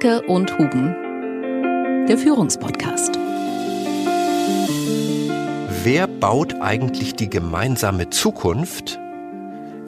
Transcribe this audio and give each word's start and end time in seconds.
Dierke 0.00 0.22
und 0.22 0.56
Huben, 0.58 2.06
der 2.06 2.16
Führungspodcast. 2.16 3.18
Wer 5.82 6.06
baut 6.06 6.54
eigentlich 6.60 7.14
die 7.16 7.28
gemeinsame 7.28 8.08
Zukunft, 8.08 8.98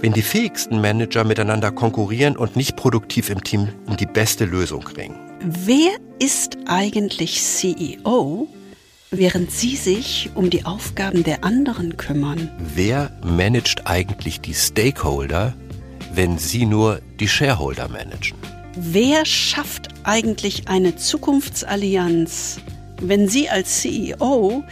wenn 0.00 0.12
die 0.12 0.22
fähigsten 0.22 0.80
Manager 0.80 1.24
miteinander 1.24 1.70
konkurrieren 1.70 2.36
und 2.36 2.56
nicht 2.56 2.76
produktiv 2.76 3.30
im 3.30 3.42
Team 3.42 3.68
um 3.86 3.96
die 3.96 4.06
beste 4.06 4.44
Lösung 4.44 4.86
ringen? 4.86 5.16
Wer 5.44 5.92
ist 6.18 6.58
eigentlich 6.66 7.42
CEO, 7.42 8.48
während 9.10 9.50
Sie 9.50 9.76
sich 9.76 10.30
um 10.34 10.50
die 10.50 10.66
Aufgaben 10.66 11.22
der 11.22 11.44
anderen 11.44 11.96
kümmern? 11.96 12.50
Wer 12.74 13.12
managt 13.24 13.86
eigentlich 13.86 14.40
die 14.40 14.54
Stakeholder, 14.54 15.54
wenn 16.12 16.38
Sie 16.38 16.66
nur 16.66 17.00
die 17.18 17.28
Shareholder 17.28 17.88
managen? 17.88 18.36
Wer 18.74 19.26
schafft 19.26 19.91
eigentlich 20.04 20.68
eine 20.68 20.96
Zukunftsallianz, 20.96 22.60
wenn 23.00 23.28
Sie 23.28 23.48
als 23.48 23.80
CEO 23.80 24.64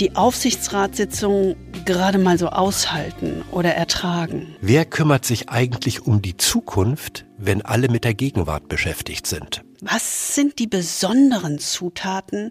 die 0.00 0.16
Aufsichtsratssitzung 0.16 1.56
gerade 1.84 2.18
mal 2.18 2.38
so 2.38 2.48
aushalten 2.48 3.44
oder 3.52 3.74
ertragen? 3.74 4.56
Wer 4.60 4.84
kümmert 4.84 5.24
sich 5.24 5.48
eigentlich 5.48 6.06
um 6.06 6.22
die 6.22 6.36
Zukunft, 6.36 7.26
wenn 7.38 7.62
alle 7.62 7.88
mit 7.88 8.04
der 8.04 8.14
Gegenwart 8.14 8.68
beschäftigt 8.68 9.26
sind? 9.26 9.62
Was 9.80 10.34
sind 10.34 10.58
die 10.58 10.66
besonderen 10.66 11.58
Zutaten, 11.58 12.50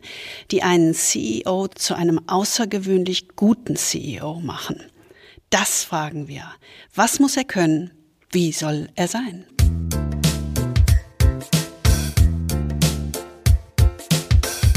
die 0.51 0.63
einen 0.63 0.93
CEO 0.93 1.67
zu 1.67 1.95
einem 1.95 2.21
außergewöhnlich 2.27 3.29
guten 3.35 3.75
CEO 3.75 4.39
machen? 4.39 4.81
Das 5.49 5.83
fragen 5.83 6.27
wir. 6.27 6.45
Was 6.93 7.19
muss 7.19 7.37
er 7.37 7.43
können? 7.43 7.91
Wie 8.31 8.51
soll 8.51 8.89
er 8.95 9.07
sein? 9.07 9.45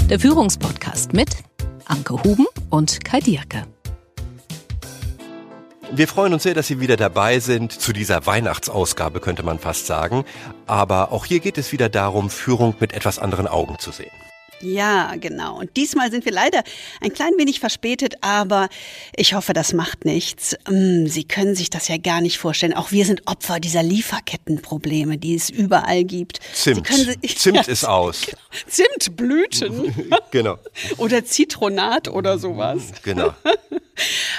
Der 0.08 0.20
Führungspodcast 0.20 1.14
mit 1.14 1.30
Anke 1.84 2.22
Huben 2.22 2.46
und 2.70 3.04
Kai 3.04 3.18
Dierke. 3.18 3.66
Wir 5.90 6.06
freuen 6.06 6.32
uns 6.32 6.44
sehr, 6.44 6.54
dass 6.54 6.68
Sie 6.68 6.78
wieder 6.78 6.96
dabei 6.96 7.40
sind 7.40 7.72
zu 7.72 7.92
dieser 7.92 8.24
Weihnachtsausgabe, 8.24 9.18
könnte 9.18 9.42
man 9.42 9.58
fast 9.58 9.88
sagen. 9.88 10.24
Aber 10.68 11.10
auch 11.10 11.24
hier 11.24 11.40
geht 11.40 11.58
es 11.58 11.72
wieder 11.72 11.88
darum, 11.88 12.30
Führung 12.30 12.76
mit 12.78 12.92
etwas 12.92 13.18
anderen 13.18 13.48
Augen 13.48 13.80
zu 13.80 13.90
sehen. 13.90 14.12
Ja, 14.60 15.14
genau. 15.16 15.58
Und 15.58 15.76
diesmal 15.76 16.10
sind 16.10 16.24
wir 16.24 16.32
leider 16.32 16.62
ein 17.00 17.12
klein 17.12 17.32
wenig 17.36 17.60
verspätet, 17.60 18.14
aber 18.22 18.68
ich 19.14 19.34
hoffe, 19.34 19.52
das 19.52 19.72
macht 19.72 20.04
nichts. 20.04 20.56
Mm, 20.68 21.06
Sie 21.06 21.24
können 21.24 21.54
sich 21.54 21.70
das 21.70 21.88
ja 21.88 21.98
gar 21.98 22.20
nicht 22.20 22.38
vorstellen. 22.38 22.72
Auch 22.72 22.90
wir 22.90 23.04
sind 23.04 23.22
Opfer 23.26 23.60
dieser 23.60 23.82
Lieferkettenprobleme, 23.82 25.18
die 25.18 25.34
es 25.34 25.50
überall 25.50 26.04
gibt. 26.04 26.40
Zimt. 26.54 26.88
Zimt 27.36 27.68
ist 27.68 27.84
aus. 27.84 28.26
Zimtblüten. 28.66 29.94
genau. 30.30 30.58
Oder 30.96 31.24
Zitronat 31.24 32.08
oder 32.08 32.38
sowas. 32.38 32.92
Genau. 33.02 33.34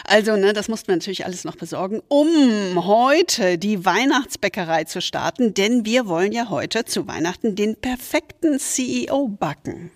Also, 0.06 0.36
ne, 0.36 0.54
das 0.54 0.68
mussten 0.68 0.88
wir 0.90 0.96
natürlich 0.96 1.26
alles 1.26 1.44
noch 1.44 1.56
besorgen, 1.56 2.02
um 2.08 2.86
heute 2.86 3.58
die 3.58 3.86
Weihnachtsbäckerei 3.86 4.86
zu 4.86 5.02
starten, 5.02 5.54
denn 5.54 5.86
wir 5.86 6.08
wollen 6.08 6.32
ja 6.32 6.50
heute 6.50 6.86
zu 6.86 7.08
Weihnachten 7.08 7.56
den 7.56 7.76
perfekten 7.76 8.60
CEO 8.60 9.28
backen. 9.28 9.92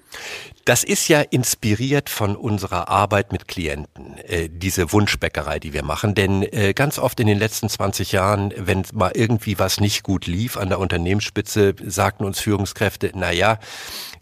Das 0.65 0.83
ist 0.83 1.07
ja 1.07 1.21
inspiriert 1.21 2.09
von 2.09 2.35
unserer 2.35 2.89
Arbeit 2.89 3.31
mit 3.31 3.47
Klienten, 3.47 4.17
äh, 4.27 4.49
diese 4.51 4.91
Wunschbäckerei, 4.91 5.59
die 5.59 5.73
wir 5.73 5.83
machen. 5.83 6.13
Denn 6.13 6.43
äh, 6.43 6.73
ganz 6.73 6.99
oft 6.99 7.19
in 7.19 7.27
den 7.27 7.39
letzten 7.39 7.69
20 7.69 8.11
Jahren, 8.11 8.53
wenn 8.57 8.83
mal 8.93 9.11
irgendwie 9.15 9.57
was 9.57 9.79
nicht 9.79 10.03
gut 10.03 10.27
lief 10.27 10.57
an 10.57 10.69
der 10.69 10.79
Unternehmensspitze, 10.79 11.75
sagten 11.83 12.25
uns 12.25 12.39
Führungskräfte, 12.39 13.11
na 13.15 13.31
ja, 13.31 13.59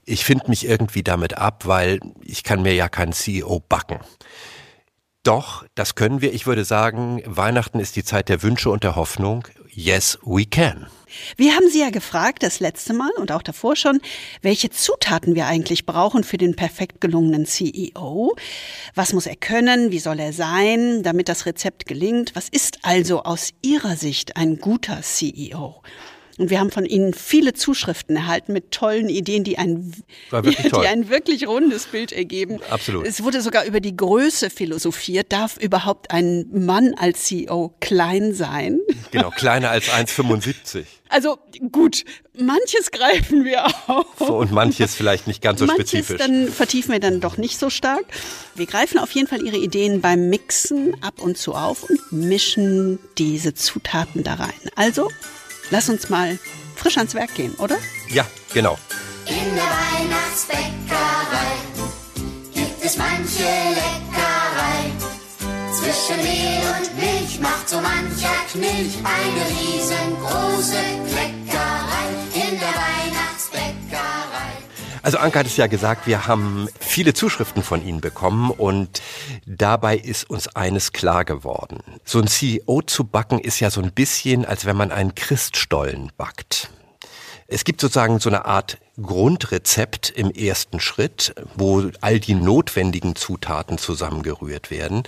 ich 0.05 0.23
finde 0.23 0.49
mich 0.49 0.67
irgendwie 0.67 1.03
damit 1.03 1.37
ab, 1.37 1.65
weil 1.65 1.99
ich 2.23 2.43
kann 2.43 2.61
mir 2.61 2.73
ja 2.73 2.89
keinen 2.89 3.13
CEO 3.13 3.59
backen. 3.59 3.99
Doch, 5.23 5.65
das 5.75 5.95
können 5.95 6.21
wir. 6.21 6.33
Ich 6.33 6.47
würde 6.47 6.63
sagen, 6.63 7.21
Weihnachten 7.25 7.79
ist 7.79 7.95
die 7.95 8.03
Zeit 8.03 8.29
der 8.29 8.41
Wünsche 8.41 8.69
und 8.69 8.83
der 8.83 8.95
Hoffnung. 8.95 9.45
Yes, 9.69 10.17
we 10.23 10.45
can. 10.45 10.87
Wir 11.35 11.55
haben 11.55 11.69
Sie 11.69 11.81
ja 11.81 11.89
gefragt, 11.89 12.43
das 12.43 12.59
letzte 12.59 12.93
Mal 12.93 13.11
und 13.17 13.31
auch 13.31 13.41
davor 13.41 13.75
schon, 13.75 13.99
welche 14.41 14.69
Zutaten 14.69 15.35
wir 15.35 15.47
eigentlich 15.47 15.85
brauchen 15.85 16.23
für 16.23 16.37
den 16.37 16.55
perfekt 16.55 17.01
gelungenen 17.01 17.45
CEO. 17.45 18.35
Was 18.95 19.13
muss 19.13 19.25
er 19.25 19.35
können? 19.35 19.91
Wie 19.91 19.99
soll 19.99 20.19
er 20.19 20.33
sein, 20.33 21.03
damit 21.03 21.27
das 21.27 21.45
Rezept 21.45 21.85
gelingt? 21.85 22.35
Was 22.35 22.47
ist 22.47 22.79
also 22.83 23.23
aus 23.23 23.51
Ihrer 23.61 23.95
Sicht 23.95 24.37
ein 24.37 24.59
guter 24.59 25.01
CEO? 25.01 25.81
Und 26.39 26.49
wir 26.49 26.59
haben 26.61 26.71
von 26.71 26.85
Ihnen 26.85 27.13
viele 27.13 27.53
Zuschriften 27.53 28.15
erhalten 28.15 28.53
mit 28.53 28.71
tollen 28.71 29.09
Ideen, 29.09 29.43
die 29.43 29.57
ein, 29.57 29.93
die, 30.31 30.55
die 30.55 30.87
ein 30.87 31.09
wirklich 31.09 31.45
rundes 31.45 31.87
Bild 31.87 32.13
ergeben. 32.13 32.59
Absolut. 32.69 33.05
Es 33.05 33.23
wurde 33.23 33.41
sogar 33.41 33.65
über 33.65 33.81
die 33.81 33.95
Größe 33.95 34.49
philosophiert. 34.49 35.33
Darf 35.33 35.57
überhaupt 35.57 36.11
ein 36.11 36.45
Mann 36.51 36.93
als 36.97 37.25
CEO 37.25 37.75
klein 37.81 38.33
sein? 38.33 38.79
Genau, 39.11 39.31
kleiner 39.31 39.69
als 39.69 39.89
1,75. 39.89 40.85
Also 41.09 41.39
gut, 41.71 42.05
manches 42.37 42.91
greifen 42.91 43.43
wir 43.43 43.65
auf. 43.87 44.05
So, 44.19 44.37
und 44.37 44.51
manches 44.51 44.95
vielleicht 44.95 45.27
nicht 45.27 45.41
ganz 45.41 45.59
so 45.59 45.65
manches 45.65 45.89
spezifisch. 45.89 46.19
Dann 46.19 46.47
vertiefen 46.47 46.93
wir 46.93 46.99
dann 46.99 47.19
doch 47.19 47.37
nicht 47.37 47.59
so 47.59 47.69
stark. 47.69 48.05
Wir 48.55 48.67
greifen 48.67 48.97
auf 48.99 49.11
jeden 49.11 49.27
Fall 49.27 49.41
Ihre 49.43 49.57
Ideen 49.57 49.99
beim 50.01 50.29
Mixen 50.29 50.95
ab 51.03 51.19
und 51.19 51.37
zu 51.37 51.53
auf 51.53 51.83
und 51.83 51.99
mischen 52.11 52.99
diese 53.17 53.55
Zutaten 53.55 54.23
da 54.23 54.35
rein. 54.35 54.53
Also 54.75 55.09
Lass 55.71 55.89
uns 55.89 56.09
mal 56.09 56.39
frisch 56.75 56.97
ans 56.97 57.13
Werk 57.13 57.35
gehen, 57.35 57.53
oder? 57.55 57.77
Ja, 58.09 58.25
genau. 58.53 58.77
In 59.25 59.55
der 59.55 59.63
Weihnachtsbäckerei 59.63 61.55
gibt 62.53 62.83
es 62.83 62.97
manche 62.97 63.43
Leckerei. 63.43 64.91
Zwischen 65.71 66.23
Mehl 66.23 66.63
und 66.79 66.95
Milch 66.95 67.39
macht 67.39 67.69
so 67.69 67.79
mancher 67.81 68.35
Knilch 68.51 68.95
eine 69.03 69.45
riesengroße 69.59 70.81
Kleckerei 71.07 71.48
Also 75.09 75.17
Anke 75.17 75.39
hat 75.39 75.47
es 75.47 75.57
ja 75.57 75.65
gesagt, 75.65 76.05
wir 76.05 76.27
haben 76.27 76.69
viele 76.79 77.15
Zuschriften 77.15 77.63
von 77.63 77.83
Ihnen 77.83 77.99
bekommen 77.99 78.51
und 78.51 79.01
dabei 79.47 79.97
ist 79.97 80.29
uns 80.29 80.55
eines 80.55 80.93
klar 80.93 81.25
geworden. 81.25 81.79
So 82.05 82.19
ein 82.19 82.27
CEO 82.27 82.83
zu 82.83 83.05
backen 83.05 83.39
ist 83.39 83.59
ja 83.59 83.71
so 83.71 83.81
ein 83.81 83.91
bisschen, 83.91 84.45
als 84.45 84.67
wenn 84.67 84.77
man 84.77 84.91
einen 84.91 85.15
Christstollen 85.15 86.11
backt. 86.15 86.69
Es 87.47 87.63
gibt 87.63 87.81
sozusagen 87.81 88.19
so 88.19 88.29
eine 88.29 88.45
Art 88.45 88.77
Grundrezept 89.01 90.09
im 90.09 90.31
ersten 90.31 90.79
Schritt, 90.79 91.33
wo 91.55 91.89
all 92.01 92.19
die 92.19 92.35
notwendigen 92.35 93.15
Zutaten 93.15 93.77
zusammengerührt 93.77 94.71
werden. 94.71 95.03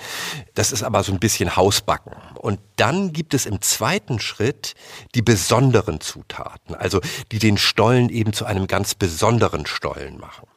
Das 0.53 0.71
ist 0.71 0.83
aber 0.83 1.03
so 1.03 1.11
ein 1.11 1.19
bisschen 1.19 1.55
Hausbacken. 1.55 2.13
Und 2.37 2.59
dann 2.75 3.13
gibt 3.13 3.33
es 3.33 3.45
im 3.45 3.61
zweiten 3.61 4.19
Schritt 4.19 4.73
die 5.15 5.21
besonderen 5.21 6.01
Zutaten, 6.01 6.75
also 6.75 7.01
die 7.31 7.39
den 7.39 7.57
Stollen 7.57 8.09
eben 8.09 8.33
zu 8.33 8.45
einem 8.45 8.67
ganz 8.67 8.95
besonderen 8.95 9.65
Stollen 9.65 10.19
machen. 10.19 10.47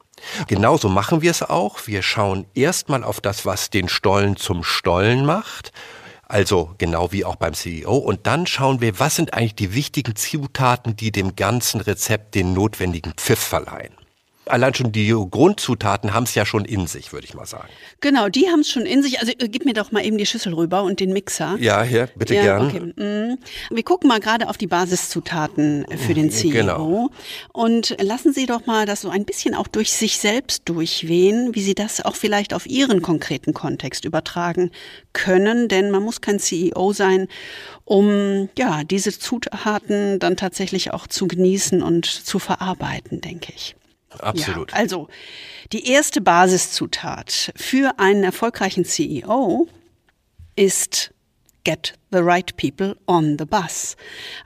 Genauso 0.47 0.89
machen 0.89 1.22
wir 1.22 1.31
es 1.31 1.43
auch. 1.43 1.87
Wir 1.87 2.03
schauen 2.03 2.47
erstmal 2.55 3.05
auf 3.05 3.21
das, 3.21 3.45
was 3.45 3.71
den 3.71 3.89
Stollen 3.89 4.37
zum 4.37 4.65
Stollen 4.65 5.27
macht 5.27 5.72
also 6.34 6.75
genau 6.78 7.12
wie 7.12 7.25
auch 7.25 7.37
beim 7.37 7.55
CEO. 7.55 7.97
Und 7.97 8.27
dann 8.27 8.49
schauen 8.49 8.81
wir, 8.81 8.99
was 8.99 9.15
sind 9.15 9.34
eigentlich 9.34 9.55
die 9.55 9.72
wichtigen 9.72 10.17
Zutaten, 10.17 10.97
die 10.97 11.12
dem 11.12 11.37
ganzen 11.37 11.81
Rezept 11.81 12.34
den 12.34 12.53
notwendigen 12.55 13.12
Pfiff 13.12 13.39
verleihen 13.39 13.95
allein 14.47 14.75
schon 14.75 14.93
die 14.93 15.09
Grundzutaten 15.09 16.15
haben 16.15 16.25
es 16.25 16.34
ja 16.34 16.47
schon 16.47 16.65
in 16.65 16.87
sich, 16.87 17.12
würde 17.12 17.27
ich 17.27 17.34
mal 17.34 17.47
sagen. 17.47 17.69
Genau, 18.00 18.28
die 18.28 18.49
haben 18.49 18.60
es 18.60 18.71
schon 18.71 18.87
in 18.87 19.03
sich. 19.03 19.21
Also 19.21 19.32
äh, 19.32 19.49
gib 19.49 19.65
mir 19.65 19.75
doch 19.75 19.93
mal 19.93 20.05
eben 20.05 20.19
die 20.19 20.27
Schüssel 20.27 20.55
rüber 20.55 20.82
und 20.82 21.00
den 21.00 21.12
Mixer. 21.12 21.56
Ja, 21.59 21.82
hier, 21.82 22.09
bitte 22.16 22.34
ja, 22.34 22.43
gern. 22.43 22.66
Okay. 22.66 22.81
Mm. 22.81 23.38
Wir 23.75 23.83
gucken 23.83 24.09
mal 24.09 24.21
gerade 24.21 24.48
auf 24.48 24.57
die 24.57 24.66
Basiszutaten 24.66 25.86
für 26.07 26.15
den 26.15 26.30
CEO. 26.30 26.53
Genau. 26.53 27.10
Und 27.53 27.97
lassen 28.01 28.33
Sie 28.33 28.47
doch 28.47 28.66
mal 28.66 28.86
das 28.86 29.01
so 29.01 29.10
ein 29.10 29.24
bisschen 29.24 29.54
auch 29.54 29.69
durch 29.69 29.92
sich 29.92 30.19
selbst 30.19 30.69
durchwehen, 30.69 31.54
wie 31.54 31.63
Sie 31.63 31.74
das 31.74 32.04
auch 32.04 32.16
vielleicht 32.16 32.54
auf 32.54 32.66
Ihren 32.66 33.03
konkreten 33.03 33.54
Kontext 33.54 34.04
übertragen 34.04 34.71
können. 35.13 35.69
Denn 35.69 35.91
man 35.91 36.03
muss 36.03 36.21
kein 36.21 36.39
CEO 36.39 36.92
sein, 36.92 37.28
um 37.84 38.48
ja 38.57 38.84
diese 38.84 39.19
Zutaten 39.19 40.19
dann 40.19 40.36
tatsächlich 40.36 40.92
auch 40.92 41.07
zu 41.07 41.28
genießen 41.28 41.83
und 41.83 42.07
zu 42.07 42.39
verarbeiten, 42.39 43.21
denke 43.21 43.53
ich. 43.54 43.77
Absolut. 44.21 44.71
Ja, 44.72 44.77
also 44.77 45.09
die 45.72 45.89
erste 45.91 46.21
Basiszutat 46.21 47.53
für 47.57 47.99
einen 47.99 48.25
erfolgreichen 48.25 48.84
CEO 48.84 49.69
ist 50.57 51.13
Get 51.65 51.95
the 52.15 52.22
right 52.22 52.57
people 52.57 52.97
on 53.07 53.37
the 53.39 53.45
bus. 53.45 53.97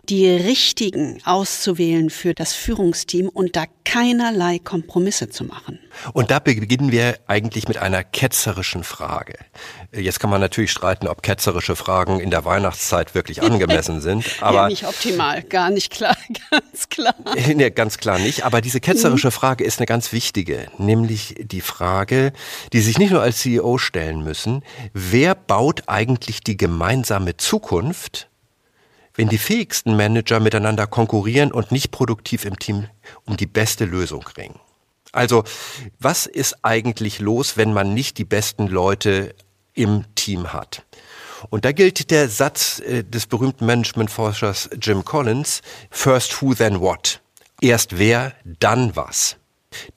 Die 0.08 0.26
richtigen 0.28 1.20
auszuwählen 1.24 2.08
für 2.10 2.34
das 2.34 2.54
Führungsteam 2.54 3.28
und 3.28 3.56
da 3.56 3.66
keinerlei 3.84 4.58
Kompromisse 4.58 5.28
zu 5.28 5.44
machen. 5.44 5.78
Und 6.12 6.30
da 6.30 6.38
beginnen 6.38 6.92
wir 6.92 7.18
eigentlich 7.26 7.68
mit 7.68 7.78
einer 7.78 8.04
ketzerischen 8.04 8.84
Frage. 8.84 9.34
Jetzt 9.92 10.20
kann 10.20 10.30
man 10.30 10.40
natürlich 10.40 10.70
streiten, 10.70 11.08
ob 11.08 11.22
ketzerische 11.22 11.74
Fragen 11.74 12.20
in 12.20 12.30
der 12.30 12.44
Weihnachtszeit 12.44 13.14
wirklich 13.14 13.42
angemessen 13.42 14.00
sind. 14.02 14.24
Aber 14.40 14.54
ja, 14.54 14.68
nicht 14.68 14.86
optimal, 14.86 15.42
gar 15.42 15.70
nicht 15.70 15.90
klar, 15.90 16.16
ganz 16.50 16.88
klar. 16.88 17.14
Nee, 17.58 17.70
ganz 17.70 17.98
klar 17.98 18.18
nicht. 18.18 18.44
Aber 18.44 18.60
diese 18.60 18.80
ketzerische 18.80 19.30
Frage 19.30 19.64
ist 19.64 19.78
eine 19.78 19.86
ganz 19.86 20.12
wichtige, 20.12 20.68
nämlich 20.78 21.34
die 21.38 21.60
Frage, 21.60 22.32
die 22.72 22.80
sich 22.80 22.98
nicht 22.98 23.10
nur 23.10 23.22
als 23.22 23.38
CEO 23.38 23.78
stellen 23.78 24.22
müssen, 24.22 24.62
wer 24.92 25.34
baut 25.34 25.84
eigentlich 25.86 26.40
die 26.40 26.56
gemeinsame 26.56 27.36
Zukunft, 27.36 27.57
wenn 29.14 29.28
die 29.28 29.38
fähigsten 29.38 29.96
Manager 29.96 30.40
miteinander 30.40 30.86
konkurrieren 30.86 31.52
und 31.52 31.72
nicht 31.72 31.90
produktiv 31.90 32.44
im 32.44 32.58
Team 32.58 32.88
um 33.24 33.36
die 33.36 33.46
beste 33.46 33.84
Lösung 33.84 34.24
ringen. 34.36 34.60
Also, 35.12 35.44
was 35.98 36.26
ist 36.26 36.64
eigentlich 36.64 37.18
los, 37.18 37.56
wenn 37.56 37.72
man 37.72 37.94
nicht 37.94 38.18
die 38.18 38.24
besten 38.24 38.68
Leute 38.68 39.34
im 39.74 40.04
Team 40.14 40.52
hat? 40.52 40.84
Und 41.50 41.64
da 41.64 41.72
gilt 41.72 42.10
der 42.10 42.28
Satz 42.28 42.80
äh, 42.80 43.04
des 43.04 43.26
berühmten 43.26 43.66
Managementforschers 43.66 44.70
Jim 44.80 45.04
Collins, 45.04 45.62
First 45.90 46.40
who, 46.40 46.54
then 46.54 46.80
what. 46.80 47.20
Erst 47.60 47.98
wer, 47.98 48.34
dann 48.44 48.94
was. 48.94 49.36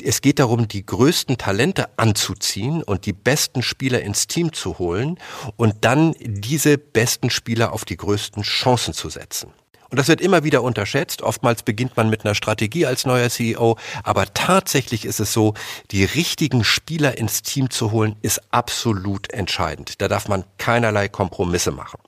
Es 0.04 0.22
geht 0.22 0.40
darum, 0.40 0.68
die 0.68 0.86
größten 0.86 1.38
Talente 1.38 1.98
anzuziehen 1.98 2.84
und 2.84 3.06
die 3.06 3.14
besten 3.14 3.62
Spieler 3.62 4.02
ins 4.02 4.28
Team 4.28 4.54
zu 4.54 4.80
holen 4.80 5.18
und 5.56 5.76
dann 5.82 6.16
diese 6.20 6.78
besten 6.78 7.30
Spieler 7.30 7.74
auf 7.74 7.86
die 7.86 7.98
größten 7.98 8.44
Chancen 8.44 8.94
zu 8.94 9.10
setzen. 9.10 9.54
Und 9.92 9.98
das 9.98 10.08
wird 10.08 10.22
immer 10.22 10.46
wieder 10.46 10.64
unterschätzt. 10.64 11.22
Oftmals 11.22 11.64
beginnt 11.64 11.98
man 11.98 12.10
mit 12.10 12.24
einer 12.24 12.34
Strategie 12.34 12.86
als 12.86 13.06
neuer 13.06 13.30
CEO. 13.30 13.78
Aber 14.04 14.34
tatsächlich 14.34 15.04
ist 15.04 15.20
es 15.20 15.34
so, 15.34 15.54
die 15.92 16.06
richtigen 16.06 16.64
Spieler 16.64 17.18
ins 17.18 17.42
Team 17.42 17.70
zu 17.70 17.92
holen, 17.92 18.16
ist 18.22 18.42
absolut 18.52 19.30
entscheidend. 19.34 20.02
Da 20.02 20.08
darf 20.08 20.30
man 20.30 20.46
keinerlei 20.58 21.10
Kompromisse 21.10 21.72
machen. 21.72 22.00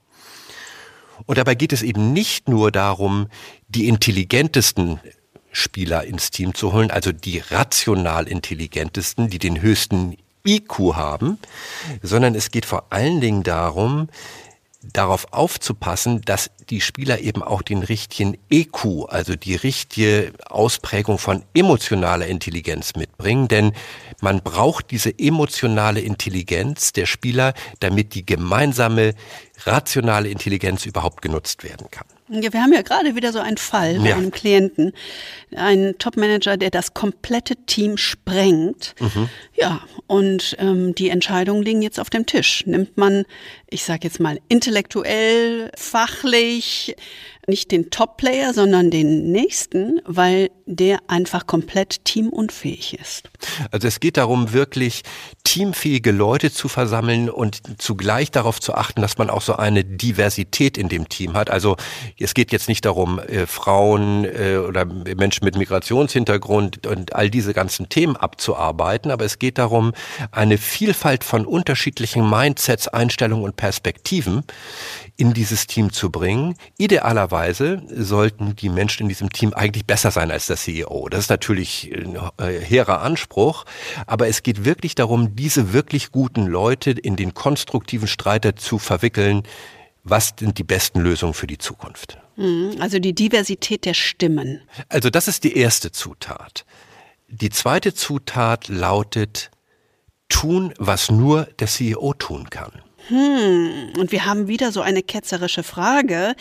Und 1.26 1.36
dabei 1.36 1.54
geht 1.54 1.74
es 1.74 1.82
eben 1.82 2.14
nicht 2.14 2.48
nur 2.48 2.72
darum, 2.72 3.28
die 3.68 3.86
intelligentesten 3.86 4.98
Spieler 5.54 6.04
ins 6.04 6.30
Team 6.30 6.54
zu 6.54 6.72
holen, 6.72 6.90
also 6.90 7.12
die 7.12 7.38
rational 7.38 8.28
intelligentesten, 8.28 9.30
die 9.30 9.38
den 9.38 9.62
höchsten 9.62 10.16
IQ 10.46 10.94
haben, 10.94 11.38
sondern 12.02 12.34
es 12.34 12.50
geht 12.50 12.66
vor 12.66 12.86
allen 12.90 13.20
Dingen 13.20 13.42
darum, 13.42 14.08
darauf 14.92 15.32
aufzupassen, 15.32 16.20
dass 16.22 16.50
die 16.68 16.80
Spieler 16.80 17.20
eben 17.20 17.42
auch 17.42 17.62
den 17.62 17.82
richtigen 17.82 18.36
EQ, 18.50 19.08
also 19.08 19.34
die 19.36 19.56
richtige 19.56 20.32
Ausprägung 20.46 21.18
von 21.18 21.42
emotionaler 21.54 22.26
Intelligenz 22.26 22.94
mitbringen, 22.94 23.48
denn 23.48 23.72
man 24.20 24.42
braucht 24.42 24.90
diese 24.90 25.18
emotionale 25.18 26.00
Intelligenz 26.00 26.92
der 26.92 27.06
Spieler, 27.06 27.54
damit 27.80 28.14
die 28.14 28.26
gemeinsame 28.26 29.14
rationale 29.66 30.28
Intelligenz 30.28 30.86
überhaupt 30.86 31.22
genutzt 31.22 31.64
werden 31.64 31.90
kann. 31.90 32.06
Ja, 32.28 32.52
wir 32.52 32.62
haben 32.62 32.72
ja 32.72 32.80
gerade 32.80 33.14
wieder 33.16 33.32
so 33.32 33.38
einen 33.38 33.58
Fall 33.58 33.98
bei 33.98 34.08
ja. 34.08 34.16
einem 34.16 34.30
Klienten, 34.30 34.92
einen 35.54 35.98
Topmanager, 35.98 36.56
der 36.56 36.70
das 36.70 36.94
komplette 36.94 37.54
Team 37.66 37.98
sprengt. 37.98 38.94
Mhm. 38.98 39.28
Ja, 39.54 39.82
und 40.06 40.56
ähm, 40.58 40.94
die 40.94 41.10
Entscheidungen 41.10 41.62
liegen 41.62 41.82
jetzt 41.82 42.00
auf 42.00 42.08
dem 42.08 42.24
Tisch. 42.24 42.64
Nimmt 42.66 42.96
man, 42.96 43.24
ich 43.68 43.84
sage 43.84 44.00
jetzt 44.04 44.20
mal, 44.20 44.40
intellektuell, 44.48 45.70
fachlich, 45.76 46.96
nicht 47.46 47.70
den 47.70 47.90
Top-Player, 47.90 48.54
sondern 48.54 48.90
den 48.90 49.30
nächsten, 49.30 50.00
weil 50.04 50.50
der 50.66 50.98
einfach 51.08 51.46
komplett 51.46 52.04
teamunfähig 52.04 52.98
ist. 52.98 53.28
Also 53.70 53.86
es 53.86 54.00
geht 54.00 54.16
darum, 54.16 54.52
wirklich 54.52 55.02
teamfähige 55.44 56.10
Leute 56.10 56.50
zu 56.50 56.68
versammeln 56.68 57.28
und 57.28 57.60
zugleich 57.78 58.30
darauf 58.30 58.60
zu 58.60 58.74
achten, 58.74 59.02
dass 59.02 59.18
man 59.18 59.28
auch 59.28 59.42
so 59.42 59.56
eine 59.56 59.84
Diversität 59.84 60.78
in 60.78 60.88
dem 60.88 61.08
Team 61.08 61.34
hat. 61.34 61.50
Also 61.50 61.76
es 62.18 62.32
geht 62.32 62.50
jetzt 62.50 62.68
nicht 62.68 62.84
darum, 62.84 63.18
äh, 63.18 63.46
Frauen 63.46 64.24
äh, 64.24 64.56
oder 64.56 64.86
Menschen 64.86 65.44
mit 65.44 65.56
Migrationshintergrund 65.56 66.86
und 66.86 67.14
all 67.14 67.28
diese 67.28 67.52
ganzen 67.52 67.88
Themen 67.88 68.16
abzuarbeiten, 68.16 69.10
aber 69.10 69.24
es 69.24 69.38
geht 69.38 69.58
darum, 69.58 69.92
eine 70.30 70.56
Vielfalt 70.56 71.24
von 71.24 71.44
unterschiedlichen 71.44 72.28
Mindsets, 72.28 72.88
Einstellungen 72.88 73.44
und 73.44 73.56
Perspektiven 73.56 74.44
in 75.16 75.34
dieses 75.34 75.66
Team 75.66 75.92
zu 75.92 76.10
bringen. 76.10 76.56
Idealerweise 76.78 77.33
sollten 77.88 78.56
die 78.56 78.68
Menschen 78.68 79.04
in 79.04 79.08
diesem 79.08 79.30
Team 79.30 79.52
eigentlich 79.52 79.86
besser 79.86 80.10
sein 80.10 80.30
als 80.30 80.46
der 80.46 80.56
CEO. 80.56 81.08
Das 81.08 81.20
ist 81.20 81.30
natürlich 81.30 81.90
ein 81.92 82.16
äh, 82.38 82.60
hehrer 82.60 83.02
Anspruch, 83.02 83.64
aber 84.06 84.28
es 84.28 84.42
geht 84.42 84.64
wirklich 84.64 84.94
darum, 84.94 85.34
diese 85.36 85.72
wirklich 85.72 86.12
guten 86.12 86.46
Leute 86.46 86.92
in 86.92 87.16
den 87.16 87.34
konstruktiven 87.34 88.08
Streiter 88.08 88.56
zu 88.56 88.78
verwickeln. 88.78 89.42
Was 90.02 90.34
sind 90.38 90.58
die 90.58 90.64
besten 90.64 91.00
Lösungen 91.00 91.34
für 91.34 91.46
die 91.46 91.58
Zukunft? 91.58 92.18
Mhm, 92.36 92.76
also 92.80 92.98
die 92.98 93.14
Diversität 93.14 93.84
der 93.84 93.94
Stimmen. 93.94 94.60
Also 94.88 95.10
das 95.10 95.28
ist 95.28 95.44
die 95.44 95.56
erste 95.56 95.92
Zutat. 95.92 96.64
Die 97.28 97.50
zweite 97.50 97.94
Zutat 97.94 98.68
lautet, 98.68 99.50
tun, 100.28 100.74
was 100.78 101.10
nur 101.10 101.44
der 101.58 101.68
CEO 101.68 102.14
tun 102.14 102.50
kann. 102.50 102.72
Hm, 103.08 103.92
und 103.98 104.12
wir 104.12 104.24
haben 104.24 104.48
wieder 104.48 104.72
so 104.72 104.80
eine 104.80 105.02
ketzerische 105.02 105.62
Frage, 105.62 106.34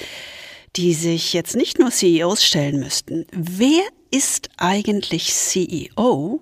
die 0.76 0.94
sich 0.94 1.34
jetzt 1.34 1.56
nicht 1.56 1.80
nur 1.80 1.92
CEOs 1.92 2.44
stellen 2.44 2.80
müssten. 2.80 3.26
Wer 3.32 3.84
ist 4.12 4.50
eigentlich 4.58 5.34
CEO, 5.34 6.42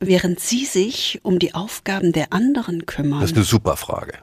während 0.00 0.40
Sie 0.40 0.64
sich 0.64 1.20
um 1.22 1.38
die 1.38 1.54
Aufgaben 1.54 2.12
der 2.12 2.32
anderen 2.32 2.86
kümmern? 2.86 3.20
Das 3.20 3.30
ist 3.30 3.36
eine 3.36 3.44
super 3.44 3.76
Frage. 3.76 4.14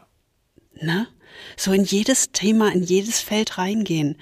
Na? 0.81 1.07
So 1.55 1.71
in 1.71 1.83
jedes 1.83 2.31
Thema, 2.31 2.71
in 2.71 2.83
jedes 2.83 3.21
Feld 3.21 3.57
reingehen. 3.57 4.17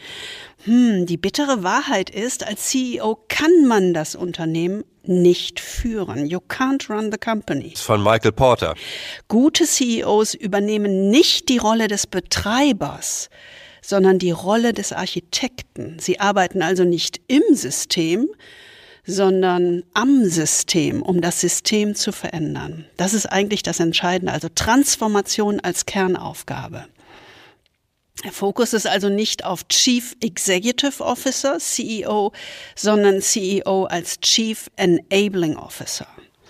Hm, 0.66 1.06
die 1.06 1.18
bittere 1.18 1.63
Wahrheit 1.63 2.10
ist, 2.10 2.45
als 2.45 2.69
CEO 2.69 3.24
kann 3.28 3.68
man 3.68 3.94
das 3.94 4.16
Unternehmen 4.16 4.83
nicht 5.04 5.60
führen. 5.60 6.25
You 6.25 6.39
can't 6.39 6.89
run 6.89 7.12
the 7.12 7.18
company. 7.18 7.69
Das 7.69 7.81
ist 7.81 7.86
von 7.86 8.04
Michael 8.04 8.31
Porter. 8.31 8.75
Gute 9.28 9.66
CEOs 9.66 10.33
übernehmen 10.33 11.10
nicht 11.10 11.50
die 11.50 11.57
Rolle 11.57 11.88
des 11.88 12.07
Betreibers, 12.07 13.30
sondern 13.85 14.17
die 14.17 14.31
Rolle 14.31 14.73
des 14.73 14.91
Architekten. 14.91 15.97
Sie 15.99 16.19
arbeiten 16.19 16.61
also 16.61 16.83
nicht 16.83 17.21
im 17.27 17.43
System, 17.53 18.27
sondern 19.05 19.83
am 19.93 20.25
System, 20.25 21.03
um 21.03 21.21
das 21.21 21.39
System 21.39 21.93
zu 21.93 22.11
verändern. 22.11 22.85
Das 22.97 23.13
ist 23.13 23.27
eigentlich 23.27 23.61
das 23.61 23.79
Entscheidende, 23.79 24.33
also 24.33 24.49
Transformation 24.53 25.59
als 25.59 25.85
Kernaufgabe. 25.85 26.85
Der 28.23 28.31
Fokus 28.31 28.73
ist 28.73 28.87
also 28.87 29.09
nicht 29.09 29.45
auf 29.45 29.67
Chief 29.67 30.15
Executive 30.19 31.03
Officer, 31.03 31.59
CEO, 31.59 32.31
sondern 32.75 33.21
CEO 33.21 33.83
als 33.83 34.19
Chief 34.21 34.71
Enabling 34.77 35.57
Officer. 35.57 36.07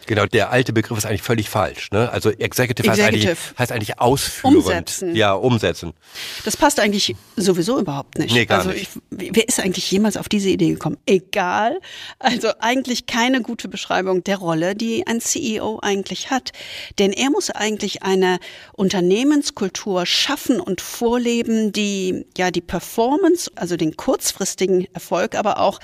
Genau, 0.07 0.25
der 0.25 0.51
alte 0.51 0.71
Begriff 0.71 0.97
ist 0.97 1.05
eigentlich 1.05 1.23
völlig 1.23 1.49
falsch. 1.49 1.89
Ne? 1.91 2.09
Also 2.11 2.29
Executive, 2.29 2.87
Executive. 2.87 2.91
Heißt, 2.91 3.01
eigentlich, 3.01 3.59
heißt 3.59 3.71
eigentlich 3.71 3.99
ausführend. 3.99 4.57
Umsetzen. 4.57 5.15
Ja, 5.15 5.33
umsetzen. 5.33 5.93
Das 6.43 6.55
passt 6.55 6.79
eigentlich 6.79 7.15
sowieso 7.35 7.79
überhaupt 7.79 8.19
nicht. 8.19 8.33
Nee, 8.33 8.45
gar 8.45 8.59
also 8.59 8.69
nicht. 8.69 8.89
Ich, 9.09 9.35
wer 9.35 9.47
ist 9.47 9.59
eigentlich 9.59 9.89
jemals 9.89 10.17
auf 10.17 10.29
diese 10.29 10.49
Idee 10.49 10.69
gekommen? 10.69 10.97
Egal. 11.05 11.79
Also 12.19 12.49
eigentlich 12.59 13.07
keine 13.07 13.41
gute 13.41 13.67
Beschreibung 13.67 14.23
der 14.23 14.37
Rolle, 14.37 14.75
die 14.75 15.07
ein 15.07 15.21
CEO 15.21 15.79
eigentlich 15.81 16.29
hat. 16.29 16.51
Denn 16.99 17.11
er 17.11 17.31
muss 17.31 17.49
eigentlich 17.49 18.03
eine 18.03 18.39
Unternehmenskultur 18.73 20.05
schaffen 20.05 20.59
und 20.59 20.81
vorleben, 20.81 21.71
die 21.71 22.25
ja 22.37 22.51
die 22.51 22.61
Performance, 22.61 23.51
also 23.55 23.75
den 23.75 23.97
kurzfristigen 23.97 24.87
Erfolg, 24.93 25.35
aber 25.35 25.59
auch 25.59 25.79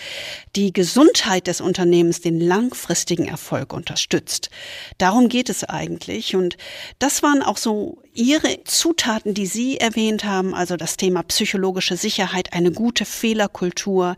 die 0.55 0.73
Gesundheit 0.73 1.47
des 1.47 1.59
Unternehmens, 1.59 2.21
den 2.21 2.39
langfristigen 2.39 3.25
Erfolg 3.27 3.73
unterstützt 3.73 4.10
unterstützt. 4.11 4.49
Darum 4.97 5.29
geht 5.29 5.49
es 5.49 5.63
eigentlich. 5.63 6.35
Und 6.35 6.57
das 6.99 7.23
waren 7.23 7.41
auch 7.41 7.57
so 7.57 8.01
Ihre 8.13 8.63
Zutaten, 8.65 9.33
die 9.33 9.45
Sie 9.45 9.77
erwähnt 9.77 10.25
haben, 10.25 10.53
also 10.53 10.75
das 10.75 10.97
Thema 10.97 11.23
psychologische 11.23 11.95
Sicherheit, 11.95 12.53
eine 12.53 12.71
gute 12.71 13.05
Fehlerkultur, 13.05 14.15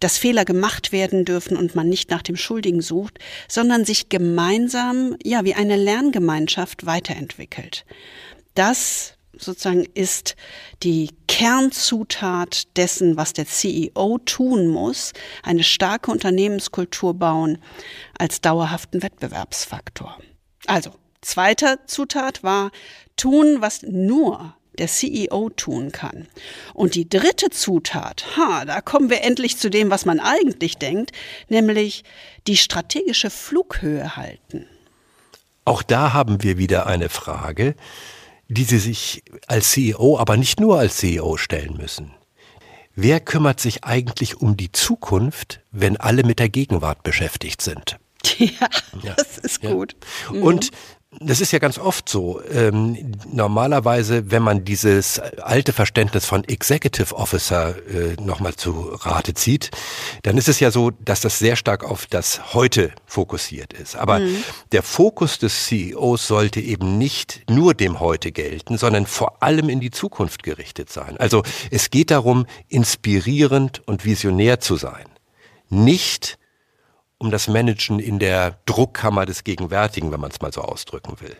dass 0.00 0.18
Fehler 0.18 0.44
gemacht 0.44 0.92
werden 0.92 1.24
dürfen 1.24 1.56
und 1.56 1.74
man 1.74 1.88
nicht 1.88 2.10
nach 2.10 2.22
dem 2.22 2.36
Schuldigen 2.36 2.80
sucht, 2.80 3.18
sondern 3.48 3.84
sich 3.84 4.08
gemeinsam, 4.08 5.16
ja, 5.22 5.44
wie 5.44 5.54
eine 5.54 5.76
Lerngemeinschaft 5.76 6.86
weiterentwickelt. 6.86 7.84
Das 8.54 9.14
sozusagen 9.36 9.86
ist 9.94 10.36
die 10.82 11.10
Kernzutat 11.28 12.76
dessen, 12.76 13.16
was 13.16 13.32
der 13.32 13.46
CEO 13.46 14.18
tun 14.24 14.68
muss, 14.68 15.12
eine 15.42 15.64
starke 15.64 16.10
Unternehmenskultur 16.10 17.14
bauen 17.14 17.58
als 18.18 18.40
dauerhaften 18.40 19.02
Wettbewerbsfaktor. 19.02 20.18
Also, 20.66 20.92
zweiter 21.20 21.86
Zutat 21.86 22.42
war 22.42 22.70
tun, 23.16 23.56
was 23.60 23.82
nur 23.82 24.54
der 24.78 24.88
CEO 24.88 25.50
tun 25.50 25.92
kann. 25.92 26.26
Und 26.72 26.94
die 26.94 27.08
dritte 27.08 27.50
Zutat, 27.50 28.24
ha, 28.36 28.64
da 28.64 28.80
kommen 28.80 29.10
wir 29.10 29.22
endlich 29.22 29.58
zu 29.58 29.70
dem, 29.70 29.90
was 29.90 30.06
man 30.06 30.18
eigentlich 30.20 30.78
denkt, 30.78 31.12
nämlich 31.48 32.04
die 32.46 32.56
strategische 32.56 33.30
Flughöhe 33.30 34.16
halten. 34.16 34.66
Auch 35.64 35.82
da 35.82 36.12
haben 36.12 36.42
wir 36.42 36.58
wieder 36.58 36.86
eine 36.86 37.08
Frage, 37.08 37.76
die 38.52 38.64
Sie 38.64 38.78
sich 38.78 39.22
als 39.46 39.70
CEO, 39.70 40.18
aber 40.18 40.36
nicht 40.36 40.60
nur 40.60 40.78
als 40.78 40.98
CEO 40.98 41.36
stellen 41.36 41.76
müssen. 41.76 42.12
Wer 42.94 43.20
kümmert 43.20 43.60
sich 43.60 43.84
eigentlich 43.84 44.36
um 44.36 44.56
die 44.56 44.70
Zukunft, 44.70 45.60
wenn 45.70 45.96
alle 45.96 46.24
mit 46.24 46.38
der 46.38 46.50
Gegenwart 46.50 47.02
beschäftigt 47.02 47.62
sind? 47.62 47.98
Ja, 49.02 49.14
das 49.16 49.38
ist 49.38 49.62
gut. 49.62 49.96
Ja. 50.32 50.40
Und 50.42 50.70
das 51.20 51.40
ist 51.40 51.52
ja 51.52 51.58
ganz 51.58 51.78
oft 51.78 52.08
so. 52.08 52.40
Ähm, 52.50 53.12
normalerweise, 53.30 54.30
wenn 54.30 54.42
man 54.42 54.64
dieses 54.64 55.18
alte 55.18 55.72
Verständnis 55.72 56.24
von 56.24 56.44
Executive 56.44 57.14
Officer 57.14 57.76
äh, 57.88 58.20
nochmal 58.20 58.54
zu 58.54 58.96
Rate 59.02 59.34
zieht, 59.34 59.70
dann 60.22 60.38
ist 60.38 60.48
es 60.48 60.58
ja 60.60 60.70
so, 60.70 60.90
dass 60.90 61.20
das 61.20 61.38
sehr 61.38 61.56
stark 61.56 61.84
auf 61.84 62.06
das 62.06 62.54
Heute 62.54 62.92
fokussiert 63.06 63.72
ist. 63.74 63.94
Aber 63.94 64.20
mhm. 64.20 64.42
der 64.72 64.82
Fokus 64.82 65.38
des 65.38 65.66
CEOs 65.66 66.26
sollte 66.26 66.60
eben 66.60 66.96
nicht 66.96 67.42
nur 67.50 67.74
dem 67.74 68.00
Heute 68.00 68.32
gelten, 68.32 68.78
sondern 68.78 69.06
vor 69.06 69.42
allem 69.42 69.68
in 69.68 69.80
die 69.80 69.90
Zukunft 69.90 70.42
gerichtet 70.42 70.90
sein. 70.90 71.18
Also 71.18 71.42
es 71.70 71.90
geht 71.90 72.10
darum, 72.10 72.46
inspirierend 72.68 73.86
und 73.86 74.04
visionär 74.04 74.60
zu 74.60 74.76
sein. 74.76 75.04
Nicht 75.68 76.38
um 77.22 77.30
das 77.30 77.46
Managen 77.46 78.00
in 78.00 78.18
der 78.18 78.58
Druckkammer 78.66 79.26
des 79.26 79.44
Gegenwärtigen, 79.44 80.10
wenn 80.10 80.20
man 80.20 80.32
es 80.32 80.40
mal 80.40 80.52
so 80.52 80.60
ausdrücken 80.60 81.20
will. 81.20 81.36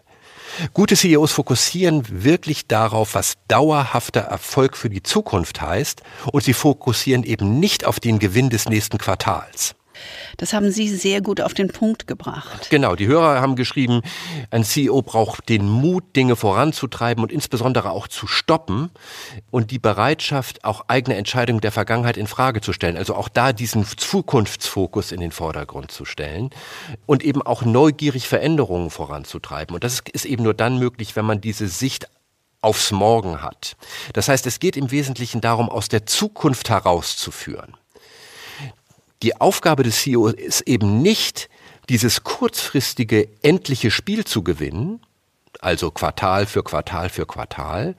Gute 0.75 0.97
CEOs 0.97 1.33
fokussieren 1.33 2.05
wirklich 2.09 2.69
darauf, 2.69 3.15
was 3.15 3.35
dauerhafter 3.49 4.21
Erfolg 4.21 4.77
für 4.77 4.91
die 4.91 5.03
Zukunft 5.03 5.61
heißt, 5.61 6.03
und 6.31 6.45
sie 6.45 6.53
fokussieren 6.53 7.25
eben 7.25 7.59
nicht 7.59 7.85
auf 7.85 8.01
den 8.01 8.19
Gewinn 8.19 8.49
des 8.49 8.69
nächsten 8.69 8.99
Quartals. 8.99 9.75
Das 10.37 10.53
haben 10.53 10.71
Sie 10.71 10.89
sehr 10.89 11.21
gut 11.21 11.41
auf 11.41 11.55
den 11.55 11.69
Punkt 11.69 12.07
gebracht. 12.07 12.69
Genau, 12.71 12.97
die 12.97 13.07
Hörer 13.07 13.41
haben 13.41 13.57
geschrieben, 13.57 14.03
ein 14.51 14.65
CEO 14.65 15.03
braucht 15.03 15.49
den 15.49 15.69
Mut, 15.69 16.17
Dinge 16.17 16.37
voranzutreiben 16.37 17.23
und 17.23 17.33
insbesondere 17.33 17.91
auch 17.91 18.09
zu 18.09 18.27
stoppen 18.27 18.91
und 19.51 19.71
die 19.71 19.79
Bereitschaft, 19.79 20.65
auch 20.65 20.85
eigene 20.89 21.17
Entscheidungen 21.17 21.61
der 21.61 21.73
Vergangenheit 21.73 22.17
in 22.17 22.27
Frage 22.27 22.61
zu 22.61 22.73
stellen. 22.73 22.97
Also 22.97 23.15
auch 23.15 23.29
da 23.29 23.53
diesen 23.53 23.85
Zukunftsfokus 23.85 25.13
in 25.13 25.21
den 25.21 25.33
Vordergrund 25.33 25.91
zu 25.91 26.05
stellen 26.05 26.51
und 27.07 27.23
eben 27.23 27.43
auch 27.43 27.63
neugierig 27.63 28.29
Veränderungen 28.29 28.91
voranzutreiben. 28.91 29.75
Und 29.75 29.85
das 29.85 30.03
ist 30.13 30.25
eben 30.25 30.43
nur 30.43 30.55
dann 30.55 30.79
möglich, 30.79 31.17
wenn 31.17 31.25
man 31.25 31.41
diese 31.41 31.69
Sicht 31.69 32.09
aufs 32.63 32.93
Morgen 32.93 33.43
hat. 33.43 33.77
Das 34.15 34.29
heißt, 34.29 34.47
es 34.47 34.61
geht 34.61 34.77
im 34.77 34.91
Wesentlichen 34.91 35.41
darum, 35.41 35.69
aus 35.69 35.89
der 35.89 36.07
Zukunft 36.07 36.71
herauszuführen. 36.71 37.77
Die 39.23 39.41
Aufgabe 39.41 39.83
des 39.83 40.03
CEO 40.03 40.29
ist 40.29 40.63
eben 40.63 41.01
nicht, 41.01 41.49
dieses 41.89 42.25
kurzfristige, 42.25 43.29
endliche 43.43 43.91
Spiel 43.91 44.25
zu 44.25 44.43
gewinnen, 44.43 45.01
also 45.61 45.91
Quartal 45.91 46.47
für 46.47 46.63
Quartal 46.63 47.09
für 47.09 47.27
Quartal, 47.27 47.95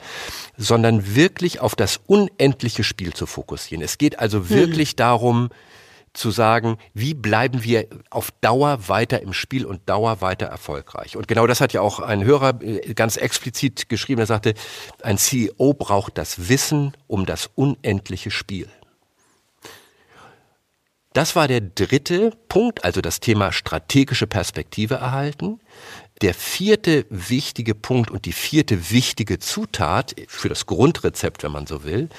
sondern 0.57 1.15
wirklich 1.15 1.59
auf 1.59 1.75
das 1.75 1.99
unendliche 2.07 2.83
Spiel 2.83 3.13
zu 3.13 3.25
fokussieren. 3.25 3.83
Es 3.83 3.97
geht 3.97 4.19
also 4.19 4.39
hm. 4.39 4.49
wirklich 4.49 4.91
hm. 4.91 4.95
darum, 4.97 5.49
zu 6.13 6.29
sagen, 6.29 6.77
wie 6.93 7.15
bleiben 7.15 7.63
wir 7.63 7.87
auf 8.11 8.29
Dauer 8.41 8.87
weiter 8.87 9.21
im 9.21 9.33
Spiel 9.33 9.65
und 9.65 9.89
Dauer 9.89 10.21
weiter 10.21 10.45
erfolgreich. 10.45 11.17
Und 11.17 11.27
genau 11.27 11.47
das 11.47 11.59
hat 11.59 11.73
ja 11.73 11.81
auch 11.81 11.99
ein 11.99 12.23
Hörer 12.23 12.61
äh, 12.61 12.93
ganz 12.93 13.17
explizit 13.17 13.89
geschrieben. 13.89 14.21
Er 14.21 14.27
sagte, 14.27 14.53
ein 15.01 15.17
CEO 15.17 15.73
braucht 15.73 16.19
das 16.19 16.49
Wissen 16.49 16.93
um 17.07 17.25
das 17.25 17.49
unendliche 17.55 18.29
Spiel. 18.29 18.69
Das 21.13 21.35
war 21.35 21.47
der 21.47 21.61
dritte 21.61 22.31
Punkt, 22.49 22.83
also 22.83 22.99
das 22.99 23.19
Thema 23.19 23.51
strategische 23.51 24.25
Perspektive 24.25 24.95
erhalten. 24.95 25.59
Der 26.21 26.33
vierte 26.33 27.05
wichtige 27.09 27.75
Punkt 27.75 28.09
und 28.09 28.25
die 28.25 28.33
vierte 28.33 28.89
wichtige 28.89 29.37
Zutat 29.37 30.15
für 30.27 30.49
das 30.49 30.65
Grundrezept, 30.65 31.43
wenn 31.43 31.51
man 31.51 31.67
so 31.67 31.83
will, 31.83 32.09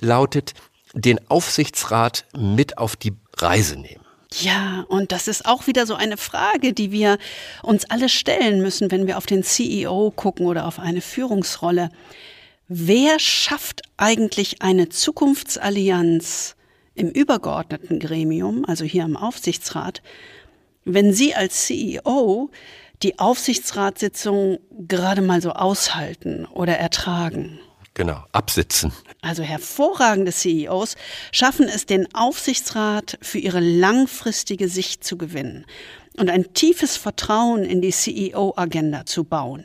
lautet, 0.00 0.54
den 0.94 1.18
Aufsichtsrat 1.28 2.24
mit 2.36 2.78
auf 2.78 2.96
die 2.96 3.12
Reise 3.36 3.76
nehmen. 3.76 4.04
Ja, 4.40 4.84
und 4.88 5.12
das 5.12 5.28
ist 5.28 5.46
auch 5.46 5.66
wieder 5.66 5.86
so 5.86 5.94
eine 5.94 6.16
Frage, 6.16 6.72
die 6.72 6.90
wir 6.90 7.18
uns 7.62 7.84
alle 7.84 8.08
stellen 8.08 8.62
müssen, 8.62 8.90
wenn 8.90 9.06
wir 9.06 9.18
auf 9.18 9.26
den 9.26 9.42
CEO 9.42 10.12
gucken 10.14 10.46
oder 10.46 10.66
auf 10.66 10.78
eine 10.78 11.00
Führungsrolle. 11.00 11.90
Wer 12.68 13.18
schafft 13.18 13.82
eigentlich 13.96 14.62
eine 14.62 14.88
Zukunftsallianz 14.88 16.56
im 16.94 17.10
übergeordneten 17.10 17.98
Gremium, 17.98 18.64
also 18.66 18.84
hier 18.84 19.04
im 19.04 19.16
Aufsichtsrat, 19.16 20.02
wenn 20.84 21.12
Sie 21.12 21.34
als 21.34 21.66
CEO 21.66 22.50
die 23.02 23.18
Aufsichtsratssitzung 23.18 24.58
gerade 24.86 25.22
mal 25.22 25.40
so 25.40 25.52
aushalten 25.52 26.46
oder 26.46 26.78
ertragen. 26.78 27.58
Genau, 27.94 28.24
absitzen. 28.32 28.92
Also 29.20 29.42
hervorragende 29.42 30.32
CEOs 30.32 30.96
schaffen 31.30 31.68
es, 31.68 31.86
den 31.86 32.12
Aufsichtsrat 32.14 33.18
für 33.22 33.38
ihre 33.38 33.60
langfristige 33.60 34.68
Sicht 34.68 35.04
zu 35.04 35.16
gewinnen 35.16 35.64
und 36.16 36.30
ein 36.30 36.54
tiefes 36.54 36.96
Vertrauen 36.96 37.64
in 37.64 37.80
die 37.80 37.90
CEO-Agenda 37.90 39.04
zu 39.04 39.24
bauen, 39.24 39.64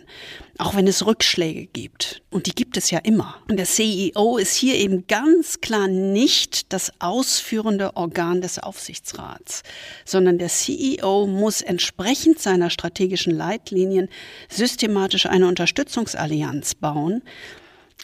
auch 0.58 0.76
wenn 0.76 0.88
es 0.88 1.06
Rückschläge 1.06 1.68
gibt. 1.68 2.24
Und 2.32 2.48
die 2.48 2.56
gibt 2.56 2.76
es 2.76 2.90
ja 2.90 3.00
immer. 3.00 3.36
Und 3.48 3.58
der 3.58 3.66
CEO 3.66 4.38
ist 4.38 4.56
hier 4.56 4.76
eben 4.76 5.06
ganz 5.08 5.62
klar 5.62 5.88
nicht 5.88 6.74
das 6.74 6.92
ausführende 7.00 7.96
Organ 7.96 8.42
des 8.42 8.58
Aufsichtsrats, 8.58 9.62
sondern 10.06 10.40
der 10.40 10.50
CEO 10.50 11.28
muss 11.28 11.62
entsprechend 11.62 12.40
seiner 12.40 12.72
strategischen 12.72 13.36
Leitlinien 13.36 14.10
systematisch 14.50 15.28
eine 15.28 15.48
Unterstützungsallianz 15.48 16.76
bauen, 16.76 17.22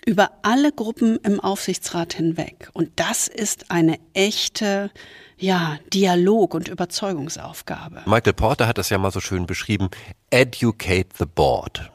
über 0.06 0.32
alle 0.44 0.72
Gruppen 0.72 1.18
im 1.24 1.40
Aufsichtsrat 1.40 2.14
hinweg. 2.14 2.70
Und 2.74 2.92
das 2.98 3.28
ist 3.28 3.72
eine 3.72 3.98
echte 4.14 4.92
ja, 5.38 5.78
Dialog 5.94 6.54
und 6.54 6.68
Überzeugungsaufgabe. 6.68 8.04
Michael 8.06 8.34
Porter 8.34 8.68
hat 8.68 8.78
das 8.78 8.90
ja 8.90 8.98
mal 8.98 9.12
so 9.12 9.20
schön 9.20 9.46
beschrieben, 9.46 9.90
educate 10.30 11.10
the 11.18 11.26
board. 11.26 11.92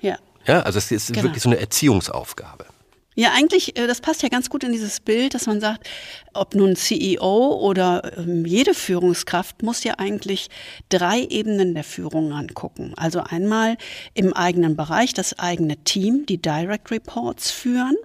Ja. 0.00 0.16
Ja, 0.46 0.60
also 0.62 0.78
es 0.78 0.90
ist 0.90 1.08
genau. 1.08 1.24
wirklich 1.24 1.42
so 1.42 1.48
eine 1.48 1.58
Erziehungsaufgabe. 1.58 2.66
Ja, 3.16 3.30
eigentlich, 3.32 3.78
äh, 3.78 3.86
das 3.86 4.00
passt 4.00 4.22
ja 4.22 4.28
ganz 4.28 4.50
gut 4.50 4.64
in 4.64 4.72
dieses 4.72 4.98
Bild, 4.98 5.34
dass 5.34 5.46
man 5.46 5.60
sagt, 5.60 5.88
ob 6.32 6.54
nun 6.54 6.74
CEO 6.74 7.60
oder 7.60 8.18
ähm, 8.18 8.44
jede 8.44 8.74
Führungskraft 8.74 9.62
muss 9.62 9.84
ja 9.84 9.94
eigentlich 9.98 10.48
drei 10.88 11.20
Ebenen 11.20 11.74
der 11.74 11.84
Führung 11.84 12.32
angucken. 12.32 12.92
Also 12.96 13.20
einmal 13.20 13.76
im 14.14 14.32
eigenen 14.32 14.74
Bereich 14.74 15.14
das 15.14 15.38
eigene 15.38 15.76
Team, 15.84 16.26
die 16.26 16.42
Direct 16.42 16.90
Reports 16.90 17.52
führen. 17.52 17.96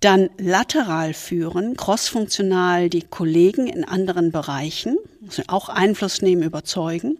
Dann 0.00 0.30
lateral 0.38 1.14
führen, 1.14 1.76
crossfunktional 1.76 2.88
die 2.88 3.02
Kollegen 3.02 3.66
in 3.66 3.84
anderen 3.84 4.32
Bereichen, 4.32 4.96
auch 5.48 5.68
Einfluss 5.68 6.22
nehmen, 6.22 6.42
überzeugen. 6.42 7.18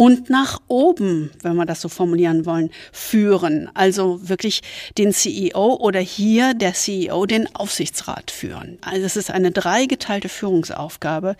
Und 0.00 0.30
nach 0.30 0.60
oben, 0.68 1.32
wenn 1.42 1.56
wir 1.56 1.66
das 1.66 1.80
so 1.80 1.88
formulieren 1.88 2.46
wollen, 2.46 2.70
führen. 2.92 3.68
Also 3.74 4.28
wirklich 4.28 4.62
den 4.96 5.12
CEO 5.12 5.74
oder 5.74 5.98
hier 5.98 6.54
der 6.54 6.72
CEO 6.74 7.26
den 7.26 7.52
Aufsichtsrat 7.54 8.30
führen. 8.30 8.78
Also 8.80 9.04
es 9.04 9.16
ist 9.16 9.30
eine 9.30 9.50
dreigeteilte 9.50 10.28
Führungsaufgabe, 10.28 11.36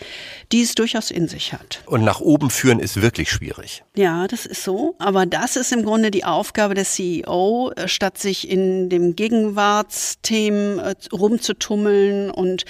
die 0.50 0.62
es 0.62 0.75
durchaus 0.75 1.12
in 1.12 1.28
sich 1.28 1.52
hat. 1.52 1.83
Und 1.87 2.02
nach 2.02 2.21
oben 2.21 2.50
führen 2.50 2.81
ist 2.81 3.00
wirklich 3.00 3.31
schwierig. 3.31 3.85
Ja, 3.95 4.26
das 4.26 4.45
ist 4.45 4.64
so. 4.64 4.97
Aber 4.99 5.25
das 5.25 5.55
ist 5.55 5.73
im 5.73 5.85
Grunde 5.85 6.11
die 6.11 6.25
Aufgabe 6.25 6.75
des 6.75 6.95
CEO, 6.95 7.71
äh, 7.76 7.87
statt 7.87 8.19
sich 8.19 8.49
in 8.49 8.88
dem 8.88 9.14
Gegenwartsthemen 9.14 10.81
äh, 10.81 10.95
rumzutummeln 11.12 12.33
und 12.33 12.64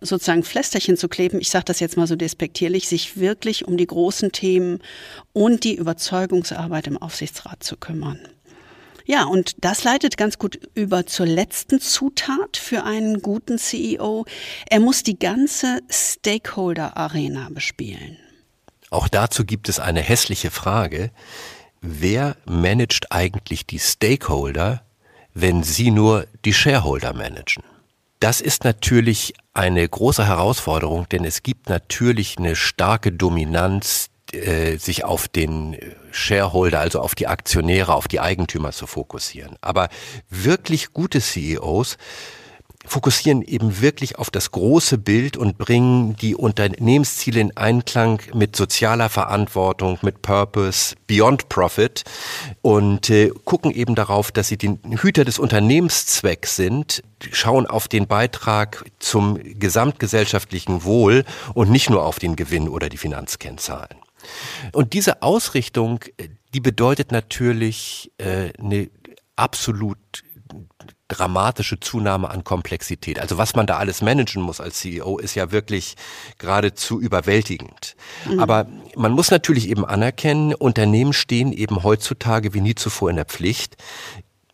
sozusagen 0.00 0.42
Flästerchen 0.42 0.96
zu 0.96 1.08
kleben. 1.08 1.38
Ich 1.38 1.50
sage 1.50 1.66
das 1.66 1.80
jetzt 1.80 1.98
mal 1.98 2.06
so 2.06 2.16
despektierlich, 2.16 2.73
sich 2.80 3.16
wirklich 3.16 3.66
um 3.66 3.76
die 3.76 3.86
großen 3.86 4.32
Themen 4.32 4.80
und 5.32 5.62
die 5.62 5.76
Überzeugungsarbeit 5.76 6.88
im 6.88 6.98
Aufsichtsrat 6.98 7.62
zu 7.62 7.76
kümmern. 7.76 8.18
Ja, 9.06 9.24
und 9.24 9.54
das 9.62 9.84
leitet 9.84 10.16
ganz 10.16 10.38
gut 10.38 10.58
über 10.74 11.06
zur 11.06 11.26
letzten 11.26 11.78
Zutat 11.78 12.56
für 12.56 12.84
einen 12.84 13.20
guten 13.20 13.58
CEO. 13.58 14.24
Er 14.68 14.80
muss 14.80 15.02
die 15.02 15.18
ganze 15.18 15.80
Stakeholder-Arena 15.90 17.48
bespielen. 17.50 18.16
Auch 18.90 19.08
dazu 19.08 19.44
gibt 19.44 19.68
es 19.68 19.78
eine 19.78 20.00
hässliche 20.00 20.50
Frage. 20.50 21.10
Wer 21.82 22.36
managt 22.46 23.12
eigentlich 23.12 23.66
die 23.66 23.78
Stakeholder, 23.78 24.86
wenn 25.34 25.62
sie 25.62 25.90
nur 25.90 26.26
die 26.46 26.54
Shareholder 26.54 27.12
managen? 27.12 27.62
Das 28.24 28.40
ist 28.40 28.64
natürlich 28.64 29.34
eine 29.52 29.86
große 29.86 30.26
Herausforderung, 30.26 31.06
denn 31.10 31.26
es 31.26 31.42
gibt 31.42 31.68
natürlich 31.68 32.38
eine 32.38 32.56
starke 32.56 33.12
Dominanz 33.12 34.08
äh, 34.32 34.78
sich 34.78 35.04
auf 35.04 35.28
den 35.28 35.76
Shareholder, 36.10 36.80
also 36.80 37.00
auf 37.00 37.14
die 37.14 37.26
Aktionäre, 37.26 37.92
auf 37.92 38.08
die 38.08 38.20
Eigentümer 38.20 38.72
zu 38.72 38.86
fokussieren. 38.86 39.56
Aber 39.60 39.90
wirklich 40.30 40.94
gute 40.94 41.20
CEOs 41.20 41.98
fokussieren 42.84 43.42
eben 43.42 43.80
wirklich 43.80 44.18
auf 44.18 44.30
das 44.30 44.50
große 44.50 44.98
Bild 44.98 45.36
und 45.36 45.58
bringen 45.58 46.16
die 46.16 46.34
Unternehmensziele 46.34 47.40
in 47.40 47.56
Einklang 47.56 48.20
mit 48.34 48.56
sozialer 48.56 49.08
Verantwortung, 49.08 49.98
mit 50.02 50.22
Purpose, 50.22 50.94
Beyond 51.06 51.48
Profit 51.48 52.04
und 52.62 53.10
äh, 53.10 53.30
gucken 53.44 53.70
eben 53.70 53.94
darauf, 53.94 54.32
dass 54.32 54.48
sie 54.48 54.58
den 54.58 54.78
Hüter 55.00 55.24
des 55.24 55.38
Unternehmenszwecks 55.38 56.56
sind, 56.56 57.02
schauen 57.32 57.66
auf 57.66 57.88
den 57.88 58.06
Beitrag 58.06 58.84
zum 58.98 59.38
gesamtgesellschaftlichen 59.58 60.84
Wohl 60.84 61.24
und 61.54 61.70
nicht 61.70 61.90
nur 61.90 62.04
auf 62.04 62.18
den 62.18 62.36
Gewinn 62.36 62.68
oder 62.68 62.88
die 62.88 62.98
Finanzkennzahlen. 62.98 63.96
Und 64.72 64.92
diese 64.92 65.22
Ausrichtung, 65.22 66.00
die 66.54 66.60
bedeutet 66.60 67.12
natürlich 67.12 68.10
äh, 68.18 68.50
eine 68.58 68.88
absolut 69.36 69.98
dramatische 71.08 71.78
Zunahme 71.80 72.30
an 72.30 72.44
Komplexität. 72.44 73.18
Also 73.18 73.36
was 73.36 73.54
man 73.54 73.66
da 73.66 73.76
alles 73.76 74.00
managen 74.00 74.42
muss 74.42 74.60
als 74.60 74.78
CEO 74.80 75.18
ist 75.18 75.34
ja 75.34 75.52
wirklich 75.52 75.96
geradezu 76.38 77.00
überwältigend. 77.00 77.94
Mhm. 78.24 78.40
Aber 78.40 78.66
man 78.96 79.12
muss 79.12 79.30
natürlich 79.30 79.68
eben 79.68 79.84
anerkennen, 79.84 80.54
Unternehmen 80.54 81.12
stehen 81.12 81.52
eben 81.52 81.82
heutzutage 81.82 82.54
wie 82.54 82.62
nie 82.62 82.74
zuvor 82.74 83.10
in 83.10 83.16
der 83.16 83.26
Pflicht, 83.26 83.76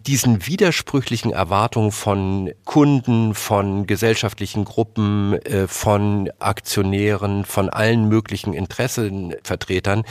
diesen 0.06 0.46
widersprüchlichen 0.46 1.32
Erwartungen 1.32 1.92
von 1.92 2.52
Kunden, 2.64 3.34
von 3.34 3.86
gesellschaftlichen 3.86 4.64
Gruppen, 4.64 5.34
äh, 5.44 5.66
von 5.66 6.30
Aktionären, 6.38 7.44
von 7.44 7.68
allen 7.68 8.08
möglichen 8.08 8.54
Interessenvertretern 8.54 10.04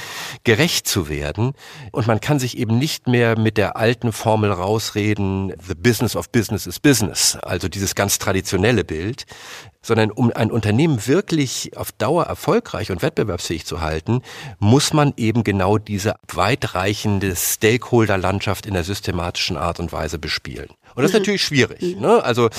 gerecht 0.43 0.88
zu 0.88 1.10
werden. 1.10 1.53
Und 1.91 2.08
man 2.08 2.19
kann 2.19 2.39
sich 2.39 2.58
eben 2.58 2.77
nicht 2.77 3.08
mehr 3.08 3.38
mit 3.38 3.58
der 3.58 3.77
alten 3.77 4.12
Formel 4.12 4.51
rausreden, 4.51 5.53
the 5.67 5.75
business 5.75 6.15
of 6.15 6.29
business 6.29 6.67
is 6.67 6.79
business, 6.79 7.36
also 7.38 7.67
dieses 7.67 7.96
ganz 7.96 8.19
traditionelle 8.19 8.84
Bild, 8.84 9.25
sondern 9.81 10.12
um 10.12 10.31
ein 10.33 10.51
Unternehmen 10.51 11.07
wirklich 11.07 11.71
auf 11.77 11.91
Dauer 11.91 12.25
erfolgreich 12.25 12.91
und 12.91 13.01
wettbewerbsfähig 13.01 13.65
zu 13.65 13.81
halten, 13.81 14.21
muss 14.59 14.93
man 14.93 15.13
eben 15.17 15.43
genau 15.43 15.77
diese 15.77 16.15
weitreichende 16.27 17.36
Stakeholder-Landschaft 17.36 18.65
in 18.65 18.74
der 18.74 18.83
systematischen 18.83 19.57
Art 19.57 19.79
und 19.79 19.91
Weise 19.91 20.19
bespielen. 20.19 20.69
Und 20.95 21.03
das 21.03 21.12
ist 21.12 21.13
mhm. 21.13 21.21
natürlich 21.21 21.43
schwierig. 21.43 21.81
Mhm. 21.95 22.01
Ne? 22.01 22.24
Also 22.24 22.50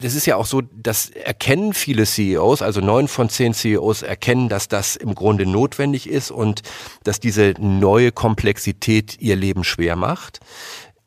das 0.00 0.14
ist 0.14 0.26
ja 0.26 0.36
auch 0.36 0.46
so, 0.46 0.62
das 0.62 1.10
erkennen 1.10 1.74
viele 1.74 2.06
CEOs, 2.06 2.62
also 2.62 2.80
neun 2.80 3.08
von 3.08 3.28
zehn 3.28 3.54
CEOs 3.54 4.02
erkennen, 4.02 4.48
dass 4.48 4.68
das 4.68 4.96
im 4.96 5.14
Grunde 5.14 5.46
notwendig 5.46 6.08
ist 6.08 6.30
und 6.30 6.62
dass 7.04 7.20
diese 7.20 7.54
neue 7.58 8.10
Komplexität 8.10 9.20
ihr 9.20 9.36
Leben 9.36 9.64
schwer 9.64 9.96
macht. 9.96 10.40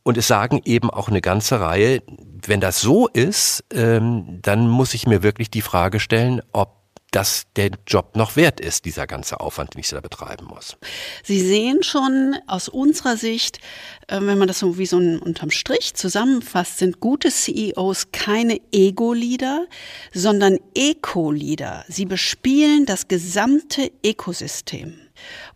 Und 0.08 0.18
es 0.18 0.28
sagen 0.28 0.62
eben 0.64 0.90
auch 0.90 1.10
eine 1.10 1.20
ganze 1.20 1.60
Reihe, 1.60 2.02
wenn 2.46 2.62
das 2.62 2.80
so 2.80 3.10
ist, 3.10 3.66
ähm, 3.74 4.40
dann 4.42 4.70
muss 4.70 4.94
ich 4.94 5.06
mir 5.06 5.22
wirklich 5.22 5.52
die 5.52 5.62
Frage 5.62 6.00
stellen, 6.00 6.42
ob 6.54 6.78
das 7.12 7.44
der 7.58 7.72
Job 7.86 8.16
noch 8.16 8.38
wert 8.38 8.62
ist, 8.62 8.86
dieser 8.86 9.06
ganze 9.06 9.42
Aufwand, 9.42 9.74
den 9.74 9.82
ich 9.82 9.90
da 9.90 10.00
betreiben 10.00 10.46
muss. 10.46 10.78
Sie 11.24 11.42
sehen 11.42 11.84
schon 11.84 12.38
aus 12.48 12.70
unserer 12.70 13.18
Sicht, 13.18 13.60
äh, 14.08 14.22
wenn 14.22 14.38
man 14.38 14.48
das 14.48 14.60
so 14.60 14.78
wie 14.78 14.86
so 14.86 14.98
ein 14.98 15.20
unterm 15.20 15.52
Strich 15.52 15.94
zusammenfasst, 15.96 16.78
sind 16.78 17.02
gute 17.02 17.28
CEOs 17.28 18.14
keine 18.14 18.62
Ego-Leader, 18.72 19.66
sondern 20.14 20.58
Eco-Leader. 20.74 21.84
Sie 21.90 22.06
bespielen 22.06 22.86
das 22.86 23.10
gesamte 23.10 23.92
Ökosystem. 24.06 24.94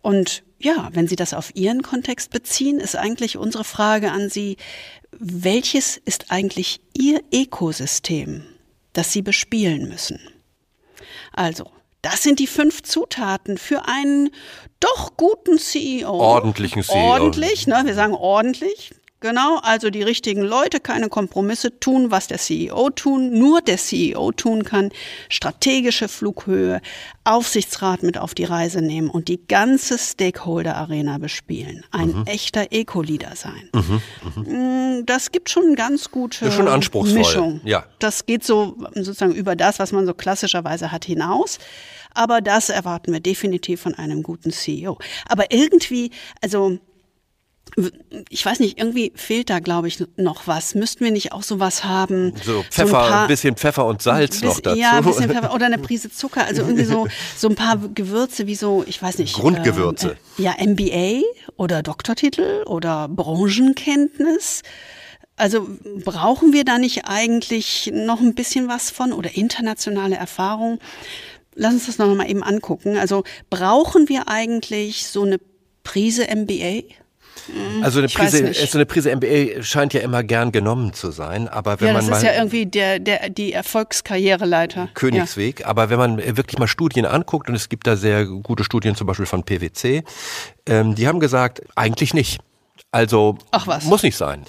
Und 0.02 0.42
ja, 0.62 0.88
wenn 0.92 1.08
Sie 1.08 1.16
das 1.16 1.34
auf 1.34 1.54
Ihren 1.54 1.82
Kontext 1.82 2.30
beziehen, 2.30 2.78
ist 2.78 2.96
eigentlich 2.96 3.36
unsere 3.36 3.64
Frage 3.64 4.12
an 4.12 4.30
Sie, 4.30 4.56
welches 5.10 5.96
ist 5.96 6.30
eigentlich 6.30 6.80
Ihr 6.96 7.20
Ökosystem, 7.32 8.44
das 8.92 9.12
Sie 9.12 9.22
bespielen 9.22 9.88
müssen? 9.88 10.20
Also, 11.32 11.70
das 12.00 12.22
sind 12.22 12.38
die 12.38 12.46
fünf 12.46 12.82
Zutaten 12.82 13.58
für 13.58 13.86
einen 13.86 14.30
doch 14.80 15.16
guten 15.16 15.58
CEO. 15.58 16.10
Ordentlichen 16.10 16.82
CEO. 16.82 16.96
Ordentlich, 16.96 17.66
ne? 17.66 17.82
Wir 17.84 17.94
sagen 17.94 18.14
ordentlich. 18.14 18.92
Genau, 19.22 19.60
also 19.62 19.88
die 19.88 20.02
richtigen 20.02 20.42
Leute, 20.42 20.80
keine 20.80 21.08
Kompromisse 21.08 21.78
tun, 21.78 22.10
was 22.10 22.26
der 22.26 22.38
CEO 22.38 22.90
tun, 22.90 23.38
nur 23.38 23.60
der 23.60 23.76
CEO 23.76 24.32
tun 24.32 24.64
kann, 24.64 24.90
strategische 25.28 26.08
Flughöhe, 26.08 26.80
Aufsichtsrat 27.22 28.02
mit 28.02 28.18
auf 28.18 28.34
die 28.34 28.42
Reise 28.42 28.82
nehmen 28.82 29.08
und 29.08 29.28
die 29.28 29.40
ganze 29.46 29.96
Stakeholder-Arena 29.96 31.18
bespielen. 31.18 31.84
Ein 31.92 32.08
mhm. 32.08 32.24
echter 32.26 32.72
Eco-Leader 32.72 33.36
sein. 33.36 33.70
Mhm, 33.72 34.02
mh. 34.34 34.52
Mm, 34.52 35.06
das 35.06 35.30
gibt 35.30 35.50
schon 35.50 35.66
eine 35.66 35.76
ganz 35.76 36.10
gute 36.10 36.50
schon 36.50 36.66
anspruchsvoll. 36.66 37.18
Mischung. 37.18 37.60
Ja. 37.62 37.84
Das 38.00 38.26
geht 38.26 38.42
so 38.42 38.76
sozusagen 38.96 39.36
über 39.36 39.54
das, 39.54 39.78
was 39.78 39.92
man 39.92 40.04
so 40.04 40.14
klassischerweise 40.14 40.90
hat, 40.90 41.04
hinaus. 41.04 41.60
Aber 42.12 42.40
das 42.40 42.70
erwarten 42.70 43.12
wir 43.12 43.20
definitiv 43.20 43.82
von 43.82 43.94
einem 43.94 44.24
guten 44.24 44.50
CEO. 44.50 44.98
Aber 45.28 45.52
irgendwie, 45.52 46.10
also 46.40 46.78
ich 48.28 48.44
weiß 48.44 48.60
nicht, 48.60 48.78
irgendwie 48.78 49.12
fehlt 49.14 49.48
da, 49.48 49.58
glaube 49.58 49.88
ich, 49.88 50.04
noch 50.16 50.46
was. 50.46 50.74
Müssten 50.74 51.04
wir 51.04 51.10
nicht 51.10 51.32
auch 51.32 51.42
sowas 51.42 51.84
haben? 51.84 52.34
So 52.44 52.62
Pfeffer, 52.70 52.88
so 52.88 52.96
ein, 52.96 53.08
paar, 53.08 53.22
ein, 53.22 53.28
bisschen 53.28 53.56
Pfeffer 53.56 53.86
und 53.86 54.02
Salz 54.02 54.40
bis, 54.40 54.48
noch 54.48 54.60
dazu. 54.60 54.78
Ja, 54.78 54.98
ein 54.98 55.04
bisschen 55.04 55.30
Pfeffer 55.30 55.54
oder 55.54 55.66
eine 55.66 55.78
Prise 55.78 56.10
Zucker. 56.10 56.44
Also 56.44 56.62
irgendwie 56.62 56.84
so, 56.84 57.06
so 57.36 57.48
ein 57.48 57.54
paar 57.54 57.78
Gewürze 57.78 58.46
wie 58.46 58.56
so, 58.56 58.84
ich 58.86 59.00
weiß 59.00 59.18
nicht. 59.18 59.34
Grundgewürze. 59.34 60.16
Äh, 60.38 60.42
ja, 60.42 60.54
MBA 60.58 61.22
oder 61.56 61.82
Doktortitel 61.82 62.64
oder 62.66 63.08
Branchenkenntnis. 63.08 64.62
Also 65.36 65.66
brauchen 66.04 66.52
wir 66.52 66.64
da 66.64 66.78
nicht 66.78 67.06
eigentlich 67.06 67.90
noch 67.94 68.20
ein 68.20 68.34
bisschen 68.34 68.68
was 68.68 68.90
von 68.90 69.12
oder 69.14 69.34
internationale 69.34 70.16
Erfahrung? 70.16 70.78
Lass 71.54 71.72
uns 71.72 71.86
das 71.86 71.98
noch 71.98 72.14
mal 72.14 72.28
eben 72.28 72.42
angucken. 72.42 72.98
Also 72.98 73.24
brauchen 73.48 74.10
wir 74.10 74.28
eigentlich 74.28 75.06
so 75.06 75.22
eine 75.22 75.38
Prise 75.84 76.26
MBA? 76.26 76.82
Mhm. 77.48 77.82
Also 77.82 77.98
eine 77.98 78.08
Prise, 78.08 78.52
so 78.52 78.78
eine 78.78 78.86
Prise 78.86 79.14
MBA 79.14 79.62
scheint 79.62 79.94
ja 79.94 80.00
immer 80.00 80.22
gern 80.22 80.52
genommen 80.52 80.92
zu 80.92 81.10
sein, 81.10 81.48
aber 81.48 81.80
wenn 81.80 81.88
ja, 81.88 81.94
man 81.94 82.04
mal 82.04 82.10
das 82.10 82.18
ist 82.18 82.24
ja 82.24 82.34
irgendwie 82.34 82.66
der, 82.66 82.98
der 82.98 83.30
die 83.30 83.52
Erfolgskarriereleiter. 83.52 84.88
Königsweg, 84.94 85.60
ja. 85.60 85.66
aber 85.66 85.90
wenn 85.90 85.98
man 85.98 86.18
wirklich 86.18 86.58
mal 86.58 86.68
Studien 86.68 87.06
anguckt 87.06 87.48
und 87.48 87.54
es 87.54 87.68
gibt 87.68 87.86
da 87.86 87.96
sehr 87.96 88.26
gute 88.26 88.64
Studien, 88.64 88.94
zum 88.94 89.06
Beispiel 89.06 89.26
von 89.26 89.42
PwC, 89.42 90.04
ähm, 90.66 90.94
die 90.94 91.08
haben 91.08 91.20
gesagt, 91.20 91.62
eigentlich 91.74 92.14
nicht. 92.14 92.40
Also 92.90 93.38
muss 93.84 94.02
nicht 94.02 94.16
sein. 94.16 94.44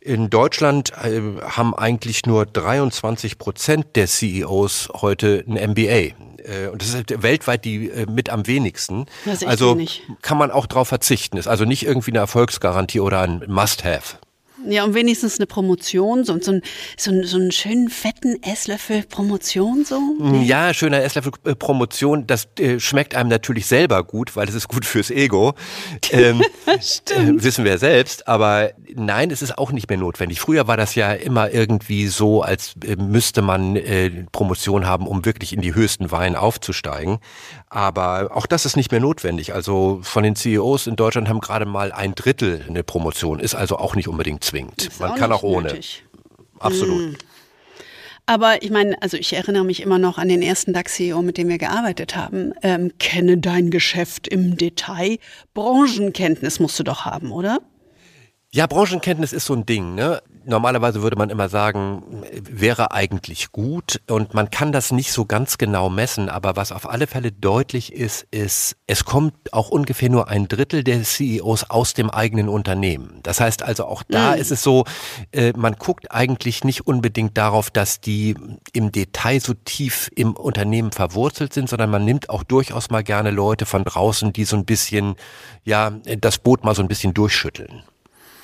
In 0.00 0.30
Deutschland 0.30 0.92
äh, 1.02 1.20
haben 1.42 1.74
eigentlich 1.74 2.26
nur 2.26 2.46
23 2.46 3.38
Prozent 3.38 3.96
der 3.96 4.06
CEOs 4.06 4.88
heute 5.00 5.44
ein 5.46 5.72
MBA. 5.72 6.14
Äh, 6.48 6.68
und 6.68 6.82
das 6.82 6.94
ist 6.94 7.22
weltweit 7.22 7.64
die 7.64 7.90
äh, 7.90 8.06
mit 8.10 8.30
am 8.30 8.46
wenigsten. 8.46 9.06
Das 9.24 9.44
also 9.44 9.74
nicht. 9.74 10.02
kann 10.22 10.38
man 10.38 10.50
auch 10.50 10.66
darauf 10.66 10.88
verzichten. 10.88 11.36
Ist 11.36 11.48
also 11.48 11.64
nicht 11.64 11.84
irgendwie 11.84 12.10
eine 12.10 12.18
Erfolgsgarantie 12.18 13.00
oder 13.00 13.20
ein 13.20 13.44
Must-Have. 13.46 14.18
Ja, 14.66 14.84
und 14.84 14.94
wenigstens 14.94 15.38
eine 15.38 15.46
Promotion, 15.46 16.24
so, 16.24 16.38
so, 16.40 16.60
so, 16.96 17.22
so 17.22 17.36
einen 17.36 17.52
schönen 17.52 17.88
fetten 17.88 18.42
Esslöffel 18.42 19.04
Promotion 19.04 19.84
so. 19.84 20.00
Nee. 20.18 20.44
Ja, 20.44 20.74
schöner 20.74 21.02
Esslöffel 21.02 21.32
äh, 21.44 21.54
Promotion, 21.54 22.26
das 22.26 22.48
äh, 22.58 22.80
schmeckt 22.80 23.14
einem 23.14 23.28
natürlich 23.28 23.66
selber 23.66 24.02
gut, 24.04 24.36
weil 24.36 24.48
es 24.48 24.54
ist 24.54 24.68
gut 24.68 24.84
fürs 24.84 25.10
Ego. 25.10 25.54
Ähm, 26.10 26.42
Stimmt. 26.80 27.40
Äh, 27.40 27.44
wissen 27.44 27.64
wir 27.64 27.76
selbst, 27.76 28.28
aber 28.28 28.70
nein, 28.94 29.30
es 29.30 29.42
ist 29.42 29.58
auch 29.58 29.72
nicht 29.72 29.90
mehr 29.90 29.98
notwendig. 29.98 30.40
Früher 30.40 30.66
war 30.66 30.78
das 30.78 30.94
ja 30.94 31.12
immer 31.12 31.50
irgendwie 31.50 32.06
so, 32.06 32.42
als 32.42 32.74
äh, 32.84 32.96
müsste 32.96 33.42
man 33.42 33.76
äh, 33.76 34.10
Promotion 34.32 34.86
haben, 34.86 35.06
um 35.06 35.24
wirklich 35.26 35.52
in 35.52 35.60
die 35.60 35.74
höchsten 35.74 36.10
Weinen 36.10 36.34
aufzusteigen. 36.34 37.18
Aber 37.68 38.30
auch 38.34 38.46
das 38.46 38.64
ist 38.64 38.76
nicht 38.76 38.90
mehr 38.90 39.00
notwendig. 39.00 39.54
Also 39.54 40.00
von 40.02 40.22
den 40.22 40.34
CEOs 40.34 40.86
in 40.86 40.96
Deutschland 40.96 41.28
haben 41.28 41.40
gerade 41.40 41.66
mal 41.66 41.92
ein 41.92 42.14
Drittel 42.14 42.64
eine 42.66 42.82
Promotion, 42.82 43.38
ist 43.40 43.54
also 43.54 43.76
auch 43.76 43.94
nicht 43.94 44.08
unbedingt 44.08 44.44
zwingend. 44.48 44.88
Man 44.98 45.14
kann 45.14 45.32
auch 45.32 45.42
ohne. 45.42 45.68
Nötig. 45.68 46.04
Absolut. 46.58 47.12
Mm. 47.12 47.16
Aber 48.26 48.62
ich 48.62 48.70
meine, 48.70 49.00
also 49.00 49.16
ich 49.16 49.32
erinnere 49.32 49.64
mich 49.64 49.80
immer 49.80 49.98
noch 49.98 50.18
an 50.18 50.28
den 50.28 50.42
ersten 50.42 50.74
DAX-CEO, 50.74 51.22
mit 51.22 51.38
dem 51.38 51.48
wir 51.48 51.56
gearbeitet 51.56 52.14
haben. 52.14 52.52
Ähm, 52.62 52.92
kenne 52.98 53.38
dein 53.38 53.70
Geschäft 53.70 54.28
im 54.28 54.58
Detail. 54.58 55.18
Branchenkenntnis 55.54 56.60
musst 56.60 56.78
du 56.78 56.82
doch 56.82 57.06
haben, 57.06 57.32
oder? 57.32 57.60
Ja, 58.52 58.66
Branchenkenntnis 58.66 59.32
ist 59.32 59.46
so 59.46 59.54
ein 59.54 59.64
Ding. 59.64 59.94
Ne? 59.94 60.20
Normalerweise 60.48 61.02
würde 61.02 61.16
man 61.16 61.30
immer 61.30 61.48
sagen, 61.48 62.24
wäre 62.32 62.92
eigentlich 62.92 63.52
gut 63.52 64.00
und 64.08 64.34
man 64.34 64.50
kann 64.50 64.72
das 64.72 64.90
nicht 64.90 65.12
so 65.12 65.26
ganz 65.26 65.58
genau 65.58 65.90
messen, 65.90 66.28
aber 66.28 66.56
was 66.56 66.72
auf 66.72 66.88
alle 66.88 67.06
Fälle 67.06 67.30
deutlich 67.30 67.92
ist, 67.92 68.26
ist, 68.30 68.76
es 68.86 69.04
kommt 69.04 69.52
auch 69.52 69.68
ungefähr 69.68 70.08
nur 70.08 70.28
ein 70.28 70.48
Drittel 70.48 70.82
der 70.82 71.02
CEOs 71.02 71.70
aus 71.70 71.94
dem 71.94 72.10
eigenen 72.10 72.48
Unternehmen. 72.48 73.20
Das 73.22 73.40
heißt 73.40 73.62
also 73.62 73.84
auch 73.84 74.02
da 74.08 74.34
mhm. 74.34 74.40
ist 74.40 74.50
es 74.50 74.62
so, 74.62 74.84
äh, 75.32 75.52
man 75.56 75.74
guckt 75.74 76.10
eigentlich 76.10 76.64
nicht 76.64 76.86
unbedingt 76.86 77.36
darauf, 77.36 77.70
dass 77.70 78.00
die 78.00 78.34
im 78.72 78.90
Detail 78.90 79.40
so 79.40 79.54
tief 79.54 80.10
im 80.16 80.32
Unternehmen 80.32 80.92
verwurzelt 80.92 81.52
sind, 81.52 81.68
sondern 81.68 81.90
man 81.90 82.04
nimmt 82.04 82.30
auch 82.30 82.42
durchaus 82.42 82.90
mal 82.90 83.04
gerne 83.04 83.30
Leute 83.30 83.66
von 83.66 83.84
draußen, 83.84 84.32
die 84.32 84.44
so 84.44 84.56
ein 84.56 84.64
bisschen, 84.64 85.16
ja, 85.64 85.90
das 85.90 86.38
Boot 86.38 86.64
mal 86.64 86.74
so 86.74 86.82
ein 86.82 86.88
bisschen 86.88 87.12
durchschütteln. 87.12 87.82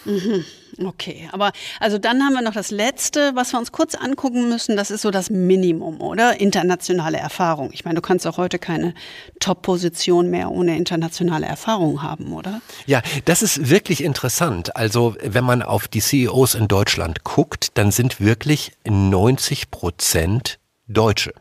Mhm. 0.05 0.45
Okay, 0.83 1.29
aber 1.33 1.53
also 1.81 1.99
dann 1.99 2.23
haben 2.23 2.35
wir 2.35 2.43
noch 2.43 2.55
das 2.55 2.71
Letzte, 2.71 3.33
was 3.35 3.53
wir 3.53 3.59
uns 3.59 3.73
kurz 3.73 3.95
angucken 3.95 4.49
müssen. 4.49 4.77
Das 4.77 4.91
ist 4.91 5.03
so 5.03 5.11
das 5.11 5.31
Minimum, 5.31 6.01
oder? 6.01 6.41
Internationale 6.41 7.19
Erfahrung. 7.19 7.71
Ich 7.73 7.85
meine, 7.85 7.97
du 7.97 8.01
kannst 8.03 8.27
auch 8.27 8.39
heute 8.39 8.59
keine 8.59 8.95
Top-Position 9.41 10.31
mehr 10.31 10.51
ohne 10.51 10.77
internationale 10.77 11.47
Erfahrung 11.47 12.03
haben, 12.03 12.33
oder? 12.33 12.61
Ja, 12.87 13.03
das 13.25 13.43
ist 13.43 13.71
wirklich 13.71 14.03
interessant. 14.03 14.77
Also 14.77 15.17
wenn 15.23 15.45
man 15.45 15.63
auf 15.63 15.89
die 15.89 16.01
CEOs 16.01 16.55
in 16.55 16.69
Deutschland 16.69 17.25
guckt, 17.25 17.79
dann 17.79 17.91
sind 17.91 18.21
wirklich 18.21 18.73
90 18.89 19.71
Prozent 19.71 20.59
Deutsche. 20.87 21.33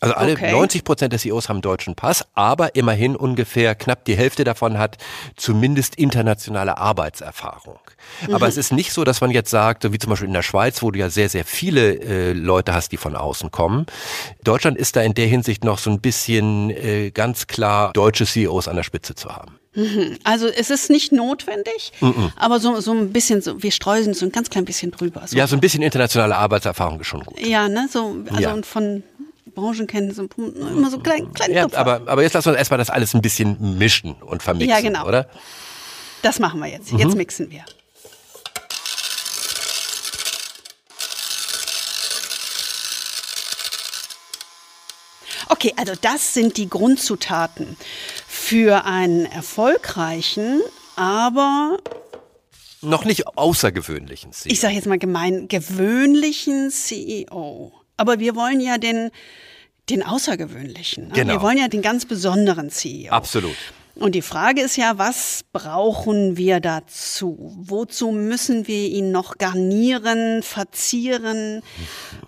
Also 0.00 0.14
alle 0.14 0.32
okay. 0.32 0.52
90 0.52 0.84
Prozent 0.84 1.12
der 1.12 1.20
CEOs 1.20 1.48
haben 1.50 1.60
deutschen 1.60 1.94
Pass, 1.94 2.24
aber 2.34 2.74
immerhin 2.74 3.16
ungefähr 3.16 3.74
knapp 3.74 4.06
die 4.06 4.16
Hälfte 4.16 4.44
davon 4.44 4.78
hat 4.78 4.96
zumindest 5.36 5.96
internationale 5.96 6.78
Arbeitserfahrung. 6.78 7.78
Mhm. 8.26 8.34
Aber 8.34 8.48
es 8.48 8.56
ist 8.56 8.72
nicht 8.72 8.92
so, 8.92 9.04
dass 9.04 9.20
man 9.20 9.30
jetzt 9.30 9.50
sagt, 9.50 9.82
so 9.82 9.92
wie 9.92 9.98
zum 9.98 10.10
Beispiel 10.10 10.28
in 10.28 10.34
der 10.34 10.42
Schweiz, 10.42 10.82
wo 10.82 10.90
du 10.90 10.98
ja 10.98 11.10
sehr, 11.10 11.28
sehr 11.28 11.44
viele 11.44 12.00
äh, 12.00 12.32
Leute 12.32 12.72
hast, 12.72 12.92
die 12.92 12.96
von 12.96 13.14
außen 13.14 13.50
kommen. 13.50 13.86
Deutschland 14.42 14.78
ist 14.78 14.96
da 14.96 15.02
in 15.02 15.12
der 15.12 15.26
Hinsicht 15.26 15.64
noch 15.64 15.78
so 15.78 15.90
ein 15.90 16.00
bisschen 16.00 16.70
äh, 16.70 17.10
ganz 17.10 17.46
klar 17.46 17.92
deutsche 17.92 18.24
CEOs 18.24 18.68
an 18.68 18.76
der 18.76 18.84
Spitze 18.84 19.14
zu 19.14 19.28
haben. 19.28 19.60
Mhm. 19.74 20.18
Also 20.24 20.48
es 20.48 20.70
ist 20.70 20.90
nicht 20.90 21.12
notwendig, 21.12 21.92
mhm. 22.00 22.32
aber 22.36 22.58
so, 22.58 22.80
so 22.80 22.92
ein 22.92 23.12
bisschen, 23.12 23.40
so, 23.40 23.62
wir 23.62 23.70
streusen 23.70 24.14
so 24.14 24.26
ein 24.26 24.32
ganz 24.32 24.50
klein 24.50 24.64
bisschen 24.64 24.90
drüber. 24.90 25.22
So. 25.26 25.36
Ja, 25.36 25.46
so 25.46 25.56
ein 25.56 25.60
bisschen 25.60 25.82
internationale 25.82 26.36
Arbeitserfahrung 26.36 27.00
ist 27.00 27.06
schon 27.06 27.22
gut. 27.22 27.38
Ja, 27.38 27.68
ne, 27.68 27.88
so, 27.90 28.16
also 28.30 28.42
ja. 28.42 28.62
von 28.62 29.04
Branchenkenntnisse, 29.54 30.28
immer 30.36 30.90
so 30.90 30.98
klein, 30.98 31.32
klein 31.32 31.52
ja, 31.52 31.66
aber, 31.72 32.02
aber 32.06 32.22
jetzt 32.22 32.34
lass 32.34 32.46
uns 32.46 32.56
erstmal 32.56 32.78
das 32.78 32.90
alles 32.90 33.14
ein 33.14 33.22
bisschen 33.22 33.78
mischen 33.78 34.14
und 34.14 34.42
vermixen, 34.42 34.70
ja, 34.70 34.80
genau. 34.80 35.06
oder? 35.06 35.28
Das 36.22 36.38
machen 36.38 36.60
wir 36.60 36.68
jetzt. 36.68 36.90
Jetzt 36.92 37.12
mhm. 37.12 37.16
mixen 37.16 37.50
wir. 37.50 37.64
Okay, 45.48 45.74
also 45.76 45.92
das 46.00 46.32
sind 46.32 46.56
die 46.56 46.68
Grundzutaten 46.68 47.76
für 48.26 48.84
einen 48.84 49.26
erfolgreichen, 49.26 50.62
aber 50.96 51.76
noch 52.80 53.04
nicht 53.04 53.26
außergewöhnlichen 53.36 54.32
CEO. 54.32 54.52
Ich 54.52 54.60
sage 54.60 54.74
jetzt 54.74 54.86
mal 54.86 54.98
gemein 54.98 55.48
gewöhnlichen 55.48 56.70
CEO. 56.70 57.72
Aber 58.00 58.18
wir 58.18 58.34
wollen 58.34 58.60
ja 58.60 58.78
den, 58.78 59.10
den 59.90 60.02
Außergewöhnlichen. 60.02 61.08
Ne? 61.08 61.14
Genau. 61.14 61.34
Wir 61.34 61.42
wollen 61.42 61.58
ja 61.58 61.68
den 61.68 61.82
ganz 61.82 62.06
besonderen 62.06 62.70
CEO. 62.70 63.12
Absolut. 63.12 63.56
Und 63.94 64.14
die 64.14 64.22
Frage 64.22 64.62
ist 64.62 64.76
ja, 64.76 64.96
was 64.96 65.42
brauchen 65.52 66.38
wir 66.38 66.60
dazu? 66.60 67.54
Wozu 67.58 68.10
müssen 68.12 68.66
wir 68.66 68.88
ihn 68.88 69.12
noch 69.12 69.36
garnieren, 69.36 70.42
verzieren? 70.42 71.60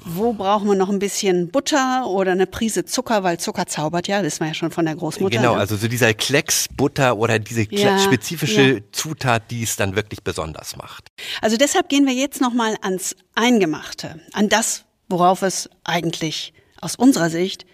Wo 0.05 0.35
brauchen 0.35 0.69
wir 0.69 0.75
noch 0.75 0.91
ein 0.91 0.99
bisschen 0.99 1.51
Butter 1.51 2.07
oder 2.07 2.33
eine 2.33 2.47
Prise 2.47 2.85
Zucker, 2.85 3.23
weil 3.23 3.39
Zucker 3.39 3.65
zaubert 3.67 4.07
ja, 4.07 4.23
wissen 4.23 4.41
wir 4.41 4.49
ja 4.49 4.55
schon 4.55 4.71
von 4.71 4.85
der 4.85 4.97
Großmutter. 4.97 5.39
Genau, 5.39 5.55
ne? 5.55 5.61
also 5.61 5.77
so 5.77 5.89
dieser 5.89 6.13
Klecks 6.13 6.67
Butter 6.77 7.17
oder 7.17 7.39
diese 7.39 7.67
ja, 7.71 7.99
spezifische 7.99 8.63
ja. 8.63 8.81
Zutat, 8.93 9.51
die 9.51 9.63
es 9.63 9.77
dann 9.77 9.97
wirklich 9.97 10.23
besonders 10.23 10.77
macht. 10.77 11.09
Also 11.41 11.57
deshalb 11.57 11.89
gehen 11.89 12.07
wir 12.07 12.13
jetzt 12.13 12.43
noch 12.43 12.53
mal 12.53 12.77
ans 12.83 13.17
Eingemachte, 13.35 14.21
an 14.35 14.51
das, 14.51 14.85
worauf 15.13 15.43
es 15.43 15.71
eigentlich 15.85 16.53
aus 16.81 16.97
unserer 16.97 17.31
Sicht 17.31 17.65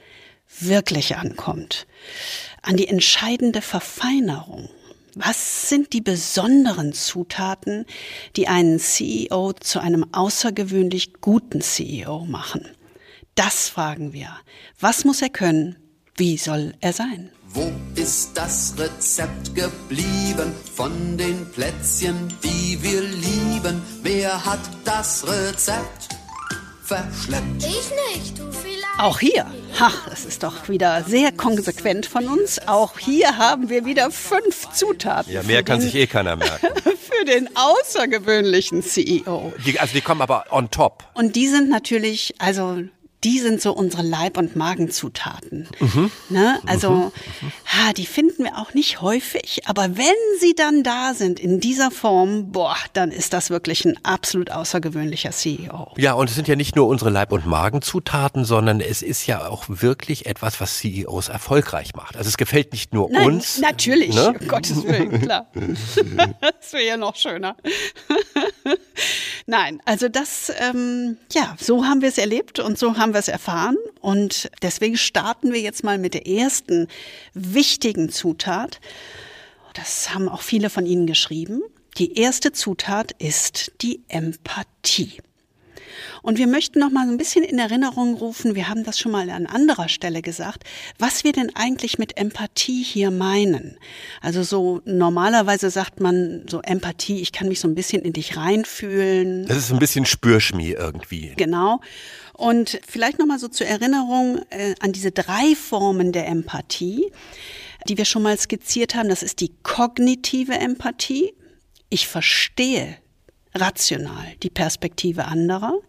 wirklich 0.61 1.16
ankommt. 1.16 1.87
An 2.61 2.77
die 2.77 2.88
entscheidende 2.88 3.62
Verfeinerung. 3.62 4.68
Was 5.14 5.68
sind 5.68 5.94
die 5.94 6.01
besonderen 6.01 6.92
Zutaten, 6.92 7.87
die 8.37 8.46
einen 8.46 8.79
CEO 8.79 9.53
zu 9.55 9.81
einem 9.81 10.12
außergewöhnlich 10.12 11.14
guten 11.20 11.61
CEO 11.61 12.27
machen? 12.27 12.68
Das 13.35 13.68
fragen 13.68 14.12
wir. 14.12 14.31
Was 14.79 15.05
muss 15.05 15.22
er 15.22 15.31
können? 15.31 15.77
Wie 16.16 16.37
soll 16.37 16.74
er 16.81 16.92
sein? 16.92 17.31
Wo 17.51 17.72
ist 17.94 18.33
das 18.35 18.74
Rezept 18.77 19.55
geblieben 19.55 20.53
von 20.74 21.16
den 21.16 21.51
Plätzchen, 21.53 22.29
die 22.44 22.79
wir 22.83 23.01
lieben? 23.01 23.81
Wer 24.03 24.44
hat 24.44 24.61
das 24.85 25.27
Rezept? 25.27 26.17
Verschleppt. 26.88 27.59
Ich 27.59 27.90
nicht, 28.14 28.38
du 28.38 28.51
vielleicht. 28.51 28.98
Auch 28.98 29.20
hier, 29.20 29.44
ha, 29.79 29.92
das 30.09 30.24
ist 30.24 30.42
doch 30.42 30.70
wieder 30.70 31.05
sehr 31.05 31.33
konsequent 31.33 32.07
von 32.07 32.27
uns. 32.27 32.66
Auch 32.66 32.98
hier 32.98 33.37
haben 33.37 33.68
wir 33.68 33.85
wieder 33.85 34.11
fünf 34.11 34.70
Zutaten. 34.72 35.31
Ja, 35.31 35.42
mehr 35.42 35.62
kann 35.62 35.81
den, 35.81 35.90
sich 35.90 35.94
eh 35.94 36.07
keiner 36.07 36.35
merken. 36.37 36.68
für 36.83 37.24
den 37.27 37.51
außergewöhnlichen 37.55 38.83
CEO. 38.83 39.53
Die, 39.66 39.79
also 39.79 39.92
die 39.92 40.01
kommen 40.01 40.22
aber 40.22 40.46
on 40.51 40.70
top. 40.70 41.05
Und 41.12 41.37
die 41.37 41.48
sind 41.48 41.68
natürlich, 41.68 42.35
also 42.38 42.79
die 43.24 43.40
sind 43.40 43.61
so 43.61 43.72
unsere 43.72 44.02
Leib- 44.02 44.38
und 44.38 44.54
Magenzutaten. 44.54 45.68
Mhm. 45.81 46.11
Ne? 46.28 46.61
Also, 46.66 46.90
mhm. 46.90 47.12
ha, 47.66 47.92
die 47.92 48.07
finden 48.07 48.44
wir 48.44 48.59
auch 48.59 48.74
nicht 48.74 49.00
häufig, 49.00 49.62
aber 49.66 49.96
wenn 49.96 50.14
sie 50.40 50.54
dann 50.54 50.83
da 50.83 51.14
sind 51.14 51.40
in 51.40 51.59
dieser 51.59 51.90
Form, 51.90 52.52
boah, 52.52 52.76
dann 52.92 53.11
ist 53.11 53.33
das 53.33 53.50
wirklich 53.50 53.85
ein 53.85 53.98
absolut 54.04 54.50
außergewöhnlicher 54.50 55.33
CEO. 55.33 55.92
Ja, 55.96 56.12
und 56.12 56.28
es 56.31 56.37
sind 56.37 56.46
ja 56.46 56.54
nicht 56.54 56.76
nur 56.76 56.87
unsere 56.87 57.11
Leib- 57.11 57.33
und 57.33 57.46
Magenzutaten, 57.46 58.44
sondern 58.44 58.81
es 58.81 59.02
ist 59.02 59.26
ja 59.26 59.48
auch 59.48 59.64
wirklich 59.68 60.26
etwas, 60.26 60.61
was 60.61 60.78
CEOs 60.78 61.28
erfolgreich 61.28 61.94
macht. 61.94 62.16
Also 62.16 62.28
es 62.28 62.37
gefällt 62.37 62.72
nicht 62.72 62.94
nur 62.94 63.11
Nein, 63.11 63.26
uns. 63.26 63.59
Natürlich, 63.59 64.14
ne? 64.14 64.35
um 64.40 64.48
Gottes 64.48 64.85
Willen, 64.85 65.20
klar. 65.22 65.46
das 66.40 66.72
wäre 66.72 66.87
ja 66.87 66.96
noch 66.96 67.16
schöner. 67.16 67.57
Nein, 69.46 69.81
also 69.85 70.09
das, 70.09 70.52
ähm, 70.59 71.16
ja, 71.33 71.57
so 71.59 71.85
haben 71.85 72.02
wir 72.02 72.11
es 72.11 72.18
erlebt 72.18 72.61
und 72.61 72.78
so 72.78 72.96
haben 72.96 73.08
wir 73.12 73.21
es 73.21 73.29
erfahren. 73.29 73.77
Und 74.01 74.51
deswegen 74.62 74.97
starten 74.97 75.53
wir 75.53 75.61
jetzt 75.61 75.85
mal 75.85 75.99
mit 75.99 76.14
der 76.14 76.27
ersten 76.27 76.88
wichtigen 77.35 78.11
Zutat. 78.11 78.81
Das 79.75 80.14
haben 80.14 80.29
auch 80.29 80.42
viele 80.42 80.71
von 80.71 80.87
Ihnen 80.87 81.07
geschrieben. 81.07 81.62
Die 81.99 82.18
erste 82.18 82.53
Zutat 82.53 83.12
ist 83.18 83.73
die 83.83 84.03
Empathie. 84.09 85.21
Und 86.23 86.38
wir 86.38 86.47
möchten 86.47 86.79
noch 86.79 86.90
mal 86.90 87.07
so 87.07 87.12
ein 87.12 87.18
bisschen 87.18 87.44
in 87.44 87.59
Erinnerung 87.59 88.14
rufen, 88.14 88.55
wir 88.55 88.68
haben 88.68 88.85
das 88.85 88.99
schon 88.99 89.12
mal 89.12 89.31
an 89.31 89.47
anderer 89.47 89.88
Stelle 89.88 90.23
gesagt, 90.23 90.64
was 90.99 91.25
wir 91.25 91.33
denn 91.33 91.55
eigentlich 91.55 91.99
mit 91.99 92.16
Empathie 92.16 92.83
hier 92.83 93.11
meinen. 93.11 93.79
Also 94.21 94.42
so 94.42 94.81
normalerweise 94.85 95.71
sagt 95.71 96.01
man 96.01 96.44
so 96.49 96.61
Empathie, 96.62 97.21
ich 97.21 97.33
kann 97.33 97.49
mich 97.49 97.61
so 97.61 97.68
ein 97.68 97.75
bisschen 97.75 98.03
in 98.03 98.12
dich 98.12 98.37
reinfühlen. 98.37 99.47
Das 99.47 99.59
ist 99.59 99.73
ein 99.73 99.79
bisschen 99.79 100.07
Spürschmier 100.07 100.79
irgendwie. 100.79 101.33
Genau. 101.37 101.81
Und 102.38 102.81
vielleicht 102.87 103.18
noch 103.18 103.27
mal 103.27 103.40
so 103.40 103.48
zur 103.48 103.66
Erinnerung 103.66 104.40
äh, 104.51 104.77
an 104.79 104.92
diese 104.92 105.11
drei 105.11 105.57
Formen 105.57 106.12
der 106.12 106.29
Empathie, 106.29 107.11
die 107.88 107.98
wir 107.98 108.05
schon 108.05 108.22
mal 108.22 108.38
skizziert 108.38 108.94
haben. 108.94 109.09
Das 109.09 109.24
ist 109.24 109.40
die 109.40 109.51
kognitive 109.64 110.53
Empathie. 110.53 111.35
Ich 111.90 112.07
verstehe 112.07 112.96
rational 113.57 114.37
die 114.44 114.51
Perspektive 114.51 115.24
anderer, 115.24 115.81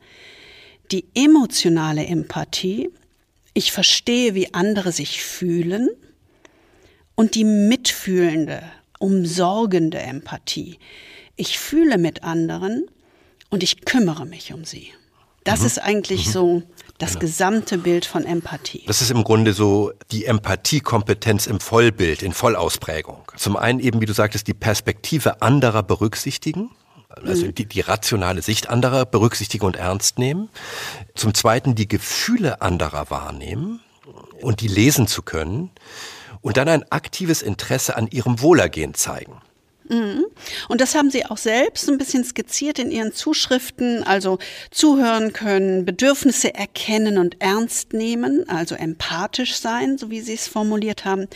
die 0.91 1.05
emotionale 1.13 2.07
Empathie, 2.07 2.89
ich 3.53 3.71
verstehe, 3.71 4.33
wie 4.33 4.51
andere 4.51 4.91
sich 4.91 5.21
fühlen, 5.21 5.89
und 7.13 7.35
die 7.35 7.43
mitfühlende, 7.43 8.63
umsorgende 8.97 9.99
Empathie. 9.99 10.79
Ich 11.35 11.59
fühle 11.59 11.99
mit 11.99 12.23
anderen 12.23 12.89
und 13.51 13.61
ich 13.61 13.81
kümmere 13.81 14.25
mich 14.25 14.51
um 14.51 14.65
sie. 14.65 14.93
Das 15.43 15.61
mhm. 15.61 15.65
ist 15.65 15.79
eigentlich 15.79 16.27
mhm. 16.27 16.31
so 16.31 16.63
das 16.97 17.11
genau. 17.11 17.21
gesamte 17.21 17.77
Bild 17.77 18.05
von 18.05 18.25
Empathie. 18.25 18.83
Das 18.87 19.01
ist 19.01 19.09
im 19.09 19.23
Grunde 19.23 19.53
so 19.53 19.91
die 20.11 20.25
Empathiekompetenz 20.25 21.47
im 21.47 21.59
Vollbild, 21.59 22.21
in 22.21 22.33
Vollausprägung. 22.33 23.31
Zum 23.37 23.55
einen 23.55 23.79
eben, 23.79 24.01
wie 24.01 24.05
du 24.05 24.13
sagtest, 24.13 24.47
die 24.47 24.53
Perspektive 24.53 25.41
anderer 25.41 25.83
berücksichtigen 25.83 26.71
also 27.09 27.47
mhm. 27.47 27.55
die, 27.55 27.65
die 27.65 27.81
rationale 27.81 28.41
Sicht 28.41 28.69
anderer 28.69 29.05
berücksichtigen 29.05 29.65
und 29.65 29.75
ernst 29.75 30.19
nehmen. 30.19 30.49
Zum 31.15 31.33
Zweiten 31.33 31.75
die 31.75 31.87
Gefühle 31.87 32.61
anderer 32.61 33.09
wahrnehmen 33.09 33.81
und 34.41 34.61
die 34.61 34.67
lesen 34.67 35.07
zu 35.07 35.21
können. 35.21 35.71
Und 36.41 36.57
dann 36.57 36.69
ein 36.69 36.89
aktives 36.91 37.41
Interesse 37.41 37.97
an 37.97 38.07
ihrem 38.07 38.41
Wohlergehen 38.41 38.93
zeigen. 38.93 39.41
Mhm. 39.89 40.25
Und 40.67 40.81
das 40.81 40.95
haben 40.95 41.09
Sie 41.09 41.25
auch 41.25 41.37
selbst 41.37 41.89
ein 41.89 41.97
bisschen 41.97 42.23
skizziert 42.23 42.79
in 42.79 42.91
Ihren 42.91 43.11
Zuschriften, 43.11 44.03
also 44.03 44.37
zuhören 44.71 45.33
können, 45.33 45.83
Bedürfnisse 45.83 46.53
erkennen 46.53 47.17
und 47.17 47.41
ernst 47.41 47.93
nehmen, 47.93 48.47
also 48.47 48.75
empathisch 48.75 49.55
sein, 49.57 49.97
so 49.97 50.09
wie 50.11 50.21
Sie 50.21 50.33
es 50.35 50.47
formuliert 50.47 51.05
haben. 51.05 51.27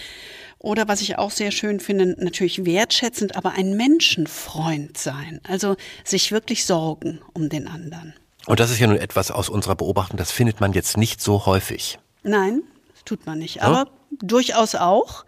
Oder 0.60 0.88
was 0.88 1.02
ich 1.02 1.18
auch 1.18 1.32
sehr 1.32 1.52
schön 1.52 1.82
finde, 1.82 2.16
natürlich 2.24 2.64
wertschätzend, 2.64 3.36
aber 3.36 3.52
ein 3.52 3.76
Menschenfreund 3.76 4.98
sein, 4.98 5.42
also 5.44 5.76
sich 6.06 6.32
wirklich 6.32 6.66
sorgen 6.66 7.20
um 7.34 7.50
den 7.50 7.68
anderen. 7.68 8.14
Und 8.46 8.60
das 8.60 8.72
ist 8.72 8.80
ja 8.80 8.88
nun 8.88 8.98
etwas 8.98 9.32
aus 9.32 9.50
unserer 9.50 9.76
Beobachtung, 9.76 10.18
das 10.18 10.32
findet 10.32 10.62
man 10.62 10.74
jetzt 10.74 10.96
nicht 10.96 11.22
so 11.22 11.46
häufig. 11.46 12.00
Nein, 12.24 12.62
tut 13.04 13.26
man 13.26 13.40
nicht, 13.40 13.62
aber 13.62 13.78
ja? 13.78 14.18
durchaus 14.22 14.76
auch. 14.76 15.26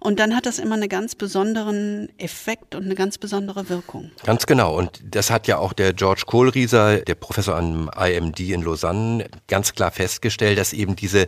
Und 0.00 0.20
dann 0.20 0.34
hat 0.34 0.46
das 0.46 0.58
immer 0.58 0.76
einen 0.76 0.88
ganz 0.88 1.14
besonderen 1.14 2.08
Effekt 2.18 2.74
und 2.74 2.84
eine 2.84 2.94
ganz 2.94 3.18
besondere 3.18 3.68
Wirkung. 3.68 4.10
Ganz 4.24 4.46
genau. 4.46 4.76
Und 4.76 5.00
das 5.04 5.30
hat 5.30 5.46
ja 5.48 5.58
auch 5.58 5.72
der 5.72 5.92
George 5.92 6.22
Kohlrieser, 6.26 6.98
der 6.98 7.14
Professor 7.14 7.56
am 7.56 7.90
IMD 7.96 8.40
in 8.40 8.62
Lausanne, 8.62 9.28
ganz 9.48 9.74
klar 9.74 9.90
festgestellt, 9.90 10.58
dass 10.58 10.72
eben 10.72 10.94
diese 10.96 11.26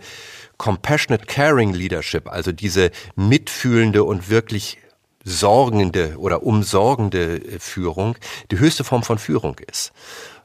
Compassionate 0.57 1.27
Caring 1.27 1.73
Leadership, 1.73 2.29
also 2.29 2.53
diese 2.53 2.91
mitfühlende 3.17 4.05
und 4.05 4.29
wirklich 4.29 4.79
sorgende 5.25 6.17
oder 6.19 6.43
umsorgende 6.43 7.41
Führung, 7.59 8.17
die 8.51 8.59
höchste 8.59 8.85
Form 8.85 9.03
von 9.03 9.19
Führung 9.19 9.57
ist. 9.71 9.93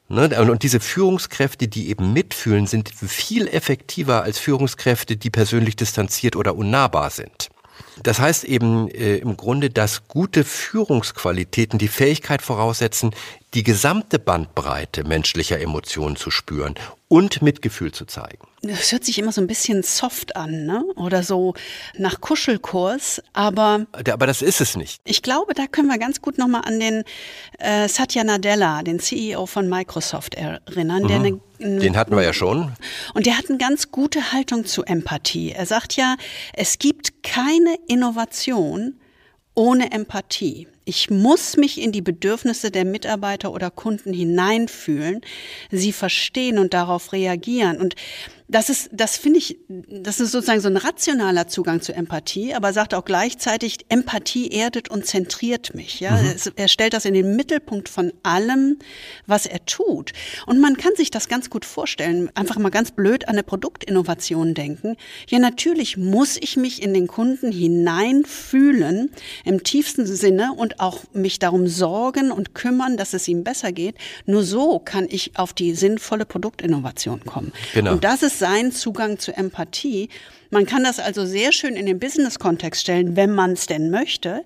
Ne? 0.08 0.30
Und 0.40 0.64
diese 0.64 0.80
Führungskräfte, 0.80 1.68
die 1.68 1.90
eben 1.90 2.14
mitfühlen, 2.14 2.68
sind 2.68 2.90
viel 2.90 3.48
effektiver 3.48 4.24
als 4.24 4.38
Führungskräfte, 4.38 5.18
die 5.18 5.30
persönlich 5.30 5.76
distanziert 5.76 6.36
oder 6.36 6.56
unnahbar 6.56 7.10
sind. 7.10 7.50
Das 8.04 8.20
heißt 8.20 8.44
eben 8.44 8.90
äh, 8.90 9.18
im 9.18 9.38
Grunde, 9.38 9.70
dass 9.70 10.08
gute 10.08 10.44
Führungsqualitäten 10.44 11.80
die 11.80 11.88
Fähigkeit 11.88 12.42
voraussetzen, 12.42 13.12
die 13.54 13.64
gesamte 13.64 14.20
Bandbreite 14.20 15.06
menschlicher 15.06 15.60
Emotionen 15.60 16.18
zu 16.18 16.30
spüren 16.30 16.76
und 17.08 17.42
Mitgefühl 17.42 17.92
zu 17.92 18.06
zeigen. 18.06 18.46
Das 18.62 18.92
hört 18.92 19.06
sich 19.06 19.20
immer 19.20 19.32
so 19.32 19.40
ein 19.40 19.48
bisschen 19.48 19.84
soft 19.84 20.36
an, 20.36 20.66
ne? 20.66 20.84
Oder 20.96 21.24
so 21.24 21.54
nach 21.98 22.20
Kuschelkurs, 22.20 23.22
aber. 23.34 23.86
Aber 23.94 24.28
das 24.28 24.42
ist 24.42 24.60
es 24.60 24.76
nicht. 24.76 25.00
Ich 25.06 25.22
glaube, 25.22 25.54
da 25.54 25.68
können 25.68 25.88
wir 25.88 26.00
ganz 26.00 26.22
gut 26.22 26.38
nochmal 26.38 26.64
an 26.66 26.80
den 26.80 27.04
äh, 27.60 27.88
Satya 27.88 28.24
Nadella, 28.24 28.82
den 28.82 29.00
CEO 29.00 29.46
von 29.46 29.70
Microsoft, 29.70 30.36
erinnern. 30.36 31.04
Mhm. 31.04 31.08
Der 31.08 31.18
eine, 31.18 31.40
den 31.60 31.96
hatten 31.96 32.16
wir 32.16 32.24
ja 32.24 32.34
schon. 32.34 32.74
Und 33.14 33.28
der 33.28 33.38
hat 33.38 33.50
eine 33.50 33.58
ganz 33.60 33.92
gute 33.92 34.34
Haltung 34.34 34.66
zu 34.66 34.84
Empathie. 34.84 35.52
Er 35.52 35.66
sagt 35.66 35.96
ja, 35.96 36.16
es 36.54 36.80
gibt 36.80 37.24
keine 37.24 37.78
Innovation 37.88 39.00
ohne 39.56 39.92
Empathie. 39.92 40.68
Ich 40.84 41.10
muss 41.10 41.58
mich 41.58 41.82
in 41.82 41.92
die 41.92 42.02
Bedürfnisse 42.02 42.70
der 42.70 42.86
Mitarbeiter 42.86 43.52
oder 43.52 43.72
Kunden 43.72 44.14
hineinfühlen, 44.14 45.22
sie 45.72 45.94
verstehen 45.94 46.60
und 46.60 46.74
darauf 46.74 47.14
reagieren. 47.14 47.78
Und 47.78 47.96
das 48.48 48.70
ist, 48.70 48.90
das 48.92 49.18
finde 49.18 49.40
ich, 49.40 49.58
das 49.68 50.20
ist 50.20 50.32
sozusagen 50.32 50.62
so 50.62 50.68
ein 50.68 50.78
rationaler 50.78 51.48
Zugang 51.48 51.82
zu 51.82 51.94
Empathie, 51.94 52.54
aber 52.54 52.74
sagt 52.74 52.94
auch 52.94 53.04
gleichzeitig, 53.04 53.80
Empathie 53.90 54.50
erdet 54.50 54.90
und 54.90 55.06
zentriert 55.06 55.74
mich. 55.74 56.00
Ja, 56.00 56.12
mhm. 56.12 56.36
er 56.56 56.68
stellt 56.68 56.94
das 56.94 57.06
in 57.06 57.16
den 57.16 57.36
Mittelpunkt 57.36 57.90
von 57.90 58.14
allem, 58.22 58.78
was 59.26 59.48
er 59.48 59.66
tut. 59.66 60.14
Und 60.46 60.60
man 60.62 60.78
kann 60.78 60.96
sich 60.96 61.10
das 61.10 61.28
ganz 61.28 61.50
gut 61.50 61.66
vorstellen. 61.66 62.30
Einfach 62.36 62.58
mal 62.58 62.70
ganz 62.70 62.92
blöd 62.92 63.28
an 63.28 63.36
eine 63.36 63.44
Produktinnovation 63.44 64.54
denken. 64.54 64.96
Ja, 65.28 65.40
natürlich 65.40 65.98
muss 65.98 66.38
ich 66.38 66.56
mich 66.56 66.84
in 66.84 66.94
den 66.94 67.08
Kunden 67.08 67.52
hineinfühlen 67.52 69.10
im 69.44 69.64
tiefsten 69.64 70.06
Sinne 70.06 70.54
und 70.56 70.80
auch 70.80 71.02
mich 71.14 71.40
darum 71.40 71.68
sorgen 71.68 72.32
und 72.32 72.54
kümmern, 72.54 72.96
dass 72.96 73.14
es 73.14 73.28
ihm 73.28 73.44
besser 73.44 73.72
geht. 73.72 73.96
Nur 74.28 74.44
so 74.44 74.78
kann 74.78 75.08
ich 75.10 75.32
auf 75.36 75.54
die 75.54 75.74
sinnvolle 75.74 76.26
Produktinnovation 76.26 77.26
kommen. 77.26 77.52
Genau. 77.74 77.94
Und 77.94 78.04
das 78.04 78.22
ist 78.22 78.35
ist 78.36 78.40
sein 78.40 78.72
Zugang 78.74 79.18
zu 79.18 79.36
Empathie. 79.36 80.10
Man 80.50 80.66
kann 80.66 80.84
das 80.84 81.00
also 81.00 81.26
sehr 81.26 81.54
schön 81.54 81.76
in 81.76 81.86
den 81.86 82.00
Business-Kontext 82.00 82.82
stellen, 82.82 83.16
wenn 83.16 83.32
man 83.32 83.54
es 83.54 83.66
denn 83.66 83.90
möchte. 83.90 84.44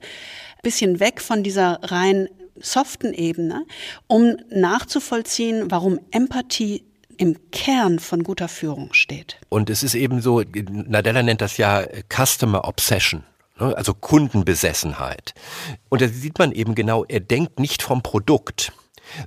Bisschen 0.61 0.99
weg 0.99 1.21
von 1.21 1.41
dieser 1.41 1.79
rein 1.81 2.29
soften 2.61 3.13
Ebene, 3.13 3.65
um 4.07 4.37
nachzuvollziehen, 4.49 5.71
warum 5.71 5.99
Empathie 6.11 6.83
im 7.17 7.37
Kern 7.51 7.97
von 7.97 8.23
guter 8.23 8.47
Führung 8.47 8.93
steht. 8.93 9.37
Und 9.49 9.69
es 9.71 9.81
ist 9.81 9.95
eben 9.95 10.21
so, 10.21 10.43
Nadella 10.43 11.23
nennt 11.23 11.41
das 11.41 11.57
ja 11.57 11.83
Customer 12.09 12.67
Obsession 12.67 13.23
ne, 13.59 13.75
also 13.75 13.93
Kundenbesessenheit. 13.93 15.33
Und 15.89 16.01
da 16.01 16.07
sieht 16.07 16.37
man 16.37 16.51
eben 16.51 16.75
genau, 16.75 17.05
er 17.05 17.21
denkt 17.21 17.59
nicht 17.59 17.81
vom 17.81 18.03
Produkt, 18.03 18.71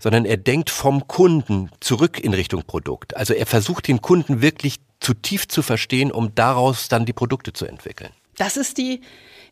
sondern 0.01 0.25
er 0.25 0.37
denkt 0.37 0.71
vom 0.71 1.07
Kunden 1.07 1.71
zurück 1.81 2.19
in 2.19 2.35
Richtung 2.35 2.63
Produkt. 2.65 3.17
Also 3.17 3.35
er 3.35 3.47
versucht 3.47 3.89
den 3.89 4.01
Kunden 4.01 4.43
wirklich 4.43 4.77
zu 5.01 5.15
tief 5.15 5.49
zu 5.49 5.63
verstehen, 5.63 6.13
um 6.13 6.35
daraus 6.35 6.89
dann 6.89 7.05
die 7.05 7.13
Produkte 7.13 7.53
zu 7.53 7.67
entwickeln. 7.67 8.11
Das 8.37 8.57
ist 8.57 8.79
die 8.79 9.01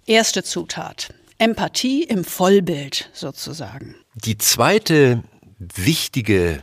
erste 0.06 0.42
Zutat. 0.42 1.12
Empathie 1.38 2.04
im 2.04 2.24
Vollbild 2.24 3.10
sozusagen. 3.12 3.96
Die 4.14 4.38
zweite 4.38 5.22
wichtige 5.58 6.62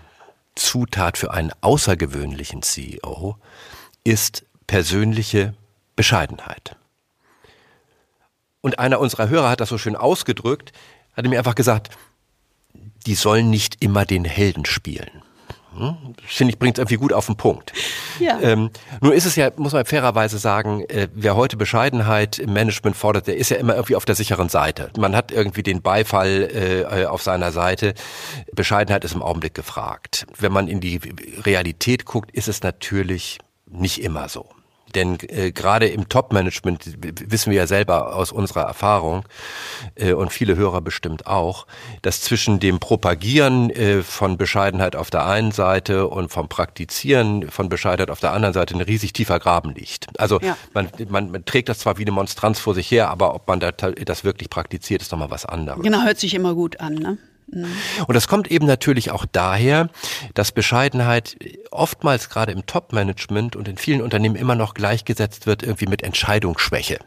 Zutat 0.55 1.17
für 1.17 1.33
einen 1.33 1.51
außergewöhnlichen 1.61 2.61
CEO 2.61 3.37
ist 4.03 4.45
persönliche 4.67 5.53
Bescheidenheit. 5.95 6.75
Und 8.61 8.79
einer 8.79 8.99
unserer 8.99 9.29
Hörer 9.29 9.49
hat 9.49 9.61
das 9.61 9.69
so 9.69 9.77
schön 9.77 9.95
ausgedrückt, 9.95 10.73
hat 11.15 11.25
mir 11.25 11.37
einfach 11.37 11.55
gesagt, 11.55 11.89
die 13.07 13.15
sollen 13.15 13.49
nicht 13.49 13.77
immer 13.83 14.05
den 14.05 14.25
Helden 14.25 14.65
spielen. 14.65 15.23
Hm? 15.77 15.95
Finde 16.25 16.53
ich, 16.53 16.59
bringt 16.59 16.77
es 16.77 16.81
irgendwie 16.81 16.97
gut 16.97 17.13
auf 17.13 17.27
den 17.27 17.35
Punkt. 17.35 17.71
Ja. 18.19 18.39
Ähm, 18.41 18.71
nun 19.01 19.13
ist 19.13 19.25
es 19.25 19.35
ja, 19.35 19.51
muss 19.57 19.73
man 19.73 19.85
fairerweise 19.85 20.39
sagen, 20.39 20.83
äh, 20.89 21.07
wer 21.13 21.35
heute 21.35 21.55
Bescheidenheit 21.55 22.39
im 22.39 22.51
Management 22.51 22.97
fordert, 22.97 23.27
der 23.27 23.37
ist 23.37 23.49
ja 23.49 23.57
immer 23.57 23.75
irgendwie 23.75 23.95
auf 23.95 24.05
der 24.05 24.15
sicheren 24.15 24.49
Seite. 24.49 24.89
Man 24.97 25.15
hat 25.15 25.31
irgendwie 25.31 25.63
den 25.63 25.81
Beifall 25.81 26.85
äh, 26.91 27.05
auf 27.05 27.21
seiner 27.21 27.51
Seite. 27.51 27.93
Bescheidenheit 28.53 29.05
ist 29.05 29.13
im 29.13 29.21
Augenblick 29.21 29.53
gefragt. 29.53 30.25
Wenn 30.37 30.51
man 30.51 30.67
in 30.67 30.79
die 30.79 30.99
Realität 31.43 32.05
guckt, 32.05 32.31
ist 32.31 32.47
es 32.47 32.63
natürlich 32.63 33.37
nicht 33.67 34.01
immer 34.01 34.29
so. 34.29 34.49
Denn 34.95 35.17
äh, 35.27 35.51
gerade 35.51 35.87
im 35.87 36.09
Top-Management 36.09 36.97
wissen 37.29 37.51
wir 37.51 37.57
ja 37.57 37.67
selber 37.67 38.15
aus 38.15 38.31
unserer 38.31 38.61
Erfahrung 38.61 39.23
äh, 39.95 40.13
und 40.13 40.31
viele 40.31 40.55
Hörer 40.55 40.81
bestimmt 40.81 41.27
auch, 41.27 41.67
dass 42.01 42.21
zwischen 42.21 42.59
dem 42.59 42.79
Propagieren 42.79 43.69
äh, 43.69 44.03
von 44.03 44.37
Bescheidenheit 44.37 44.95
auf 44.95 45.09
der 45.09 45.25
einen 45.25 45.51
Seite 45.51 46.07
und 46.07 46.31
vom 46.31 46.47
Praktizieren 46.49 47.49
von 47.49 47.69
Bescheidenheit 47.69 48.09
auf 48.09 48.19
der 48.19 48.33
anderen 48.33 48.53
Seite 48.53 48.75
ein 48.75 48.81
riesig 48.81 49.13
tiefer 49.13 49.39
Graben 49.39 49.73
liegt. 49.73 50.07
Also 50.19 50.39
ja. 50.39 50.57
man, 50.73 50.89
man, 51.09 51.31
man 51.31 51.45
trägt 51.45 51.69
das 51.69 51.79
zwar 51.79 51.97
wie 51.97 52.03
eine 52.03 52.11
Monstranz 52.11 52.59
vor 52.59 52.73
sich 52.73 52.89
her, 52.89 53.09
aber 53.09 53.35
ob 53.35 53.47
man 53.47 53.59
das 53.59 54.23
wirklich 54.23 54.49
praktiziert, 54.49 55.01
ist 55.01 55.11
doch 55.11 55.17
mal 55.17 55.29
was 55.29 55.45
anderes. 55.45 55.81
Genau, 55.83 56.03
hört 56.03 56.19
sich 56.19 56.33
immer 56.33 56.53
gut 56.53 56.79
an. 56.79 56.95
Ne? 56.95 57.17
Und 57.49 58.13
das 58.13 58.27
kommt 58.27 58.51
eben 58.51 58.65
natürlich 58.65 59.11
auch 59.11 59.25
daher, 59.25 59.89
dass 60.33 60.51
Bescheidenheit 60.51 61.37
oftmals 61.71 62.29
gerade 62.29 62.51
im 62.51 62.65
Top-Management 62.65 63.55
und 63.55 63.67
in 63.67 63.77
vielen 63.77 64.01
Unternehmen 64.01 64.35
immer 64.35 64.55
noch 64.55 64.73
gleichgesetzt 64.73 65.47
wird 65.47 65.63
irgendwie 65.63 65.87
mit 65.87 66.03
Entscheidungsschwäche. 66.03 66.99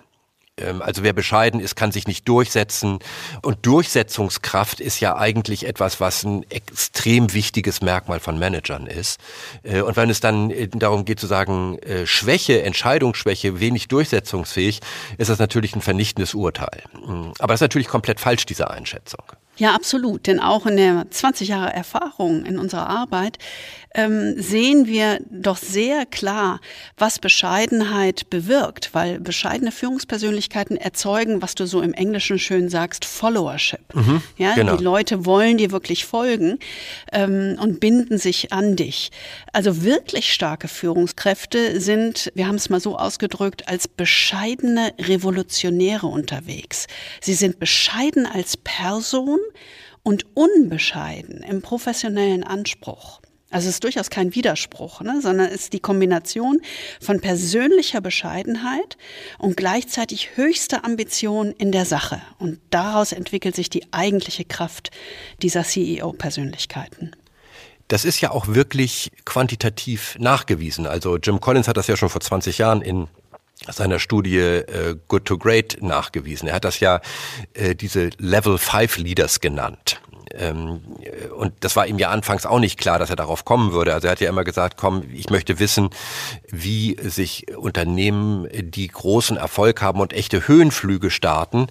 Ähm, 0.60 0.82
also 0.82 1.02
wer 1.02 1.12
bescheiden 1.12 1.60
ist, 1.60 1.76
kann 1.76 1.92
sich 1.92 2.06
nicht 2.06 2.28
durchsetzen. 2.28 2.98
Und 3.42 3.66
Durchsetzungskraft 3.66 4.80
ist 4.80 5.00
ja 5.00 5.16
eigentlich 5.16 5.66
etwas, 5.66 6.00
was 6.00 6.24
ein 6.24 6.48
extrem 6.50 7.32
wichtiges 7.32 7.80
Merkmal 7.80 8.20
von 8.20 8.38
Managern 8.38 8.86
ist. 8.86 9.20
Äh, 9.62 9.82
und 9.82 9.96
wenn 9.96 10.10
es 10.10 10.20
dann 10.20 10.50
äh, 10.50 10.68
darum 10.68 11.04
geht 11.04 11.20
zu 11.20 11.26
sagen, 11.26 11.78
äh, 11.78 12.06
Schwäche, 12.06 12.62
Entscheidungsschwäche, 12.62 13.60
wenig 13.60 13.88
durchsetzungsfähig, 13.88 14.80
ist 15.18 15.30
das 15.30 15.38
natürlich 15.38 15.74
ein 15.74 15.82
vernichtendes 15.82 16.34
Urteil. 16.34 16.82
Mm, 16.94 17.32
aber 17.38 17.54
das 17.54 17.56
ist 17.56 17.62
natürlich 17.62 17.88
komplett 17.88 18.20
falsch, 18.20 18.46
diese 18.46 18.70
Einschätzung. 18.70 19.24
Ja, 19.60 19.74
absolut. 19.74 20.26
Denn 20.26 20.40
auch 20.40 20.64
in 20.64 20.78
der 20.78 21.10
20 21.10 21.48
Jahre 21.48 21.74
Erfahrung 21.74 22.46
in 22.46 22.58
unserer 22.58 22.88
Arbeit 22.88 23.36
ähm, 23.94 24.40
sehen 24.40 24.86
wir 24.86 25.18
doch 25.30 25.56
sehr 25.56 26.06
klar, 26.06 26.60
was 26.96 27.18
Bescheidenheit 27.18 28.30
bewirkt, 28.30 28.90
weil 28.92 29.18
bescheidene 29.18 29.72
Führungspersönlichkeiten 29.72 30.76
erzeugen, 30.76 31.42
was 31.42 31.54
du 31.54 31.66
so 31.66 31.80
im 31.80 31.92
Englischen 31.92 32.38
schön 32.38 32.68
sagst, 32.68 33.04
Followership. 33.04 33.94
Mhm, 33.94 34.22
ja, 34.36 34.54
genau. 34.54 34.76
die 34.76 34.84
Leute 34.84 35.26
wollen 35.26 35.58
dir 35.58 35.72
wirklich 35.72 36.04
folgen 36.04 36.58
ähm, 37.12 37.56
und 37.60 37.80
binden 37.80 38.18
sich 38.18 38.52
an 38.52 38.76
dich. 38.76 39.10
Also 39.52 39.82
wirklich 39.82 40.32
starke 40.32 40.68
Führungskräfte 40.68 41.80
sind, 41.80 42.30
wir 42.34 42.46
haben 42.46 42.56
es 42.56 42.70
mal 42.70 42.80
so 42.80 42.96
ausgedrückt, 42.96 43.68
als 43.68 43.88
bescheidene 43.88 44.92
Revolutionäre 45.00 46.06
unterwegs. 46.06 46.86
Sie 47.20 47.34
sind 47.34 47.58
bescheiden 47.58 48.26
als 48.26 48.56
Person 48.56 49.40
und 50.02 50.26
unbescheiden 50.34 51.42
im 51.42 51.60
professionellen 51.60 52.44
Anspruch. 52.44 53.19
Also 53.50 53.68
es 53.68 53.74
ist 53.74 53.84
durchaus 53.84 54.10
kein 54.10 54.34
Widerspruch, 54.34 55.00
ne? 55.00 55.20
sondern 55.20 55.48
es 55.48 55.62
ist 55.62 55.72
die 55.72 55.80
Kombination 55.80 56.60
von 57.00 57.20
persönlicher 57.20 58.00
Bescheidenheit 58.00 58.96
und 59.38 59.56
gleichzeitig 59.56 60.36
höchster 60.36 60.84
Ambition 60.84 61.52
in 61.52 61.72
der 61.72 61.84
Sache. 61.84 62.22
Und 62.38 62.60
daraus 62.70 63.12
entwickelt 63.12 63.56
sich 63.56 63.68
die 63.68 63.92
eigentliche 63.92 64.44
Kraft 64.44 64.90
dieser 65.42 65.64
CEO-Persönlichkeiten. 65.64 67.10
Das 67.88 68.04
ist 68.04 68.20
ja 68.20 68.30
auch 68.30 68.46
wirklich 68.46 69.10
quantitativ 69.24 70.16
nachgewiesen. 70.20 70.86
Also 70.86 71.16
Jim 71.16 71.40
Collins 71.40 71.66
hat 71.66 71.76
das 71.76 71.88
ja 71.88 71.96
schon 71.96 72.08
vor 72.08 72.20
20 72.20 72.58
Jahren 72.58 72.82
in 72.82 73.08
seiner 73.68 73.98
Studie 73.98 74.38
äh, 74.38 74.96
Good 75.08 75.24
to 75.24 75.38
Great 75.38 75.78
nachgewiesen. 75.80 76.48
Er 76.48 76.54
hat 76.54 76.64
das 76.64 76.78
ja 76.78 77.00
äh, 77.52 77.74
diese 77.74 78.10
Level 78.18 78.58
5 78.58 78.98
Leaders 78.98 79.40
genannt. 79.40 80.00
Ähm, 80.34 80.80
und 81.36 81.52
das 81.60 81.76
war 81.76 81.86
ihm 81.86 81.98
ja 81.98 82.10
anfangs 82.10 82.46
auch 82.46 82.58
nicht 82.58 82.78
klar, 82.78 82.98
dass 82.98 83.10
er 83.10 83.16
darauf 83.16 83.44
kommen 83.44 83.72
würde. 83.72 83.94
Also 83.94 84.08
er 84.08 84.12
hat 84.12 84.20
ja 84.20 84.28
immer 84.28 84.44
gesagt, 84.44 84.76
komm, 84.76 85.04
ich 85.12 85.30
möchte 85.30 85.58
wissen, 85.58 85.90
wie 86.48 86.96
sich 87.02 87.56
Unternehmen, 87.56 88.48
die 88.52 88.88
großen 88.88 89.36
Erfolg 89.36 89.82
haben 89.82 90.00
und 90.00 90.12
echte 90.12 90.46
Höhenflüge 90.46 91.10
starten, 91.10 91.66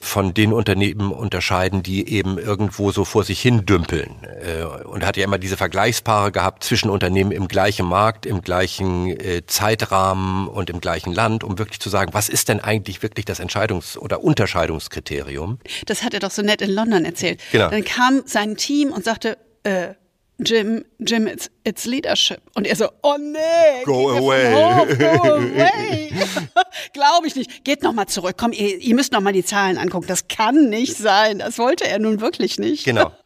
von 0.00 0.34
den 0.34 0.52
Unternehmen 0.52 1.12
unterscheiden, 1.12 1.82
die 1.82 2.08
eben 2.08 2.38
irgendwo 2.38 2.90
so 2.92 3.04
vor 3.04 3.24
sich 3.24 3.40
hin 3.40 3.66
dümpeln. 3.66 4.16
Äh, 4.24 4.64
und 4.64 5.04
hat 5.06 5.16
ja 5.16 5.24
immer 5.24 5.38
diese 5.38 5.56
Vergleichspaare 5.56 6.32
gehabt 6.32 6.64
zwischen 6.64 6.90
Unternehmen 6.90 7.32
im 7.32 7.48
gleichen 7.48 7.86
Markt, 7.86 8.26
im 8.26 8.42
gleichen 8.42 9.08
äh, 9.08 9.42
Zeitrahmen 9.46 10.48
und 10.48 10.70
im 10.70 10.80
gleichen 10.80 11.12
Land, 11.12 11.44
um 11.44 11.58
wirklich 11.58 11.80
zu 11.80 11.90
sagen, 11.90 12.12
was 12.12 12.28
ist 12.28 12.48
denn 12.48 12.60
eigentlich 12.60 13.02
wirklich 13.02 13.26
das 13.26 13.40
Entscheidungs- 13.40 13.98
oder 13.98 14.22
Unterscheidungskriterium? 14.24 15.58
Das 15.86 16.02
hat 16.02 16.14
er 16.14 16.20
doch 16.20 16.30
so 16.30 16.42
nett 16.42 16.62
in 16.62 16.70
London 16.70 17.04
erzählt. 17.04 17.40
Genau. 17.52 17.70
Dann 17.70 17.84
kam 17.84 17.99
sein 18.26 18.56
Team 18.56 18.92
und 18.92 19.04
sagte, 19.04 19.36
äh, 19.62 19.94
Jim, 20.42 20.84
Jim, 20.98 21.26
it's, 21.26 21.50
it's 21.64 21.84
leadership. 21.84 22.40
Und 22.54 22.66
er 22.66 22.76
so, 22.76 22.88
oh 23.02 23.16
nee, 23.18 23.84
Go 23.84 24.10
away. 24.10 24.54
Hof, 24.54 24.98
go 24.98 25.04
away. 25.34 26.12
Glaube 26.92 27.26
ich 27.26 27.36
nicht. 27.36 27.64
Geht 27.64 27.82
noch 27.82 27.92
mal 27.92 28.06
zurück. 28.06 28.36
Komm, 28.38 28.52
ihr, 28.52 28.78
ihr 28.78 28.94
müsst 28.94 29.12
noch 29.12 29.20
mal 29.20 29.32
die 29.32 29.44
Zahlen 29.44 29.78
angucken. 29.78 30.06
Das 30.06 30.28
kann 30.28 30.70
nicht 30.70 30.96
sein. 30.96 31.38
Das 31.40 31.58
wollte 31.58 31.86
er 31.86 31.98
nun 31.98 32.20
wirklich 32.20 32.58
nicht. 32.58 32.84
Genau. 32.84 33.12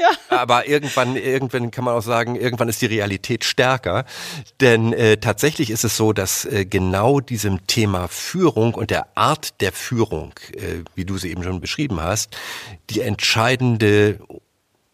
Ja. 0.00 0.38
Aber 0.38 0.68
irgendwann, 0.68 1.16
irgendwann 1.16 1.72
kann 1.72 1.84
man 1.84 1.94
auch 1.94 2.02
sagen, 2.02 2.36
irgendwann 2.36 2.68
ist 2.68 2.80
die 2.80 2.86
Realität 2.86 3.44
stärker. 3.44 4.04
Denn 4.60 4.92
äh, 4.92 5.16
tatsächlich 5.16 5.70
ist 5.70 5.82
es 5.82 5.96
so, 5.96 6.12
dass 6.12 6.44
äh, 6.44 6.64
genau 6.64 7.18
diesem 7.18 7.66
Thema 7.66 8.06
Führung 8.06 8.74
und 8.74 8.90
der 8.90 9.08
Art 9.16 9.60
der 9.60 9.72
Führung, 9.72 10.32
äh, 10.54 10.84
wie 10.94 11.04
du 11.04 11.18
sie 11.18 11.32
eben 11.32 11.42
schon 11.42 11.60
beschrieben 11.60 12.00
hast, 12.00 12.36
die 12.88 13.00
entscheidende 13.00 14.20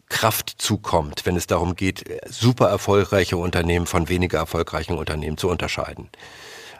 Kraft 0.08 0.54
zukommt, 0.58 1.26
wenn 1.26 1.36
es 1.36 1.46
darum 1.46 1.76
geht, 1.76 2.04
super 2.28 2.68
erfolgreiche 2.68 3.36
Unternehmen 3.36 3.86
von 3.86 4.08
weniger 4.08 4.38
erfolgreichen 4.38 4.96
Unternehmen 4.96 5.36
zu 5.36 5.48
unterscheiden. 5.48 6.08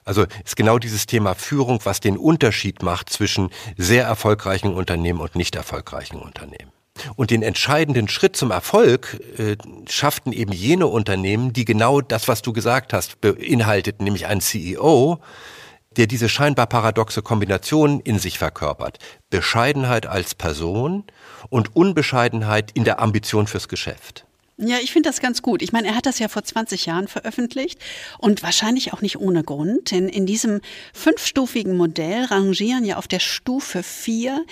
Also 0.05 0.25
ist 0.45 0.57
genau 0.57 0.79
dieses 0.79 1.07
Thema 1.07 1.35
Führung, 1.35 1.81
was 1.85 1.99
den 1.99 2.17
Unterschied 2.17 2.83
macht 2.83 3.11
zwischen 3.11 3.51
sehr 3.77 4.05
erfolgreichen 4.05 4.73
Unternehmen 4.73 5.21
und 5.21 5.35
nicht 5.35 5.57
erfolgreichen 5.57 6.17
Unternehmen. 6.17 6.71
Und 7.17 7.31
den 7.31 7.43
entscheidenden 7.43 8.09
Schritt 8.09 8.37
zum 8.37 8.51
Erfolg 8.51 9.21
äh, 9.37 9.57
schafften 9.89 10.33
eben 10.33 10.53
jene 10.53 10.87
Unternehmen, 10.87 11.53
die 11.53 11.65
genau 11.65 12.01
das, 12.01 12.29
was 12.29 12.41
du 12.41 12.53
gesagt 12.53 12.93
hast, 12.93 13.21
beinhalteten, 13.21 14.05
nämlich 14.05 14.27
ein 14.27 14.41
CEO, 14.41 15.19
der 15.97 16.07
diese 16.07 16.29
scheinbar 16.29 16.67
paradoxe 16.67 17.23
Kombination 17.23 18.01
in 18.01 18.19
sich 18.19 18.39
verkörpert. 18.39 18.99
Bescheidenheit 19.31 20.07
als 20.07 20.35
Person 20.35 21.05
und 21.49 21.75
Unbescheidenheit 21.75 22.73
in 22.73 22.85
der 22.85 23.01
Ambition 23.01 23.47
fürs 23.47 23.69
Geschäft. 23.69 24.27
Ja, 24.59 24.79
ich 24.83 24.91
finde 24.91 25.11
das 25.11 25.21
ganz 25.21 25.43
gut. 25.43 25.61
Ich 25.61 25.73
meine, 25.73 25.89
er 25.89 25.95
hat 25.95 26.07
das 26.07 26.19
ja 26.19 26.29
vor 26.29 26.43
20 26.43 26.87
Jahren 26.87 27.09
veröffentlicht 27.09 27.79
und 28.17 28.43
wahrscheinlich 28.43 28.95
auch 28.95 29.03
nicht 29.03 29.19
ohne 29.19 29.45
Grund, 29.45 29.91
denn 29.91 30.09
in 30.09 30.25
diesem 30.25 30.63
fünfstufigen 30.95 31.77
Modell 31.77 32.25
rangieren 32.25 32.83
ja 32.87 32.97
auf 32.97 33.07
der 33.07 33.19
Stufe 33.19 33.83
4 33.83 34.47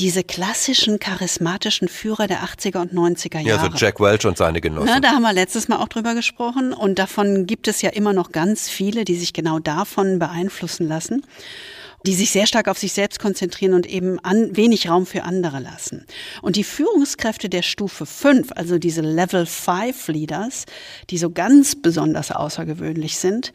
diese 0.00 0.24
klassischen 0.24 0.98
charismatischen 0.98 1.86
Führer 1.86 2.26
der 2.26 2.42
80er 2.42 2.80
und 2.80 2.94
90er 2.94 3.38
Jahre. 3.38 3.66
Ja, 3.66 3.70
so 3.70 3.76
Jack 3.76 4.00
Welch 4.00 4.26
und 4.26 4.36
seine 4.36 4.60
Genossen. 4.60 4.90
Na, 4.92 4.98
da 4.98 5.10
haben 5.10 5.22
wir 5.22 5.32
letztes 5.32 5.68
Mal 5.68 5.76
auch 5.76 5.88
drüber 5.88 6.16
gesprochen 6.16 6.72
und 6.72 6.98
davon 6.98 7.46
gibt 7.46 7.68
es 7.68 7.80
ja 7.80 7.90
immer 7.90 8.12
noch 8.12 8.32
ganz 8.32 8.68
viele, 8.68 9.04
die 9.04 9.14
sich 9.14 9.32
genau 9.32 9.60
davon 9.60 10.18
beeinflussen 10.18 10.88
lassen 10.88 11.24
die 12.06 12.14
sich 12.14 12.30
sehr 12.30 12.46
stark 12.46 12.68
auf 12.68 12.78
sich 12.78 12.92
selbst 12.92 13.18
konzentrieren 13.18 13.74
und 13.74 13.86
eben 13.86 14.18
an, 14.20 14.56
wenig 14.56 14.88
Raum 14.88 15.06
für 15.06 15.24
andere 15.24 15.60
lassen. 15.60 16.04
Und 16.42 16.56
die 16.56 16.64
Führungskräfte 16.64 17.48
der 17.48 17.62
Stufe 17.62 18.06
5, 18.06 18.52
also 18.54 18.78
diese 18.78 19.00
Level 19.00 19.46
5 19.46 20.08
Leaders, 20.08 20.66
die 21.10 21.18
so 21.18 21.30
ganz 21.30 21.74
besonders 21.74 22.30
außergewöhnlich 22.30 23.16
sind, 23.16 23.52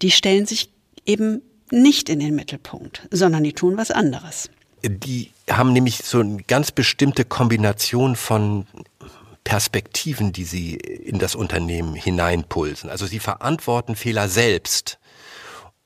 die 0.00 0.10
stellen 0.10 0.46
sich 0.46 0.70
eben 1.06 1.42
nicht 1.70 2.08
in 2.08 2.20
den 2.20 2.34
Mittelpunkt, 2.34 3.08
sondern 3.10 3.42
die 3.42 3.52
tun 3.52 3.76
was 3.76 3.90
anderes. 3.90 4.48
Die 4.82 5.32
haben 5.50 5.72
nämlich 5.72 5.98
so 6.04 6.20
eine 6.20 6.42
ganz 6.44 6.70
bestimmte 6.70 7.24
Kombination 7.24 8.14
von 8.14 8.66
Perspektiven, 9.42 10.32
die 10.32 10.44
sie 10.44 10.74
in 10.74 11.18
das 11.18 11.34
Unternehmen 11.34 11.94
hineinpulsen. 11.94 12.90
Also 12.90 13.06
sie 13.06 13.18
verantworten 13.18 13.96
Fehler 13.96 14.28
selbst 14.28 14.97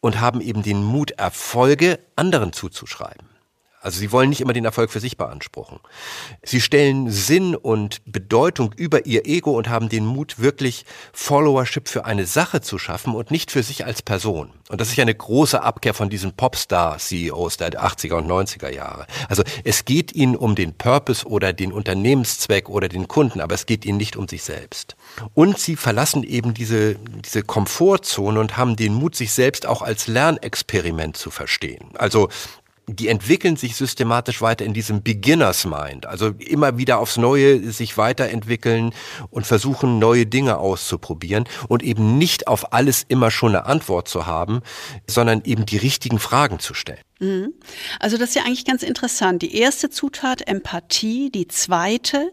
und 0.03 0.21
haben 0.21 0.43
eben 0.43 0.62
den 0.62 0.85
Mut, 0.85 1.12
Erfolge 1.12 1.99
anderen 2.17 2.53
zuzuschreiben. 2.53 3.33
Also 3.83 3.99
sie 3.99 4.12
wollen 4.12 4.29
nicht 4.29 4.41
immer 4.41 4.53
den 4.53 4.65
Erfolg 4.65 4.93
für 4.93 5.01
sich 5.01 5.17
beanspruchen. 5.17 5.81
Sie 6.45 6.61
stellen 6.61 7.11
Sinn 7.11 7.57
und 7.57 8.01
Bedeutung 8.05 8.73
über 8.77 9.07
ihr 9.07 9.27
Ego 9.27 9.57
und 9.57 9.69
haben 9.69 9.88
den 9.88 10.07
Mut, 10.07 10.38
wirklich 10.38 10.85
Followership 11.12 11.88
für 11.88 12.05
eine 12.05 12.25
Sache 12.25 12.61
zu 12.61 12.79
schaffen 12.79 13.12
und 13.17 13.33
nicht 13.33 13.51
für 13.51 13.65
sich 13.65 13.85
als 13.85 14.01
Person. 14.01 14.53
Und 14.69 14.81
das 14.81 14.88
ist 14.88 14.97
ja 14.97 15.03
eine 15.03 15.15
große 15.15 15.61
Abkehr 15.61 15.95
von 15.95 16.11
diesen 16.11 16.33
Popstar-CEOs 16.33 17.57
der 17.57 17.71
80er 17.71 18.15
und 18.15 18.29
90er 18.29 18.71
Jahre. 18.71 19.09
Also 19.29 19.43
es 19.65 19.85
geht 19.85 20.15
ihnen 20.15 20.37
um 20.37 20.55
den 20.55 20.75
Purpose 20.75 21.27
oder 21.27 21.53
den 21.53 21.73
Unternehmenszweck 21.73 22.69
oder 22.69 22.88
den 22.88 23.09
Kunden, 23.09 23.41
aber 23.41 23.57
es 23.57 23.67
geht 23.67 23.85
ihnen 23.85 23.99
nicht 23.99 24.17
um 24.17 24.29
sich 24.29 24.45
selbst. 24.45 24.95
Und 25.35 25.59
sie 25.59 25.77
verlassen 25.77 26.22
eben 26.22 26.55
diese, 26.55 26.96
diese 26.96 27.42
Komfortzone 27.42 28.40
und 28.40 28.57
haben 28.57 28.77
den 28.77 28.94
Mut, 28.94 29.14
sich 29.14 29.33
selbst 29.33 29.66
auch 29.66 29.83
als 29.83 30.07
Lernexperiment 30.07 31.16
zu 31.16 31.31
verstehen. 31.31 31.90
Also 31.94 32.29
die 32.88 33.09
entwickeln 33.09 33.57
sich 33.57 33.77
systematisch 33.77 34.42
weiter 34.42 34.64
in 34.64 34.75
diesem 34.75 35.03
Beginners 35.03 35.64
Mind, 35.64 36.07
also 36.07 36.29
immer 36.38 36.79
wieder 36.79 36.98
aufs 36.98 37.16
Neue 37.16 37.70
sich 37.70 37.96
weiterentwickeln 37.96 38.92
und 39.31 39.46
versuchen 39.46 39.98
neue 39.98 40.27
Dinge 40.27 40.59
auszuprobieren 40.59 41.44
und 41.68 41.83
eben 41.83 42.18
nicht 42.18 42.48
auf 42.48 42.72
alles 42.72 43.05
immer 43.07 43.31
schon 43.31 43.55
eine 43.55 43.66
Antwort 43.66 44.09
zu 44.09 44.27
haben, 44.27 44.62
sondern 45.07 45.42
eben 45.44 45.64
die 45.64 45.77
richtigen 45.77 46.18
Fragen 46.18 46.59
zu 46.59 46.75
stellen. 46.75 47.01
Mhm. 47.20 47.55
Also 48.01 48.18
das 48.18 48.31
ist 48.31 48.35
ja 48.35 48.42
eigentlich 48.42 48.64
ganz 48.64 48.83
interessant. 48.83 49.42
Die 49.42 49.57
erste 49.57 49.88
Zutat 49.88 50.46
Empathie, 50.48 51.31
die 51.31 51.46
zweite 51.46 52.33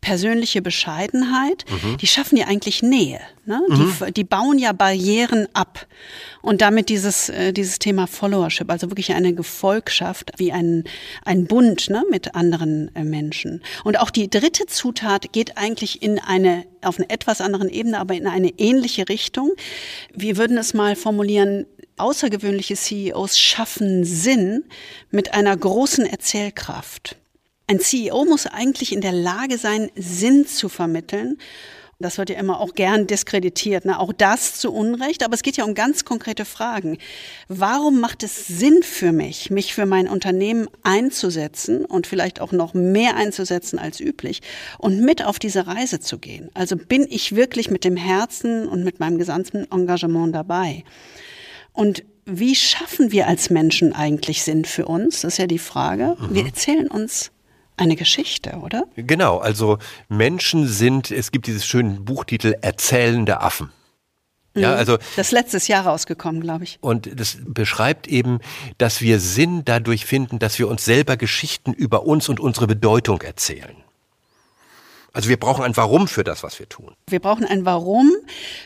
persönliche 0.00 0.62
Bescheidenheit, 0.62 1.64
mhm. 1.68 1.98
die 1.98 2.06
schaffen 2.06 2.36
ja 2.36 2.46
eigentlich 2.46 2.82
Nähe. 2.82 3.20
Ne? 3.44 3.60
Mhm. 3.68 3.92
Die, 4.06 4.12
die, 4.12 4.24
bauen 4.24 4.58
ja 4.58 4.72
Barrieren 4.72 5.46
ab. 5.52 5.86
Und 6.42 6.62
damit 6.62 6.88
dieses, 6.88 7.28
äh, 7.28 7.52
dieses 7.52 7.78
Thema 7.78 8.06
Followership, 8.06 8.70
also 8.70 8.90
wirklich 8.90 9.12
eine 9.12 9.34
Gefolgschaft, 9.34 10.32
wie 10.38 10.52
ein, 10.52 10.84
ein 11.24 11.46
Bund 11.46 11.90
ne, 11.90 12.02
mit 12.10 12.34
anderen 12.34 12.94
äh, 12.94 13.04
Menschen. 13.04 13.62
Und 13.84 13.98
auch 13.98 14.10
die 14.10 14.30
dritte 14.30 14.66
Zutat 14.66 15.32
geht 15.32 15.58
eigentlich 15.58 16.02
in 16.02 16.18
eine, 16.18 16.64
auf 16.82 16.98
einer 16.98 17.10
etwas 17.10 17.40
anderen 17.40 17.68
Ebene, 17.68 17.98
aber 17.98 18.14
in 18.14 18.26
eine 18.26 18.48
ähnliche 18.58 19.08
Richtung. 19.08 19.52
Wir 20.14 20.36
würden 20.38 20.56
es 20.56 20.72
mal 20.72 20.96
formulieren, 20.96 21.66
außergewöhnliche 21.98 22.74
CEOs 22.74 23.38
schaffen 23.38 24.04
Sinn 24.04 24.64
mit 25.10 25.34
einer 25.34 25.54
großen 25.56 26.06
Erzählkraft. 26.06 27.19
Ein 27.70 27.78
CEO 27.78 28.24
muss 28.24 28.46
eigentlich 28.46 28.92
in 28.92 29.00
der 29.00 29.12
Lage 29.12 29.56
sein, 29.56 29.92
Sinn 29.94 30.44
zu 30.44 30.68
vermitteln. 30.68 31.38
Das 32.00 32.18
wird 32.18 32.28
ja 32.28 32.36
immer 32.36 32.58
auch 32.58 32.74
gern 32.74 33.06
diskreditiert, 33.06 33.84
ne? 33.84 34.00
auch 34.00 34.12
das 34.12 34.58
zu 34.58 34.72
Unrecht. 34.72 35.22
Aber 35.22 35.34
es 35.34 35.44
geht 35.44 35.56
ja 35.56 35.62
um 35.62 35.74
ganz 35.74 36.04
konkrete 36.04 36.44
Fragen. 36.44 36.98
Warum 37.46 38.00
macht 38.00 38.24
es 38.24 38.48
Sinn 38.48 38.82
für 38.82 39.12
mich, 39.12 39.50
mich 39.50 39.72
für 39.72 39.86
mein 39.86 40.08
Unternehmen 40.08 40.66
einzusetzen 40.82 41.84
und 41.84 42.08
vielleicht 42.08 42.40
auch 42.40 42.50
noch 42.50 42.74
mehr 42.74 43.14
einzusetzen 43.14 43.78
als 43.78 44.00
üblich 44.00 44.40
und 44.78 45.00
mit 45.00 45.24
auf 45.24 45.38
diese 45.38 45.68
Reise 45.68 46.00
zu 46.00 46.18
gehen? 46.18 46.50
Also 46.54 46.76
bin 46.76 47.06
ich 47.08 47.36
wirklich 47.36 47.70
mit 47.70 47.84
dem 47.84 47.96
Herzen 47.96 48.66
und 48.66 48.82
mit 48.82 48.98
meinem 48.98 49.16
gesamten 49.16 49.70
Engagement 49.70 50.34
dabei? 50.34 50.82
Und 51.72 52.02
wie 52.24 52.56
schaffen 52.56 53.12
wir 53.12 53.28
als 53.28 53.48
Menschen 53.48 53.92
eigentlich 53.92 54.42
Sinn 54.42 54.64
für 54.64 54.86
uns? 54.86 55.20
Das 55.20 55.34
ist 55.34 55.38
ja 55.38 55.46
die 55.46 55.60
Frage. 55.60 56.16
Wir 56.30 56.46
erzählen 56.46 56.88
uns 56.88 57.30
eine 57.80 57.96
Geschichte, 57.96 58.52
oder? 58.62 58.84
Genau, 58.96 59.38
also 59.38 59.78
Menschen 60.08 60.66
sind, 60.68 61.10
es 61.10 61.32
gibt 61.32 61.46
dieses 61.46 61.66
schönen 61.66 62.04
Buchtitel 62.04 62.54
Erzählende 62.62 63.40
Affen. 63.40 63.70
Ja, 64.56 64.72
Mhm. 64.72 64.76
also 64.78 64.96
Das 65.16 65.28
ist 65.28 65.32
letztes 65.32 65.68
Jahr 65.68 65.86
rausgekommen, 65.86 66.40
glaube 66.40 66.64
ich. 66.64 66.78
und 66.80 67.08
das 67.20 67.38
beschreibt 67.44 68.08
eben, 68.08 68.40
dass 68.78 69.00
wir 69.00 69.20
Sinn 69.20 69.62
dadurch 69.64 70.04
finden, 70.06 70.38
dass 70.40 70.58
wir 70.58 70.66
uns 70.68 70.84
selber 70.84 71.16
Geschichten 71.16 71.72
über 71.72 72.04
uns 72.04 72.28
und 72.28 72.40
unsere 72.40 72.66
Bedeutung 72.66 73.22
erzählen. 73.22 73.76
Also 75.12 75.28
wir 75.28 75.38
brauchen 75.38 75.64
ein 75.64 75.76
Warum 75.76 76.06
für 76.08 76.22
das, 76.24 76.42
was 76.42 76.58
wir 76.58 76.68
tun. 76.68 76.94
Wir 77.08 77.20
brauchen 77.20 77.44
ein 77.44 77.64
Warum 77.64 78.12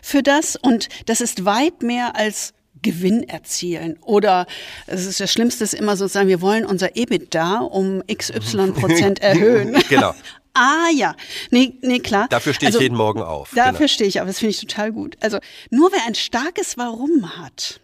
für 0.03 0.22
das 0.22 0.57
und 0.57 0.88
das 1.07 1.20
ist 1.20 1.44
weit 1.46 1.83
mehr 1.83 2.16
als 2.16 2.53
Gewinn 2.85 3.29
erzielen. 3.29 3.99
Oder 4.03 4.47
es 4.87 5.07
ist 5.07 5.18
das 5.18 5.33
Schlimmste 5.33 5.64
ist 5.64 5.75
immer 5.75 5.97
sozusagen, 5.97 6.29
wir 6.29 6.40
wollen 6.40 6.64
unser 6.64 6.97
EBITDA 6.97 7.59
um 7.59 8.03
XY 8.07 8.73
Prozent 8.79 9.20
erhöhen. 9.20 9.77
genau. 9.88 10.14
Ah 10.57 10.88
ja, 10.94 11.16
nee, 11.51 11.72
nee 11.80 11.99
klar. 11.99 12.28
Dafür 12.30 12.55
stehe 12.55 12.70
ich 12.70 12.78
jeden 12.78 12.97
Morgen 12.97 13.20
auf. 13.20 13.51
Dafür 13.57 13.72
genau. 13.72 13.89
stehe 13.89 14.07
ich 14.07 14.20
auf, 14.20 14.28
das 14.28 14.39
finde 14.39 14.51
ich 14.51 14.61
total 14.61 14.93
gut. 14.93 15.16
Also 15.20 15.41
nur 15.70 15.91
wer 15.91 16.07
ein 16.07 16.14
starkes 16.14 16.78
Warum 16.78 17.37
hat, 17.37 17.80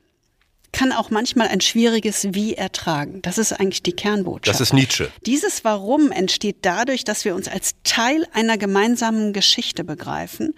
kann 0.71 0.93
auch 0.93 1.11
manchmal 1.11 1.49
ein 1.49 1.61
schwieriges 1.61 2.29
Wie 2.31 2.55
ertragen. 2.55 3.23
Das 3.23 3.39
ist 3.39 3.53
eigentlich 3.53 3.83
die 3.83 3.93
Kernbotschaft. 3.93 4.55
Das 4.55 4.61
ist 4.61 4.73
Nietzsche. 4.73 5.11
Dieses 5.27 5.65
Warum 5.65 6.13
entsteht 6.13 6.59
dadurch, 6.63 7.03
dass 7.03 7.25
wir 7.25 7.35
uns 7.35 7.49
als 7.49 7.75
Teil 7.83 8.25
einer 8.33 8.57
gemeinsamen 8.57 9.33
Geschichte 9.33 9.83
begreifen 9.83 10.55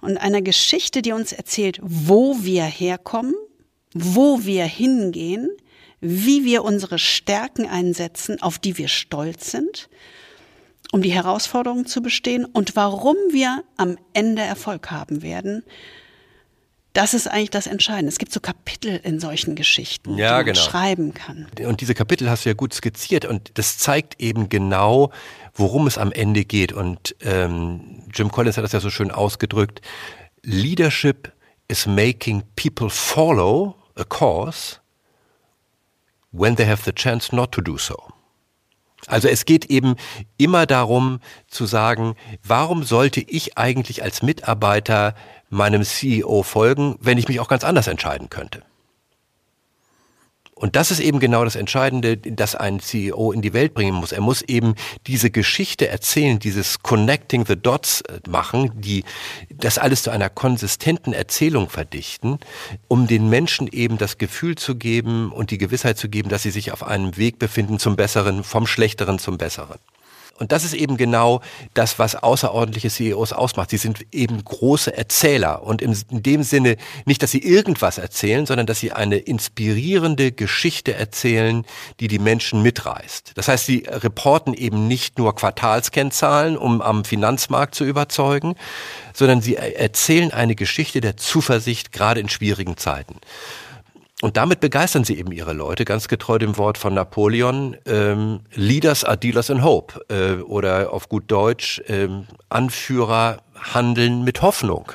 und 0.00 0.18
einer 0.18 0.42
Geschichte, 0.42 1.00
die 1.00 1.12
uns 1.12 1.32
erzählt, 1.32 1.78
wo 1.82 2.36
wir 2.42 2.64
herkommen, 2.64 3.34
wo 3.94 4.44
wir 4.44 4.64
hingehen, 4.64 5.50
wie 6.00 6.44
wir 6.44 6.64
unsere 6.64 6.98
Stärken 6.98 7.66
einsetzen, 7.66 8.40
auf 8.40 8.58
die 8.58 8.78
wir 8.78 8.88
stolz 8.88 9.50
sind, 9.50 9.88
um 10.92 11.02
die 11.02 11.12
Herausforderungen 11.12 11.86
zu 11.86 12.02
bestehen 12.02 12.44
und 12.44 12.76
warum 12.76 13.16
wir 13.30 13.64
am 13.76 13.98
Ende 14.12 14.42
Erfolg 14.42 14.90
haben 14.90 15.22
werden. 15.22 15.64
Das 16.94 17.14
ist 17.14 17.28
eigentlich 17.28 17.50
das 17.50 17.66
Entscheidende. 17.66 18.08
Es 18.08 18.18
gibt 18.18 18.32
so 18.32 18.40
Kapitel 18.40 19.00
in 19.04 19.20
solchen 19.20 19.54
Geschichten, 19.54 20.16
ja, 20.16 20.30
die 20.30 20.34
man 20.34 20.54
genau. 20.54 20.60
schreiben 20.60 21.14
kann. 21.14 21.46
Und 21.64 21.80
diese 21.80 21.94
Kapitel 21.94 22.30
hast 22.30 22.44
du 22.44 22.48
ja 22.48 22.54
gut 22.54 22.72
skizziert 22.72 23.24
und 23.24 23.56
das 23.58 23.78
zeigt 23.78 24.20
eben 24.20 24.48
genau, 24.48 25.12
worum 25.54 25.86
es 25.86 25.98
am 25.98 26.10
Ende 26.10 26.44
geht. 26.44 26.72
Und 26.72 27.14
ähm, 27.20 28.02
Jim 28.12 28.32
Collins 28.32 28.56
hat 28.56 28.64
das 28.64 28.72
ja 28.72 28.80
so 28.80 28.90
schön 28.90 29.10
ausgedrückt. 29.10 29.80
Leadership 30.42 31.32
is 31.68 31.86
making 31.86 32.42
people 32.56 32.88
follow 32.88 33.76
a 33.96 34.04
cause 34.04 34.78
when 36.32 36.56
they 36.56 36.66
have 36.66 36.84
the 36.84 36.92
chance 36.92 37.34
not 37.34 37.52
to 37.52 37.60
do 37.60 37.78
so. 37.78 37.96
Also 39.06 39.28
es 39.28 39.44
geht 39.44 39.66
eben 39.66 39.96
immer 40.36 40.66
darum 40.66 41.20
zu 41.46 41.66
sagen, 41.66 42.16
warum 42.42 42.82
sollte 42.82 43.20
ich 43.20 43.56
eigentlich 43.56 44.02
als 44.02 44.22
Mitarbeiter 44.22 45.14
meinem 45.50 45.84
CEO 45.84 46.42
folgen, 46.42 46.96
wenn 47.00 47.16
ich 47.16 47.28
mich 47.28 47.40
auch 47.40 47.48
ganz 47.48 47.64
anders 47.64 47.86
entscheiden 47.86 48.28
könnte? 48.28 48.62
Und 50.58 50.74
das 50.74 50.90
ist 50.90 51.00
eben 51.00 51.20
genau 51.20 51.44
das 51.44 51.56
Entscheidende, 51.56 52.16
das 52.16 52.54
ein 52.54 52.80
CEO 52.80 53.32
in 53.32 53.42
die 53.42 53.52
Welt 53.52 53.74
bringen 53.74 53.94
muss. 53.94 54.12
Er 54.12 54.20
muss 54.20 54.42
eben 54.42 54.74
diese 55.06 55.30
Geschichte 55.30 55.88
erzählen, 55.88 56.38
dieses 56.38 56.82
Connecting 56.82 57.46
the 57.46 57.56
Dots 57.56 58.00
äh, 58.02 58.18
machen, 58.28 58.72
die 58.74 59.04
das 59.50 59.78
alles 59.78 60.02
zu 60.02 60.10
einer 60.10 60.28
konsistenten 60.28 61.12
Erzählung 61.12 61.68
verdichten, 61.68 62.38
um 62.88 63.06
den 63.06 63.28
Menschen 63.28 63.68
eben 63.68 63.98
das 63.98 64.18
Gefühl 64.18 64.56
zu 64.56 64.74
geben 64.74 65.30
und 65.32 65.50
die 65.50 65.58
Gewissheit 65.58 65.96
zu 65.96 66.08
geben, 66.08 66.28
dass 66.28 66.42
sie 66.42 66.50
sich 66.50 66.72
auf 66.72 66.82
einem 66.82 67.16
Weg 67.16 67.38
befinden 67.38 67.78
zum 67.78 67.96
Besseren, 67.96 68.42
vom 68.42 68.66
Schlechteren 68.66 69.18
zum 69.18 69.38
Besseren. 69.38 69.78
Und 70.38 70.52
das 70.52 70.64
ist 70.64 70.74
eben 70.74 70.96
genau 70.96 71.40
das, 71.74 71.98
was 71.98 72.14
außerordentliche 72.14 72.90
CEOs 72.90 73.32
ausmacht. 73.32 73.70
Sie 73.70 73.76
sind 73.76 74.06
eben 74.12 74.44
große 74.44 74.96
Erzähler 74.96 75.62
und 75.62 75.82
in 75.82 75.96
dem 76.10 76.42
Sinne 76.42 76.76
nicht, 77.04 77.22
dass 77.22 77.32
sie 77.32 77.42
irgendwas 77.42 77.98
erzählen, 77.98 78.46
sondern 78.46 78.66
dass 78.66 78.80
sie 78.80 78.92
eine 78.92 79.16
inspirierende 79.16 80.32
Geschichte 80.32 80.94
erzählen, 80.94 81.64
die 82.00 82.08
die 82.08 82.18
Menschen 82.18 82.62
mitreißt. 82.62 83.32
Das 83.34 83.48
heißt, 83.48 83.66
sie 83.66 83.84
reporten 83.86 84.54
eben 84.54 84.88
nicht 84.88 85.18
nur 85.18 85.34
Quartalskennzahlen, 85.34 86.56
um 86.56 86.80
am 86.80 87.04
Finanzmarkt 87.04 87.74
zu 87.74 87.84
überzeugen, 87.84 88.54
sondern 89.12 89.40
sie 89.42 89.56
erzählen 89.56 90.32
eine 90.32 90.54
Geschichte 90.54 91.00
der 91.00 91.16
Zuversicht, 91.16 91.92
gerade 91.92 92.20
in 92.20 92.28
schwierigen 92.28 92.76
Zeiten. 92.76 93.16
Und 94.20 94.36
damit 94.36 94.58
begeistern 94.58 95.04
sie 95.04 95.16
eben 95.16 95.30
ihre 95.30 95.52
Leute, 95.52 95.84
ganz 95.84 96.08
getreu 96.08 96.38
dem 96.38 96.56
Wort 96.58 96.76
von 96.76 96.92
Napoleon, 96.92 97.76
ähm, 97.86 98.40
Leaders 98.52 99.04
are 99.04 99.16
dealers 99.16 99.48
in 99.48 99.62
hope 99.62 100.00
äh, 100.08 100.42
oder 100.42 100.92
auf 100.92 101.08
gut 101.08 101.24
Deutsch, 101.30 101.80
ähm, 101.86 102.26
Anführer 102.48 103.42
handeln 103.54 104.24
mit 104.24 104.42
Hoffnung 104.42 104.90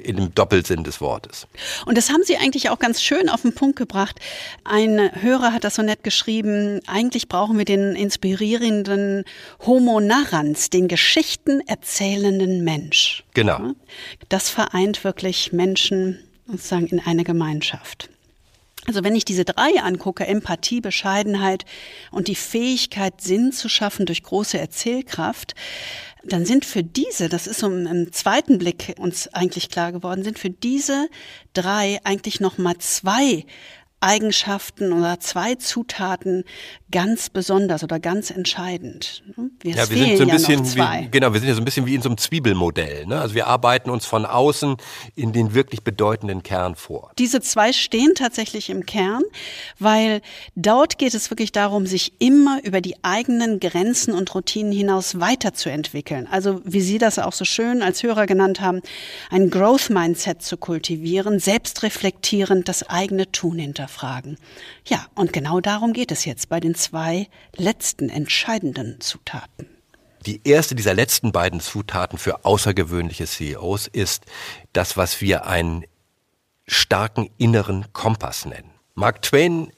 in 0.00 0.14
dem 0.14 0.32
Doppelsinn 0.32 0.84
des 0.84 1.00
Wortes. 1.00 1.48
Und 1.86 1.98
das 1.98 2.10
haben 2.10 2.22
Sie 2.22 2.36
eigentlich 2.36 2.70
auch 2.70 2.78
ganz 2.78 3.02
schön 3.02 3.28
auf 3.28 3.42
den 3.42 3.52
Punkt 3.52 3.76
gebracht. 3.76 4.20
Ein 4.62 5.10
Hörer 5.22 5.52
hat 5.52 5.64
das 5.64 5.74
so 5.74 5.82
nett 5.82 6.04
geschrieben, 6.04 6.80
eigentlich 6.86 7.28
brauchen 7.28 7.58
wir 7.58 7.64
den 7.64 7.96
inspirierenden 7.96 9.24
Homo 9.66 9.98
narrans, 9.98 10.70
den 10.70 10.86
Geschichten 10.86 11.60
erzählenden 11.66 12.62
Mensch. 12.62 13.24
Genau. 13.34 13.72
Das 14.28 14.50
vereint 14.50 15.02
wirklich 15.02 15.52
Menschen 15.52 16.20
sozusagen 16.46 16.86
in 16.86 17.00
eine 17.00 17.24
Gemeinschaft. 17.24 18.08
Also 18.88 19.04
wenn 19.04 19.14
ich 19.14 19.26
diese 19.26 19.44
drei 19.44 19.82
angucke, 19.82 20.26
Empathie, 20.26 20.80
Bescheidenheit 20.80 21.66
und 22.10 22.26
die 22.26 22.34
Fähigkeit, 22.34 23.20
Sinn 23.20 23.52
zu 23.52 23.68
schaffen 23.68 24.06
durch 24.06 24.22
große 24.22 24.58
Erzählkraft, 24.58 25.54
dann 26.24 26.46
sind 26.46 26.64
für 26.64 26.82
diese, 26.82 27.28
das 27.28 27.46
ist 27.46 27.60
so 27.60 27.66
im 27.66 28.12
zweiten 28.14 28.56
Blick 28.56 28.94
uns 28.98 29.28
eigentlich 29.34 29.68
klar 29.68 29.92
geworden, 29.92 30.24
sind 30.24 30.38
für 30.38 30.48
diese 30.48 31.08
drei 31.52 32.00
eigentlich 32.04 32.40
noch 32.40 32.56
mal 32.56 32.78
zwei 32.78 33.44
Eigenschaften 34.00 34.94
oder 34.94 35.20
zwei 35.20 35.56
Zutaten 35.56 36.44
ganz 36.90 37.28
besonders 37.28 37.84
oder 37.84 38.00
ganz 38.00 38.30
entscheidend. 38.30 39.22
Wir, 39.60 39.74
ja, 39.74 39.90
wir 39.90 39.96
sind 39.98 40.16
so 40.16 40.22
ein 40.22 40.28
ja 40.28 40.34
bisschen 40.34 40.76
wie, 40.76 41.08
genau, 41.10 41.32
wir 41.32 41.40
sind 41.40 41.48
ja 41.48 41.54
so 41.54 41.60
ein 41.60 41.64
bisschen 41.64 41.86
wie 41.86 41.94
in 41.94 42.02
so 42.02 42.08
einem 42.08 42.16
Zwiebelmodell. 42.16 43.06
Ne? 43.06 43.20
Also 43.20 43.34
wir 43.34 43.46
arbeiten 43.46 43.90
uns 43.90 44.06
von 44.06 44.24
außen 44.24 44.76
in 45.14 45.32
den 45.32 45.52
wirklich 45.52 45.82
bedeutenden 45.82 46.42
Kern 46.42 46.76
vor. 46.76 47.10
Diese 47.18 47.40
zwei 47.40 47.72
stehen 47.72 48.14
tatsächlich 48.14 48.70
im 48.70 48.86
Kern, 48.86 49.22
weil 49.78 50.22
dort 50.56 50.98
geht 50.98 51.14
es 51.14 51.30
wirklich 51.30 51.52
darum, 51.52 51.86
sich 51.86 52.14
immer 52.20 52.60
über 52.64 52.80
die 52.80 52.96
eigenen 53.02 53.60
Grenzen 53.60 54.14
und 54.14 54.34
Routinen 54.34 54.72
hinaus 54.72 55.20
weiterzuentwickeln. 55.20 56.26
Also 56.30 56.62
wie 56.64 56.80
Sie 56.80 56.98
das 56.98 57.18
auch 57.18 57.34
so 57.34 57.44
schön 57.44 57.82
als 57.82 58.02
Hörer 58.02 58.26
genannt 58.26 58.60
haben, 58.60 58.80
ein 59.30 59.50
Growth 59.50 59.90
Mindset 59.90 60.42
zu 60.42 60.56
kultivieren, 60.56 61.38
selbstreflektierend 61.38 62.68
das 62.68 62.88
eigene 62.88 63.30
Tun 63.30 63.58
hinterfragen. 63.58 64.38
Ja, 64.86 65.06
und 65.14 65.34
genau 65.34 65.60
darum 65.60 65.92
geht 65.92 66.12
es 66.12 66.24
jetzt 66.24 66.48
bei 66.48 66.60
den 66.60 66.74
zwei 66.78 67.28
letzten 67.56 68.08
entscheidenden 68.08 69.00
Zutaten. 69.00 69.68
Die 70.26 70.40
erste 70.44 70.74
dieser 70.74 70.94
letzten 70.94 71.32
beiden 71.32 71.60
Zutaten 71.60 72.18
für 72.18 72.44
außergewöhnliche 72.44 73.26
CEOs 73.26 73.86
ist 73.86 74.24
das, 74.72 74.96
was 74.96 75.20
wir 75.20 75.46
einen 75.46 75.84
starken 76.66 77.30
inneren 77.38 77.92
Kompass 77.92 78.44
nennen. 78.44 78.70
Mark 78.94 79.22
Twain 79.22 79.72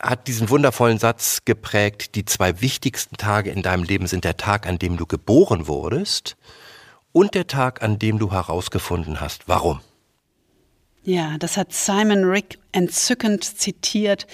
hat 0.00 0.28
diesen 0.28 0.48
wundervollen 0.50 0.98
Satz 0.98 1.42
geprägt, 1.44 2.14
die 2.14 2.24
zwei 2.24 2.60
wichtigsten 2.60 3.16
Tage 3.16 3.50
in 3.50 3.62
deinem 3.62 3.82
Leben 3.82 4.06
sind 4.06 4.24
der 4.24 4.36
Tag, 4.36 4.66
an 4.66 4.78
dem 4.78 4.96
du 4.96 5.06
geboren 5.06 5.66
wurdest 5.66 6.36
und 7.12 7.34
der 7.34 7.46
Tag, 7.46 7.82
an 7.82 7.98
dem 7.98 8.18
du 8.18 8.32
herausgefunden 8.32 9.20
hast, 9.20 9.48
warum. 9.48 9.80
Ja, 11.06 11.36
das 11.38 11.58
hat 11.58 11.72
Simon 11.72 12.24
Rick 12.24 12.58
entzückend 12.72 13.44
zitiert 13.44 14.26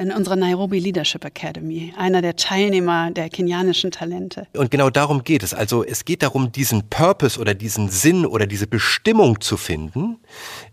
in 0.00 0.12
unserer 0.12 0.36
Nairobi 0.36 0.78
Leadership 0.78 1.24
Academy, 1.24 1.92
einer 1.96 2.22
der 2.22 2.36
Teilnehmer 2.36 3.10
der 3.10 3.28
kenianischen 3.28 3.90
Talente. 3.90 4.46
Und 4.56 4.70
genau 4.70 4.90
darum 4.90 5.24
geht 5.24 5.42
es. 5.42 5.54
Also 5.54 5.84
es 5.84 6.04
geht 6.04 6.22
darum, 6.22 6.52
diesen 6.52 6.88
Purpose 6.88 7.38
oder 7.40 7.54
diesen 7.54 7.88
Sinn 7.88 8.26
oder 8.26 8.46
diese 8.46 8.68
Bestimmung 8.68 9.40
zu 9.40 9.56
finden 9.56 10.18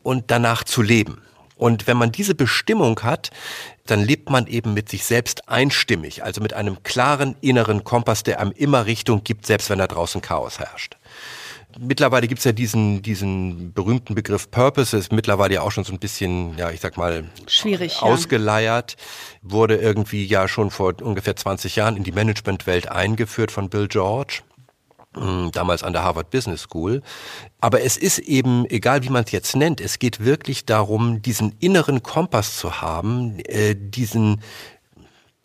und 0.03 0.29
danach 0.29 0.63
zu 0.63 0.83
leben. 0.83 1.21
Und 1.55 1.87
wenn 1.87 1.97
man 1.97 2.11
diese 2.11 2.35
Bestimmung 2.35 2.99
hat, 3.01 3.31
dann 3.87 4.03
lebt 4.03 4.29
man 4.29 4.45
eben 4.47 4.73
mit 4.75 4.89
sich 4.89 5.03
selbst 5.03 5.49
einstimmig, 5.49 6.23
also 6.23 6.39
mit 6.41 6.53
einem 6.53 6.81
klaren 6.83 7.35
inneren 7.41 7.83
Kompass, 7.83 8.23
der 8.23 8.39
einem 8.39 8.51
immer 8.51 8.85
Richtung 8.85 9.23
gibt, 9.23 9.47
selbst 9.47 9.69
wenn 9.71 9.79
da 9.79 9.87
draußen 9.87 10.21
Chaos 10.21 10.59
herrscht. 10.59 10.97
Mittlerweile 11.80 12.28
gibt's 12.28 12.43
ja 12.43 12.51
diesen, 12.51 13.01
diesen 13.01 13.74
berühmten 13.74 14.15
Begriff 14.15 14.49
Purpose, 14.51 14.95
ist 14.97 15.11
mittlerweile 15.11 15.55
ja 15.55 15.61
auch 15.61 15.72
schon 15.72 15.84
so 15.84 15.93
ein 15.93 15.99
bisschen, 15.99 16.57
ja, 16.57 16.72
ich 16.72 16.80
sag 16.80 16.97
mal, 16.97 17.26
schwierig 17.47 18.01
ausgeleiert, 18.01 18.95
ja. 18.97 19.51
wurde 19.51 19.78
irgendwie 19.78 20.26
ja 20.26 20.47
schon 20.47 20.72
vor 20.72 20.93
ungefähr 21.01 21.36
20 21.36 21.76
Jahren 21.76 21.97
in 21.97 22.03
die 22.03 22.11
Managementwelt 22.11 22.89
eingeführt 22.89 23.51
von 23.51 23.69
Bill 23.69 23.88
George 23.88 24.41
hm, 25.13 25.51
damals 25.51 25.84
an 25.84 25.93
der 25.93 26.03
Harvard 26.03 26.30
Business 26.30 26.61
School. 26.61 27.01
Aber 27.59 27.82
es 27.82 27.97
ist 27.97 28.19
eben, 28.19 28.65
egal 28.69 29.03
wie 29.03 29.09
man 29.09 29.26
es 29.26 29.32
jetzt 29.32 29.55
nennt, 29.55 29.82
es 29.82 29.99
geht 29.99 30.24
wirklich 30.24 30.65
darum, 30.65 31.22
diesen 31.22 31.55
inneren 31.59 32.01
Kompass 32.01 32.57
zu 32.57 32.82
haben, 32.82 33.39
äh, 33.39 33.76
diesen 33.76 34.41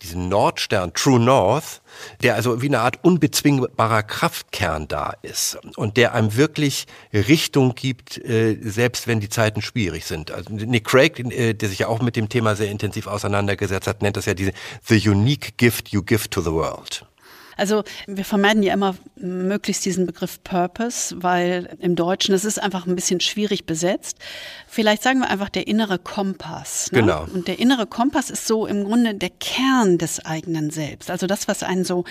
diesen 0.01 0.29
Nordstern, 0.29 0.93
True 0.93 1.19
North, 1.19 1.81
der 2.21 2.35
also 2.35 2.61
wie 2.61 2.67
eine 2.67 2.79
Art 2.79 3.03
unbezwingbarer 3.03 4.03
Kraftkern 4.03 4.87
da 4.87 5.13
ist 5.23 5.57
und 5.75 5.97
der 5.97 6.13
einem 6.13 6.35
wirklich 6.35 6.85
Richtung 7.13 7.73
gibt, 7.75 8.17
äh, 8.17 8.57
selbst 8.61 9.07
wenn 9.07 9.19
die 9.19 9.29
Zeiten 9.29 9.61
schwierig 9.61 10.05
sind. 10.05 10.31
Also 10.31 10.53
Nick 10.53 10.85
Craig, 10.85 11.19
äh, 11.19 11.53
der 11.53 11.69
sich 11.69 11.79
ja 11.79 11.87
auch 11.87 12.01
mit 12.01 12.15
dem 12.15 12.29
Thema 12.29 12.55
sehr 12.55 12.69
intensiv 12.69 13.07
auseinandergesetzt 13.07 13.87
hat, 13.87 14.01
nennt 14.01 14.17
das 14.17 14.25
ja 14.25 14.33
diese 14.33 14.51
The 14.83 15.09
Unique 15.09 15.57
Gift 15.57 15.89
You 15.89 16.03
Give 16.03 16.29
to 16.29 16.41
the 16.41 16.51
World. 16.51 17.05
Also 17.57 17.83
wir 18.07 18.25
vermeiden 18.25 18.63
ja 18.63 18.73
immer 18.73 18.95
möglichst 19.15 19.83
diesen 19.85 20.05
Begriff 20.05 20.41
Purpose, 20.43 21.15
weil 21.19 21.75
im 21.79 21.95
Deutschen 21.95 22.33
es 22.33 22.45
ist 22.45 22.61
einfach 22.61 22.85
ein 22.85 22.95
bisschen 22.95 23.19
schwierig 23.19 23.65
besetzt. 23.65 24.17
Vielleicht 24.67 25.01
sagen 25.01 25.19
wir 25.19 25.29
einfach 25.29 25.49
der 25.49 25.67
innere 25.67 25.97
Kompass. 25.97 26.91
Ne? 26.91 27.01
Genau. 27.01 27.25
Und 27.33 27.47
der 27.47 27.59
innere 27.59 27.87
Kompass 27.87 28.29
ist 28.29 28.45
so 28.47 28.67
im 28.67 28.83
Grunde 28.83 29.15
der 29.15 29.29
Kern 29.29 29.97
des 29.97 30.23
eigenen 30.25 30.69
Selbst. 30.69 31.09
Also 31.09 31.25
das, 31.25 31.47
was 31.47 31.63
einen 31.63 31.83
so 31.83 32.03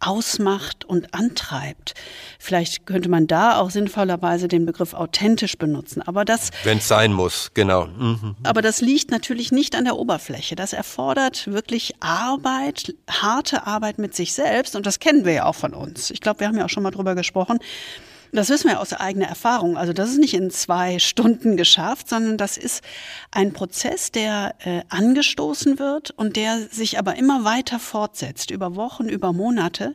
ausmacht 0.00 0.84
und 0.84 1.14
antreibt. 1.14 1.94
Vielleicht 2.38 2.86
könnte 2.86 3.08
man 3.08 3.26
da 3.26 3.58
auch 3.58 3.70
sinnvollerweise 3.70 4.48
den 4.48 4.66
Begriff 4.66 4.94
authentisch 4.94 5.58
benutzen. 5.58 6.02
Aber 6.02 6.24
das. 6.24 6.50
Wenn 6.64 6.78
es 6.78 6.88
sein 6.88 7.12
muss, 7.12 7.50
genau. 7.54 7.86
Mhm. 7.86 8.36
Aber 8.42 8.62
das 8.62 8.80
liegt 8.80 9.10
natürlich 9.10 9.52
nicht 9.52 9.74
an 9.74 9.84
der 9.84 9.96
Oberfläche. 9.96 10.56
Das 10.56 10.72
erfordert 10.72 11.46
wirklich 11.48 11.94
Arbeit, 12.00 12.94
harte 13.10 13.66
Arbeit 13.66 13.98
mit 13.98 14.14
sich 14.14 14.32
selbst. 14.32 14.76
Und 14.76 14.85
das 14.86 15.00
kennen 15.00 15.24
wir 15.24 15.32
ja 15.32 15.44
auch 15.44 15.54
von 15.54 15.74
uns. 15.74 16.10
Ich 16.10 16.20
glaube, 16.20 16.40
wir 16.40 16.48
haben 16.48 16.56
ja 16.56 16.64
auch 16.64 16.70
schon 16.70 16.82
mal 16.82 16.90
drüber 16.90 17.14
gesprochen. 17.14 17.58
Das 18.36 18.50
wissen 18.50 18.68
wir 18.68 18.80
aus 18.80 18.92
eigener 18.92 19.28
Erfahrung. 19.28 19.78
Also 19.78 19.94
das 19.94 20.10
ist 20.10 20.18
nicht 20.18 20.34
in 20.34 20.50
zwei 20.50 20.98
Stunden 20.98 21.56
geschafft, 21.56 22.10
sondern 22.10 22.36
das 22.36 22.58
ist 22.58 22.84
ein 23.30 23.54
Prozess, 23.54 24.12
der 24.12 24.54
äh, 24.58 24.82
angestoßen 24.90 25.78
wird 25.78 26.10
und 26.10 26.36
der 26.36 26.58
sich 26.70 26.98
aber 26.98 27.16
immer 27.16 27.44
weiter 27.44 27.78
fortsetzt, 27.78 28.50
über 28.50 28.76
Wochen, 28.76 29.08
über 29.08 29.32
Monate, 29.32 29.94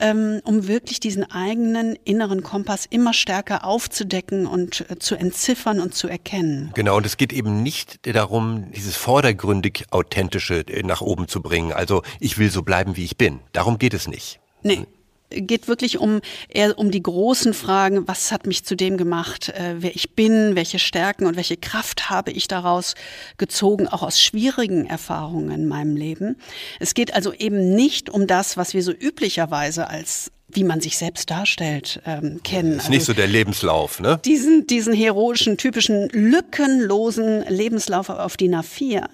ähm, 0.00 0.40
um 0.44 0.68
wirklich 0.68 1.00
diesen 1.00 1.30
eigenen 1.30 1.96
inneren 2.04 2.42
Kompass 2.42 2.86
immer 2.88 3.12
stärker 3.12 3.66
aufzudecken 3.66 4.46
und 4.46 4.88
äh, 4.90 4.98
zu 4.98 5.14
entziffern 5.14 5.78
und 5.78 5.94
zu 5.94 6.08
erkennen. 6.08 6.70
Genau, 6.74 6.96
und 6.96 7.04
es 7.04 7.18
geht 7.18 7.34
eben 7.34 7.62
nicht 7.62 8.06
darum, 8.06 8.72
dieses 8.72 8.96
vordergründig 8.96 9.84
authentische 9.90 10.60
äh, 10.60 10.82
nach 10.82 11.02
oben 11.02 11.28
zu 11.28 11.42
bringen. 11.42 11.74
Also 11.74 12.00
ich 12.20 12.38
will 12.38 12.50
so 12.50 12.62
bleiben, 12.62 12.96
wie 12.96 13.04
ich 13.04 13.18
bin. 13.18 13.40
Darum 13.52 13.76
geht 13.76 13.92
es 13.92 14.08
nicht. 14.08 14.40
Nee 14.62 14.86
geht 15.30 15.68
wirklich 15.68 15.98
um 15.98 16.20
eher 16.48 16.78
um 16.78 16.90
die 16.90 17.02
großen 17.02 17.54
Fragen, 17.54 18.06
was 18.08 18.32
hat 18.32 18.46
mich 18.46 18.64
zu 18.64 18.76
dem 18.76 18.96
gemacht, 18.96 19.48
äh, 19.50 19.76
wer 19.78 19.94
ich 19.94 20.14
bin, 20.14 20.54
welche 20.54 20.78
Stärken 20.78 21.26
und 21.26 21.36
welche 21.36 21.56
Kraft 21.56 22.10
habe 22.10 22.30
ich 22.30 22.48
daraus 22.48 22.94
gezogen, 23.36 23.88
auch 23.88 24.02
aus 24.02 24.20
schwierigen 24.20 24.86
Erfahrungen 24.86 25.50
in 25.50 25.68
meinem 25.68 25.96
Leben. 25.96 26.36
Es 26.80 26.94
geht 26.94 27.14
also 27.14 27.32
eben 27.32 27.74
nicht 27.74 28.10
um 28.10 28.26
das, 28.26 28.56
was 28.56 28.74
wir 28.74 28.82
so 28.82 28.92
üblicherweise 28.92 29.88
als 29.88 30.30
wie 30.48 30.62
man 30.62 30.80
sich 30.80 30.96
selbst 30.96 31.30
darstellt, 31.30 32.00
ähm, 32.06 32.40
kennen. 32.44 32.78
Ist 32.78 32.88
nicht 32.88 33.00
also 33.00 33.12
so 33.12 33.16
der 33.16 33.26
Lebenslauf, 33.26 33.98
ne? 33.98 34.20
Diesen, 34.24 34.66
diesen 34.66 34.94
heroischen, 34.94 35.56
typischen, 35.56 36.08
lückenlosen 36.10 37.44
Lebenslauf 37.48 38.08
auf 38.08 38.36
DIN 38.36 38.54
A4, 38.54 39.08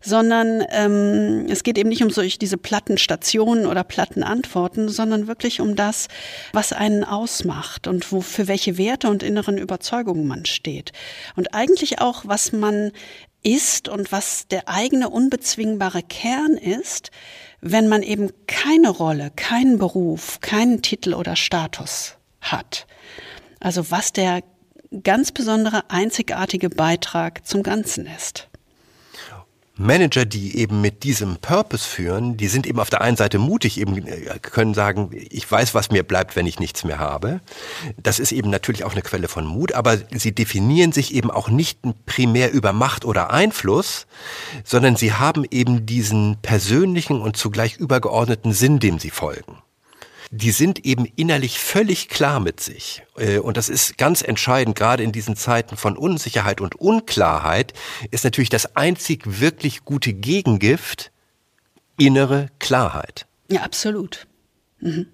sondern 0.00 0.64
ähm, 0.70 1.46
es 1.50 1.64
geht 1.64 1.78
eben 1.78 1.88
nicht 1.88 2.02
um 2.04 2.10
solch 2.10 2.38
diese 2.38 2.56
platten 2.56 2.96
Stationen 2.96 3.66
oder 3.66 3.82
platten 3.82 4.22
Antworten, 4.22 4.88
sondern 4.88 5.26
wirklich 5.26 5.60
um 5.60 5.74
das, 5.74 6.06
was 6.52 6.72
einen 6.72 7.02
ausmacht 7.02 7.88
und 7.88 8.12
wo, 8.12 8.20
für 8.20 8.46
welche 8.46 8.78
Werte 8.78 9.08
und 9.08 9.24
inneren 9.24 9.58
Überzeugungen 9.58 10.28
man 10.28 10.46
steht. 10.46 10.92
Und 11.34 11.54
eigentlich 11.54 12.00
auch, 12.00 12.22
was 12.24 12.52
man 12.52 12.92
ist 13.42 13.88
und 13.88 14.12
was 14.12 14.46
der 14.48 14.68
eigene 14.68 15.08
unbezwingbare 15.08 16.02
Kern 16.02 16.56
ist, 16.56 17.10
wenn 17.60 17.88
man 17.88 18.02
eben 18.02 18.30
keine 18.46 18.90
Rolle, 18.90 19.30
keinen 19.34 19.78
Beruf, 19.78 20.40
keinen 20.40 20.82
Titel 20.82 21.14
oder 21.14 21.36
Status 21.36 22.16
hat. 22.40 22.86
Also 23.60 23.90
was 23.90 24.12
der 24.12 24.42
ganz 25.02 25.32
besondere, 25.32 25.90
einzigartige 25.90 26.70
Beitrag 26.70 27.46
zum 27.46 27.62
Ganzen 27.62 28.06
ist. 28.06 28.47
Manager, 29.78 30.24
die 30.24 30.58
eben 30.58 30.80
mit 30.80 31.04
diesem 31.04 31.36
Purpose 31.36 31.88
führen, 31.88 32.36
die 32.36 32.48
sind 32.48 32.66
eben 32.66 32.80
auf 32.80 32.90
der 32.90 33.00
einen 33.00 33.16
Seite 33.16 33.38
mutig, 33.38 33.80
eben 33.80 33.96
äh, 34.06 34.38
können 34.40 34.74
sagen, 34.74 35.10
ich 35.12 35.50
weiß, 35.50 35.74
was 35.74 35.90
mir 35.90 36.02
bleibt, 36.02 36.34
wenn 36.34 36.46
ich 36.46 36.58
nichts 36.58 36.84
mehr 36.84 36.98
habe. 36.98 37.40
Das 37.96 38.18
ist 38.18 38.32
eben 38.32 38.50
natürlich 38.50 38.84
auch 38.84 38.92
eine 38.92 39.02
Quelle 39.02 39.28
von 39.28 39.46
Mut, 39.46 39.72
aber 39.72 39.98
sie 40.12 40.34
definieren 40.34 40.90
sich 40.92 41.14
eben 41.14 41.30
auch 41.30 41.48
nicht 41.48 41.78
primär 42.06 42.52
über 42.52 42.72
Macht 42.72 43.04
oder 43.04 43.30
Einfluss, 43.30 44.06
sondern 44.64 44.96
sie 44.96 45.12
haben 45.12 45.44
eben 45.50 45.86
diesen 45.86 46.38
persönlichen 46.42 47.20
und 47.20 47.36
zugleich 47.36 47.76
übergeordneten 47.76 48.52
Sinn, 48.52 48.80
dem 48.80 48.98
sie 48.98 49.10
folgen 49.10 49.58
die 50.30 50.50
sind 50.50 50.84
eben 50.84 51.06
innerlich 51.16 51.58
völlig 51.58 52.08
klar 52.08 52.40
mit 52.40 52.60
sich. 52.60 53.02
Äh, 53.16 53.38
und 53.38 53.56
das 53.56 53.68
ist 53.68 53.98
ganz 53.98 54.22
entscheidend, 54.22 54.76
gerade 54.76 55.02
in 55.02 55.12
diesen 55.12 55.36
Zeiten 55.36 55.76
von 55.76 55.96
Unsicherheit 55.96 56.60
und 56.60 56.76
Unklarheit, 56.76 57.72
ist 58.10 58.24
natürlich 58.24 58.50
das 58.50 58.76
einzig 58.76 59.40
wirklich 59.40 59.84
gute 59.84 60.12
Gegengift 60.12 61.10
innere 61.96 62.48
Klarheit. 62.58 63.26
Ja, 63.50 63.62
absolut. 63.62 64.26
Mhm. 64.80 65.06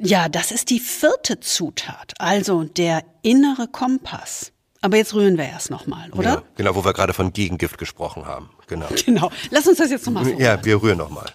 Ja, 0.00 0.28
das 0.28 0.52
ist 0.52 0.70
die 0.70 0.78
vierte 0.78 1.40
Zutat, 1.40 2.14
also 2.18 2.62
der 2.62 3.02
innere 3.22 3.66
Kompass. 3.66 4.52
Aber 4.80 4.96
jetzt 4.96 5.12
rühren 5.12 5.36
wir 5.36 5.44
erst 5.44 5.70
nochmal, 5.70 6.10
oder? 6.12 6.34
Ja, 6.34 6.42
genau, 6.54 6.76
wo 6.76 6.84
wir 6.84 6.92
gerade 6.92 7.12
von 7.12 7.32
Gegengift 7.32 7.78
gesprochen 7.78 8.26
haben. 8.26 8.50
Genau. 8.68 8.86
Genau. 9.06 9.30
Lass 9.50 9.66
uns 9.66 9.78
das 9.78 9.90
jetzt 9.90 10.06
nochmal 10.06 10.24
so. 10.24 10.30
Ja, 10.38 10.64
wir 10.64 10.80
rühren 10.80 10.98
nochmal. 10.98 11.26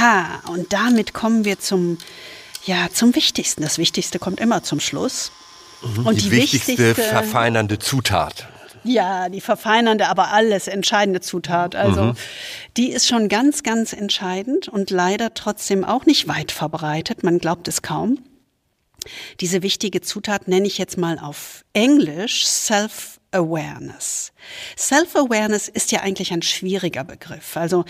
Aha, 0.00 0.42
und 0.50 0.72
damit 0.72 1.12
kommen 1.12 1.44
wir 1.44 1.58
zum, 1.58 1.98
ja, 2.64 2.88
zum 2.92 3.14
Wichtigsten. 3.14 3.62
Das 3.62 3.78
Wichtigste 3.78 4.18
kommt 4.18 4.40
immer 4.40 4.62
zum 4.62 4.80
Schluss. 4.80 5.30
Mhm, 5.82 6.06
und 6.06 6.16
die, 6.16 6.22
die 6.22 6.30
wichtigste, 6.30 6.78
wichtigste 6.78 7.02
verfeinernde 7.02 7.78
Zutat. 7.78 8.48
Ja, 8.82 9.28
die 9.28 9.42
verfeinernde, 9.42 10.08
aber 10.08 10.32
alles 10.32 10.66
entscheidende 10.66 11.20
Zutat. 11.20 11.76
Also 11.76 12.02
mhm. 12.02 12.16
die 12.78 12.90
ist 12.90 13.08
schon 13.08 13.28
ganz, 13.28 13.62
ganz 13.62 13.92
entscheidend 13.92 14.68
und 14.68 14.90
leider 14.90 15.34
trotzdem 15.34 15.84
auch 15.84 16.06
nicht 16.06 16.28
weit 16.28 16.50
verbreitet. 16.50 17.22
Man 17.22 17.38
glaubt 17.38 17.68
es 17.68 17.82
kaum. 17.82 18.18
Diese 19.40 19.62
wichtige 19.62 20.00
Zutat 20.00 20.48
nenne 20.48 20.66
ich 20.66 20.78
jetzt 20.78 20.96
mal 20.96 21.18
auf 21.18 21.64
Englisch 21.74 22.46
Self 22.46 23.19
Awareness. 23.32 24.32
Self-Awareness 24.76 25.68
ist 25.68 25.92
ja 25.92 26.00
eigentlich 26.00 26.32
ein 26.32 26.42
schwieriger 26.42 27.04
Begriff. 27.04 27.56
Also 27.56 27.84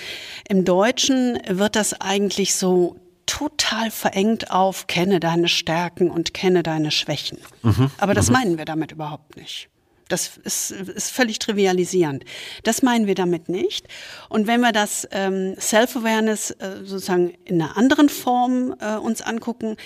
im 0.48 0.64
Deutschen 0.64 1.38
wird 1.48 1.76
das 1.76 2.00
eigentlich 2.00 2.54
so 2.54 2.96
total 3.26 3.90
verengt 3.90 4.50
auf 4.50 4.86
kenne 4.86 5.20
deine 5.20 5.48
Stärken 5.48 6.10
und 6.10 6.34
kenne 6.34 6.62
deine 6.62 6.90
Schwächen. 6.90 7.38
Mhm. 7.62 7.90
Aber 7.98 8.12
das 8.12 8.28
mhm. 8.28 8.32
meinen 8.32 8.58
wir 8.58 8.64
damit 8.64 8.92
überhaupt 8.92 9.36
nicht. 9.36 9.68
Das 10.10 10.32
ist, 10.44 10.72
ist 10.72 11.10
völlig 11.10 11.38
trivialisierend. 11.38 12.24
Das 12.64 12.82
meinen 12.82 13.06
wir 13.06 13.14
damit 13.14 13.48
nicht. 13.48 13.86
Und 14.28 14.46
wenn 14.46 14.60
wir 14.60 14.72
das 14.72 15.08
ähm, 15.12 15.54
Self-Awareness 15.58 16.50
äh, 16.52 16.84
sozusagen 16.84 17.34
in 17.44 17.62
einer 17.62 17.76
anderen 17.76 18.08
Form 18.08 18.74
äh, 18.80 18.96
uns 18.96 19.22
angucken 19.22 19.76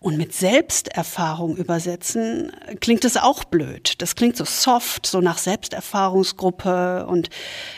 und 0.00 0.16
mit 0.16 0.34
Selbsterfahrung 0.34 1.56
übersetzen, 1.56 2.50
klingt 2.80 3.04
das 3.04 3.16
auch 3.16 3.44
blöd. 3.44 3.94
Das 3.98 4.14
klingt 4.14 4.36
so 4.36 4.44
soft, 4.44 5.06
so 5.06 5.20
nach 5.20 5.38
Selbsterfahrungsgruppe 5.38 7.06
und 7.06 7.28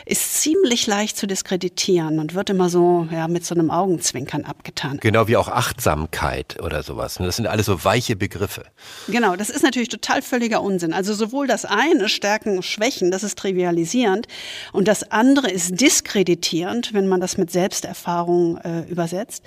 ist 0.05 0.41
ziemlich 0.41 0.87
leicht 0.87 1.17
zu 1.17 1.27
diskreditieren 1.27 2.19
und 2.19 2.33
wird 2.33 2.49
immer 2.49 2.69
so 2.69 3.07
ja, 3.11 3.27
mit 3.27 3.45
so 3.45 3.53
einem 3.53 3.69
Augenzwinkern 3.69 4.45
abgetan. 4.45 4.97
Genau 5.01 5.27
wie 5.27 5.35
auch 5.35 5.49
Achtsamkeit 5.49 6.61
oder 6.63 6.83
sowas. 6.83 7.19
Ne? 7.19 7.25
Das 7.25 7.35
sind 7.35 7.47
alles 7.47 7.65
so 7.65 7.83
weiche 7.83 8.15
Begriffe. 8.15 8.63
Genau, 9.07 9.35
das 9.35 9.49
ist 9.49 9.63
natürlich 9.63 9.89
total 9.89 10.21
völliger 10.21 10.61
Unsinn. 10.61 10.93
Also 10.93 11.13
sowohl 11.13 11.47
das 11.47 11.65
eine 11.65 11.96
eine 11.99 12.09
Stärken, 12.09 12.61
Schwächen, 12.63 13.11
das 13.11 13.23
ist 13.23 13.37
trivialisierend. 13.37 14.27
Und 14.73 14.87
das 14.87 15.11
andere 15.11 15.49
ist 15.49 15.79
diskreditierend, 15.79 16.93
wenn 16.93 17.07
man 17.07 17.21
das 17.21 17.37
mit 17.37 17.51
Selbsterfahrung 17.51 18.57
äh, 18.57 18.81
übersetzt. 18.89 19.43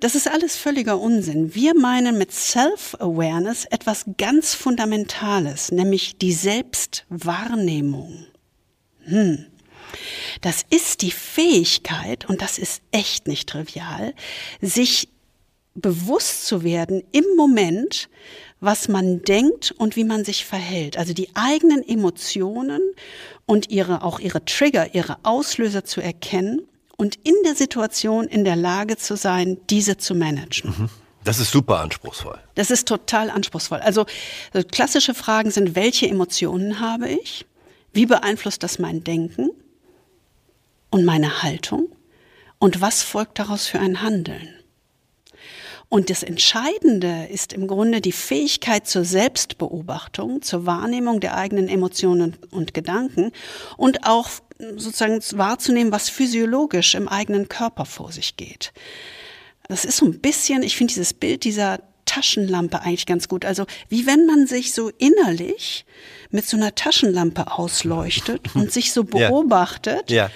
Das 0.00 0.14
ist 0.14 0.30
alles 0.30 0.56
völliger 0.56 0.98
Unsinn. 0.98 1.54
Wir 1.54 1.74
meinen 1.74 2.18
mit 2.18 2.32
Self-Awareness 2.32 3.66
etwas 3.66 4.04
ganz 4.18 4.54
Fundamentales, 4.54 5.72
nämlich 5.72 6.18
die 6.18 6.32
Selbstwahrnehmung. 6.32 8.26
Hm. 9.04 9.46
Das 10.40 10.64
ist 10.70 11.02
die 11.02 11.12
Fähigkeit, 11.12 12.28
und 12.28 12.42
das 12.42 12.58
ist 12.58 12.82
echt 12.90 13.28
nicht 13.28 13.48
trivial, 13.48 14.14
sich 14.60 15.08
bewusst 15.74 16.46
zu 16.46 16.62
werden 16.62 17.02
im 17.12 17.24
Moment, 17.36 18.08
was 18.64 18.88
man 18.88 19.22
denkt 19.22 19.72
und 19.76 19.96
wie 19.96 20.04
man 20.04 20.24
sich 20.24 20.44
verhält. 20.44 20.96
Also 20.96 21.12
die 21.12 21.28
eigenen 21.34 21.86
Emotionen 21.86 22.80
und 23.46 23.70
ihre, 23.70 24.02
auch 24.02 24.18
ihre 24.20 24.44
Trigger, 24.44 24.94
ihre 24.94 25.18
Auslöser 25.22 25.84
zu 25.84 26.00
erkennen 26.00 26.62
und 26.96 27.16
in 27.24 27.34
der 27.44 27.54
Situation 27.54 28.26
in 28.26 28.44
der 28.44 28.56
Lage 28.56 28.96
zu 28.96 29.16
sein, 29.16 29.58
diese 29.70 29.96
zu 29.96 30.14
managen. 30.14 30.74
Mhm. 30.76 30.88
Das 31.24 31.40
ist 31.40 31.50
super 31.50 31.80
anspruchsvoll. 31.80 32.38
Das 32.54 32.70
ist 32.70 32.86
total 32.86 33.30
anspruchsvoll. 33.30 33.78
Also 33.78 34.04
klassische 34.70 35.14
Fragen 35.14 35.50
sind, 35.50 35.74
welche 35.74 36.06
Emotionen 36.06 36.80
habe 36.80 37.08
ich? 37.08 37.46
Wie 37.94 38.06
beeinflusst 38.06 38.62
das 38.62 38.78
mein 38.78 39.04
Denken 39.04 39.50
und 40.90 41.04
meine 41.04 41.42
Haltung? 41.42 41.88
Und 42.58 42.80
was 42.80 43.02
folgt 43.02 43.38
daraus 43.38 43.66
für 43.66 43.80
ein 43.80 44.02
Handeln? 44.02 44.53
Und 45.94 46.10
das 46.10 46.24
Entscheidende 46.24 47.28
ist 47.30 47.52
im 47.52 47.68
Grunde 47.68 48.00
die 48.00 48.10
Fähigkeit 48.10 48.84
zur 48.84 49.04
Selbstbeobachtung, 49.04 50.42
zur 50.42 50.66
Wahrnehmung 50.66 51.20
der 51.20 51.36
eigenen 51.36 51.68
Emotionen 51.68 52.36
und 52.50 52.74
Gedanken 52.74 53.30
und 53.76 54.04
auch 54.04 54.28
sozusagen 54.74 55.20
wahrzunehmen, 55.38 55.92
was 55.92 56.08
physiologisch 56.08 56.96
im 56.96 57.06
eigenen 57.06 57.48
Körper 57.48 57.84
vor 57.84 58.10
sich 58.10 58.36
geht. 58.36 58.72
Das 59.68 59.84
ist 59.84 59.98
so 59.98 60.06
ein 60.06 60.18
bisschen, 60.18 60.64
ich 60.64 60.76
finde 60.76 60.92
dieses 60.92 61.14
Bild 61.14 61.44
dieser 61.44 61.78
Taschenlampe 62.06 62.80
eigentlich 62.80 63.06
ganz 63.06 63.28
gut. 63.28 63.44
Also 63.44 63.64
wie 63.88 64.04
wenn 64.04 64.26
man 64.26 64.48
sich 64.48 64.72
so 64.72 64.88
innerlich 64.98 65.86
mit 66.30 66.44
so 66.44 66.56
einer 66.56 66.74
Taschenlampe 66.74 67.52
ausleuchtet 67.52 68.52
und 68.56 68.72
sich 68.72 68.92
so 68.92 69.04
beobachtet. 69.04 70.10
Ja. 70.10 70.24
ja. 70.24 70.30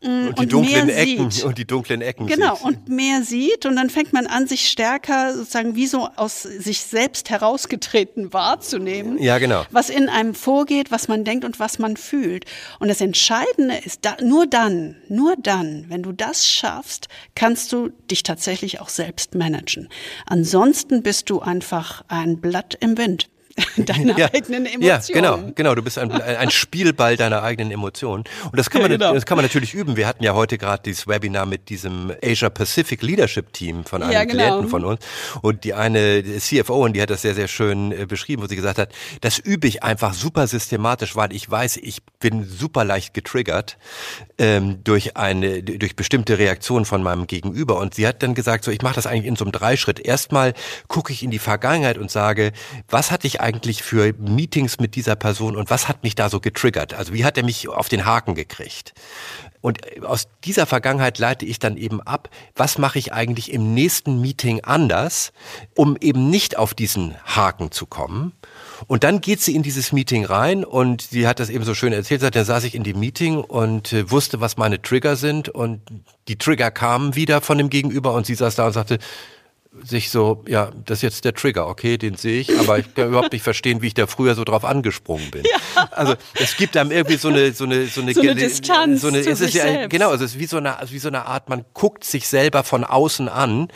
Mm, 0.00 0.28
und 0.28 0.38
die 0.38 0.42
und 0.42 0.52
dunklen 0.52 0.88
Ecken 0.90 1.30
sieht. 1.32 1.44
und 1.44 1.58
die 1.58 1.66
dunklen 1.66 2.02
Ecken 2.02 2.28
genau 2.28 2.54
sieht. 2.54 2.64
und 2.64 2.88
mehr 2.88 3.22
sieht. 3.24 3.66
Und 3.66 3.74
dann 3.74 3.90
fängt 3.90 4.12
man 4.12 4.28
an 4.28 4.46
sich 4.46 4.68
stärker 4.68 5.34
sozusagen 5.34 5.74
wie 5.74 5.88
so 5.88 6.08
aus 6.14 6.42
sich 6.42 6.80
selbst 6.80 7.30
herausgetreten 7.30 8.32
wahrzunehmen 8.32 9.20
ja 9.20 9.38
genau. 9.38 9.64
was 9.72 9.90
in 9.90 10.08
einem 10.08 10.36
vorgeht 10.36 10.92
was 10.92 11.08
man 11.08 11.24
denkt 11.24 11.44
und 11.44 11.58
was 11.58 11.80
man 11.80 11.96
fühlt. 11.96 12.44
Und 12.78 12.88
das 12.88 13.00
Entscheidende 13.00 13.76
ist 13.84 14.04
da, 14.04 14.16
nur 14.22 14.46
dann 14.46 14.96
nur 15.08 15.34
dann 15.36 15.86
wenn 15.88 16.04
du 16.04 16.12
das 16.12 16.46
schaffst 16.46 17.08
kannst 17.34 17.72
du 17.72 17.88
dich 18.10 18.22
tatsächlich 18.22 18.80
auch 18.80 18.90
selbst 18.90 19.34
managen. 19.34 19.88
Ansonsten 20.26 21.02
bist 21.02 21.28
du 21.28 21.40
einfach 21.40 22.04
ein 22.06 22.40
Blatt 22.40 22.76
im 22.80 22.98
Wind 22.98 23.28
deiner 23.76 24.18
ja, 24.18 24.26
eigenen 24.32 24.66
Emotionen. 24.66 24.82
Ja, 24.82 25.00
genau, 25.12 25.52
genau. 25.54 25.74
Du 25.74 25.82
bist 25.82 25.98
ein, 25.98 26.10
ein 26.10 26.50
Spielball 26.50 27.16
deiner 27.16 27.42
eigenen 27.42 27.70
Emotionen. 27.70 28.24
Und 28.44 28.58
das 28.58 28.70
kann 28.70 28.82
man, 28.82 28.90
ja, 28.90 28.96
genau. 28.96 29.14
das 29.14 29.26
kann 29.26 29.36
man 29.36 29.44
natürlich 29.44 29.74
üben. 29.74 29.96
Wir 29.96 30.06
hatten 30.06 30.22
ja 30.22 30.34
heute 30.34 30.58
gerade 30.58 30.82
dieses 30.84 31.06
Webinar 31.06 31.46
mit 31.46 31.68
diesem 31.68 32.12
Asia 32.22 32.50
Pacific 32.50 33.02
Leadership 33.02 33.52
Team 33.52 33.84
von 33.84 34.02
einem 34.02 34.12
ja, 34.12 34.24
genau. 34.24 34.44
Klienten 34.44 34.68
von 34.68 34.84
uns. 34.84 35.00
Und 35.42 35.64
die 35.64 35.74
eine 35.74 36.22
CFO, 36.22 36.84
und 36.84 36.94
die 36.94 37.02
hat 37.02 37.10
das 37.10 37.22
sehr, 37.22 37.34
sehr 37.34 37.48
schön 37.48 37.92
äh, 37.92 38.06
beschrieben, 38.06 38.42
wo 38.42 38.46
sie 38.46 38.56
gesagt 38.56 38.78
hat, 38.78 38.92
das 39.20 39.38
übe 39.38 39.66
ich 39.66 39.82
einfach 39.82 40.14
super 40.14 40.46
systematisch, 40.46 41.16
weil 41.16 41.32
ich 41.32 41.50
weiß, 41.50 41.78
ich 41.78 42.02
bin 42.20 42.44
super 42.44 42.84
leicht 42.84 43.14
getriggert 43.14 43.78
ähm, 44.38 44.82
durch 44.84 45.16
eine, 45.16 45.62
durch 45.62 45.96
bestimmte 45.96 46.38
Reaktionen 46.38 46.84
von 46.84 47.02
meinem 47.02 47.26
Gegenüber. 47.26 47.78
Und 47.78 47.94
sie 47.94 48.06
hat 48.06 48.22
dann 48.22 48.34
gesagt, 48.34 48.64
so, 48.64 48.70
ich 48.70 48.82
mache 48.82 48.94
das 48.94 49.06
eigentlich 49.06 49.26
in 49.26 49.36
so 49.36 49.44
einem 49.44 49.52
Dreischritt. 49.52 50.00
Erstmal 50.00 50.54
gucke 50.86 51.12
ich 51.12 51.22
in 51.22 51.30
die 51.30 51.38
Vergangenheit 51.38 51.98
und 51.98 52.10
sage, 52.10 52.52
was 52.88 53.10
hatte 53.10 53.26
ich 53.26 53.40
eigentlich 53.40 53.47
eigentlich 53.48 53.82
für 53.82 54.12
Meetings 54.18 54.78
mit 54.78 54.94
dieser 54.94 55.16
Person 55.16 55.56
und 55.56 55.70
was 55.70 55.88
hat 55.88 56.02
mich 56.02 56.14
da 56.14 56.28
so 56.28 56.38
getriggert? 56.38 56.92
Also 56.92 57.14
wie 57.14 57.24
hat 57.24 57.38
er 57.38 57.44
mich 57.44 57.66
auf 57.66 57.88
den 57.88 58.04
Haken 58.04 58.34
gekriegt? 58.34 58.92
Und 59.62 60.02
aus 60.04 60.28
dieser 60.44 60.66
Vergangenheit 60.66 61.18
leite 61.18 61.46
ich 61.46 61.58
dann 61.58 61.78
eben 61.78 62.02
ab, 62.02 62.28
was 62.54 62.76
mache 62.76 62.98
ich 62.98 63.14
eigentlich 63.14 63.50
im 63.50 63.72
nächsten 63.72 64.20
Meeting 64.20 64.60
anders, 64.64 65.32
um 65.74 65.96
eben 65.98 66.28
nicht 66.28 66.58
auf 66.58 66.74
diesen 66.74 67.16
Haken 67.24 67.72
zu 67.72 67.86
kommen. 67.86 68.32
Und 68.86 69.02
dann 69.02 69.22
geht 69.22 69.40
sie 69.40 69.54
in 69.54 69.62
dieses 69.62 69.92
Meeting 69.92 70.26
rein 70.26 70.62
und 70.62 71.00
sie 71.00 71.26
hat 71.26 71.40
das 71.40 71.48
eben 71.48 71.64
so 71.64 71.74
schön 71.74 71.94
erzählt, 71.94 72.20
sagt, 72.20 72.36
dann 72.36 72.44
saß 72.44 72.64
ich 72.64 72.74
in 72.74 72.84
dem 72.84 73.00
Meeting 73.00 73.38
und 73.38 73.94
äh, 73.94 74.10
wusste, 74.10 74.40
was 74.40 74.58
meine 74.58 74.80
Trigger 74.80 75.16
sind 75.16 75.48
und 75.48 75.80
die 76.28 76.36
Trigger 76.36 76.70
kamen 76.70 77.14
wieder 77.14 77.40
von 77.40 77.56
dem 77.56 77.70
Gegenüber 77.70 78.12
und 78.12 78.26
sie 78.26 78.34
saß 78.34 78.54
da 78.56 78.66
und 78.66 78.74
sagte, 78.74 78.98
sich 79.84 80.10
so, 80.10 80.44
ja, 80.46 80.70
das 80.84 80.98
ist 80.98 81.02
jetzt 81.02 81.24
der 81.24 81.34
Trigger, 81.34 81.68
okay, 81.68 81.98
den 81.98 82.16
sehe 82.16 82.40
ich, 82.40 82.58
aber 82.58 82.78
ich 82.78 82.94
kann 82.94 83.08
überhaupt 83.08 83.32
nicht 83.32 83.42
verstehen, 83.42 83.82
wie 83.82 83.88
ich 83.88 83.94
da 83.94 84.06
früher 84.06 84.34
so 84.34 84.44
drauf 84.44 84.64
angesprungen 84.64 85.30
bin. 85.30 85.44
Ja. 85.44 85.88
Also 85.90 86.14
es 86.34 86.56
gibt 86.56 86.76
einem 86.76 86.90
irgendwie 86.90 87.16
so 87.16 87.28
eine 87.28 87.52
so 87.52 87.64
eine 87.64 87.86
so 87.86 88.00
eine, 88.00 88.14
so 88.14 88.20
eine 88.20 88.34
Distanz 88.34 89.00
so 89.00 89.08
eine, 89.08 89.22
zu 89.22 89.30
ist 89.30 89.38
sich 89.38 89.54
ja, 89.54 89.64
selbst. 89.64 89.90
genau, 89.90 90.12
es 90.12 90.20
ist 90.20 90.38
wie 90.38 90.46
so 90.46 90.56
eine 90.56 90.76
wie 90.88 90.98
so 90.98 91.08
eine 91.08 91.26
Art, 91.26 91.48
man 91.48 91.64
guckt 91.74 92.04
sich 92.04 92.28
selber 92.28 92.64
von 92.64 92.84
außen 92.84 93.28
an 93.28 93.68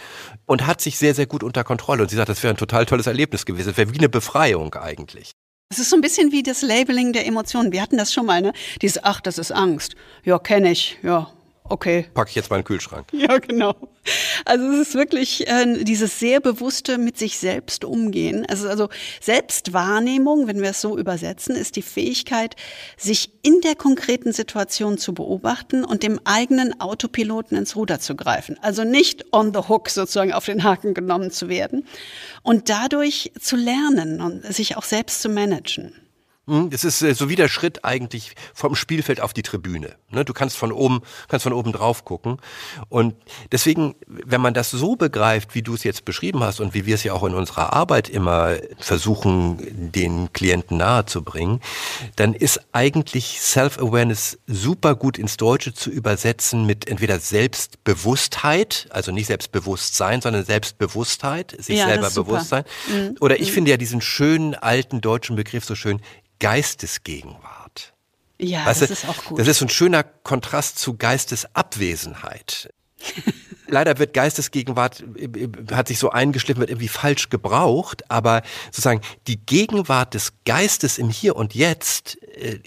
und 0.46 0.66
hat 0.66 0.80
sich 0.80 0.98
sehr 0.98 1.14
sehr 1.14 1.26
gut 1.26 1.42
unter 1.42 1.64
Kontrolle 1.64 2.02
und 2.02 2.10
sie 2.10 2.16
sagt, 2.16 2.28
das 2.28 2.42
wäre 2.42 2.54
ein 2.54 2.58
total 2.58 2.86
tolles 2.86 3.06
Erlebnis 3.06 3.46
gewesen, 3.46 3.68
das 3.68 3.76
wäre 3.76 3.92
wie 3.92 3.98
eine 3.98 4.08
Befreiung 4.08 4.74
eigentlich. 4.74 5.32
Es 5.70 5.78
ist 5.78 5.88
so 5.88 5.96
ein 5.96 6.02
bisschen 6.02 6.32
wie 6.32 6.42
das 6.42 6.60
Labeling 6.60 7.14
der 7.14 7.26
Emotionen. 7.26 7.72
Wir 7.72 7.80
hatten 7.80 7.96
das 7.96 8.12
schon 8.12 8.26
mal, 8.26 8.42
ne? 8.42 8.52
Dieses, 8.82 9.02
ach, 9.02 9.22
das 9.22 9.38
ist 9.38 9.52
Angst. 9.52 9.94
Ja, 10.22 10.38
kenne 10.38 10.70
ich. 10.70 10.98
Ja, 11.02 11.32
okay. 11.64 12.06
Packe 12.14 12.30
ich 12.30 12.36
jetzt 12.36 12.50
mal 12.50 12.56
in 12.56 12.62
den 12.62 12.66
Kühlschrank. 12.66 13.06
Ja, 13.12 13.38
genau. 13.38 13.74
Also 14.44 14.64
es 14.66 14.88
ist 14.88 14.94
wirklich 14.94 15.46
äh, 15.46 15.84
dieses 15.84 16.18
sehr 16.18 16.40
bewusste 16.40 16.98
mit 16.98 17.16
sich 17.16 17.38
selbst 17.38 17.84
umgehen. 17.84 18.44
Also, 18.48 18.68
also 18.68 18.88
Selbstwahrnehmung, 19.20 20.48
wenn 20.48 20.60
wir 20.60 20.70
es 20.70 20.80
so 20.80 20.98
übersetzen, 20.98 21.54
ist 21.54 21.76
die 21.76 21.82
Fähigkeit, 21.82 22.56
sich 22.96 23.30
in 23.42 23.60
der 23.60 23.76
konkreten 23.76 24.32
Situation 24.32 24.98
zu 24.98 25.14
beobachten 25.14 25.84
und 25.84 26.02
dem 26.02 26.18
eigenen 26.24 26.80
Autopiloten 26.80 27.56
ins 27.56 27.76
Ruder 27.76 28.00
zu 28.00 28.16
greifen. 28.16 28.58
Also 28.60 28.82
nicht 28.82 29.32
on 29.32 29.54
the 29.54 29.60
hook 29.68 29.88
sozusagen 29.88 30.32
auf 30.32 30.46
den 30.46 30.64
Haken 30.64 30.94
genommen 30.94 31.30
zu 31.30 31.48
werden 31.48 31.86
und 32.42 32.70
dadurch 32.70 33.30
zu 33.40 33.54
lernen 33.54 34.20
und 34.20 34.44
sich 34.52 34.76
auch 34.76 34.84
selbst 34.84 35.22
zu 35.22 35.28
managen. 35.28 36.01
Hm, 36.52 36.68
das 36.68 36.84
ist 36.84 37.00
äh, 37.00 37.14
so 37.14 37.30
wie 37.30 37.34
der 37.34 37.48
Schritt 37.48 37.82
eigentlich 37.82 38.34
vom 38.52 38.74
Spielfeld 38.74 39.22
auf 39.22 39.32
die 39.32 39.40
Tribüne. 39.40 39.96
Ne, 40.10 40.22
du 40.22 40.34
kannst 40.34 40.58
von 40.58 40.70
oben, 40.70 41.00
kannst 41.28 41.44
von 41.44 41.54
oben 41.54 41.72
drauf 41.72 42.04
gucken. 42.04 42.36
Und 42.90 43.14
deswegen, 43.50 43.94
wenn 44.06 44.42
man 44.42 44.52
das 44.52 44.70
so 44.70 44.94
begreift, 44.94 45.54
wie 45.54 45.62
du 45.62 45.72
es 45.72 45.82
jetzt 45.82 46.04
beschrieben 46.04 46.40
hast 46.40 46.60
und 46.60 46.74
wie 46.74 46.84
wir 46.84 46.94
es 46.94 47.04
ja 47.04 47.14
auch 47.14 47.24
in 47.24 47.32
unserer 47.32 47.72
Arbeit 47.72 48.10
immer 48.10 48.56
versuchen, 48.78 49.56
den 49.92 50.30
Klienten 50.34 50.76
nahezubringen, 50.76 51.62
dann 52.16 52.34
ist 52.34 52.60
eigentlich 52.72 53.40
Self-Awareness 53.40 54.38
super 54.46 54.94
gut 54.94 55.16
ins 55.16 55.38
Deutsche 55.38 55.72
zu 55.72 55.88
übersetzen 55.88 56.66
mit 56.66 56.86
entweder 56.86 57.18
Selbstbewusstheit, 57.18 58.88
also 58.90 59.10
nicht 59.10 59.28
Selbstbewusstsein, 59.28 60.20
sondern 60.20 60.44
Selbstbewusstheit, 60.44 61.56
sich 61.58 61.78
ja, 61.78 61.86
selber 61.86 62.10
bewusst 62.10 62.50
sein. 62.50 62.64
Mhm. 62.88 63.16
Oder 63.20 63.40
ich 63.40 63.48
mhm. 63.48 63.54
finde 63.54 63.70
ja 63.70 63.78
diesen 63.78 64.02
schönen 64.02 64.54
alten 64.54 65.00
deutschen 65.00 65.34
Begriff 65.34 65.64
so 65.64 65.74
schön, 65.74 66.02
Geistesgegenwart. 66.42 67.94
Ja, 68.40 68.66
weißt 68.66 68.82
das 68.82 68.88
du, 68.88 68.94
ist 68.94 69.08
auch 69.08 69.24
gut. 69.26 69.38
Das 69.38 69.46
ist 69.46 69.62
ein 69.62 69.68
schöner 69.68 70.02
Kontrast 70.02 70.76
zu 70.76 70.96
Geistesabwesenheit. 70.96 72.74
Leider 73.68 73.98
wird 73.98 74.12
Geistesgegenwart, 74.12 75.04
äh, 75.16 75.48
hat 75.72 75.86
sich 75.86 76.00
so 76.00 76.10
eingeschliffen, 76.10 76.60
wird 76.60 76.70
irgendwie 76.70 76.88
falsch 76.88 77.28
gebraucht, 77.30 78.10
aber 78.10 78.42
sozusagen 78.66 79.02
die 79.28 79.38
Gegenwart 79.38 80.14
des 80.14 80.32
Geistes 80.44 80.98
im 80.98 81.10
Hier 81.10 81.36
und 81.36 81.54
Jetzt, 81.54 82.20
äh, 82.34 82.58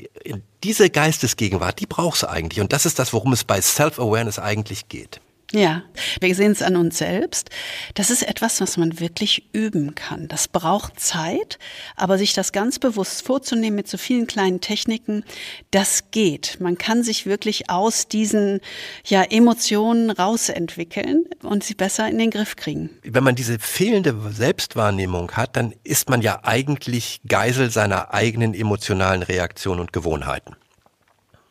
diese 0.64 0.90
Geistesgegenwart, 0.90 1.78
die 1.82 1.86
brauchst 1.86 2.24
du 2.24 2.30
eigentlich. 2.30 2.62
Und 2.62 2.72
das 2.72 2.86
ist 2.86 2.98
das, 2.98 3.12
worum 3.12 3.34
es 3.34 3.44
bei 3.44 3.60
Self-Awareness 3.60 4.40
eigentlich 4.40 4.88
geht. 4.88 5.20
Ja, 5.52 5.84
wir 6.20 6.34
sehen 6.34 6.52
es 6.52 6.64
an 6.64 6.76
uns 6.76 6.98
selbst. 6.98 7.50
Das 7.94 8.10
ist 8.10 8.24
etwas, 8.24 8.62
was 8.62 8.78
man 8.78 9.00
wirklich 9.00 9.48
üben 9.54 9.94
kann. 9.94 10.28
Das 10.28 10.48
braucht 10.48 11.00
Zeit, 11.00 11.60
aber 11.96 12.18
sich 12.18 12.34
das 12.34 12.52
ganz 12.52 12.80
bewusst 12.80 13.24
vorzunehmen 13.24 13.76
mit 13.76 13.88
so 13.88 13.98
vielen 13.98 14.26
kleinen 14.26 14.60
Techniken, 14.60 15.24
das 15.70 16.10
geht. 16.10 16.58
Man 16.60 16.78
kann 16.78 17.04
sich 17.04 17.28
wirklich 17.28 17.70
aus 17.70 18.08
diesen 18.08 18.60
ja, 19.06 19.22
Emotionen 19.22 20.10
rausentwickeln 20.10 21.26
und 21.44 21.64
sie 21.64 21.76
besser 21.76 22.10
in 22.10 22.18
den 22.18 22.32
Griff 22.32 22.56
kriegen. 22.56 22.90
Wenn 23.04 23.24
man 23.24 23.36
diese 23.36 23.60
fehlende 23.60 24.16
Selbstwahrnehmung 24.32 25.32
hat, 25.34 25.56
dann 25.56 25.76
ist 25.84 26.10
man 26.10 26.22
ja 26.24 26.40
eigentlich 26.44 27.22
Geisel 27.28 27.70
seiner 27.70 28.14
eigenen 28.14 28.56
emotionalen 28.56 29.22
Reaktionen 29.22 29.80
und 29.80 29.94
Gewohnheiten. 29.94 30.56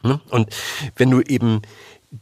Hm? 0.02 0.20
Und 0.30 0.50
wenn 0.96 1.10
du 1.10 1.22
eben 1.22 1.62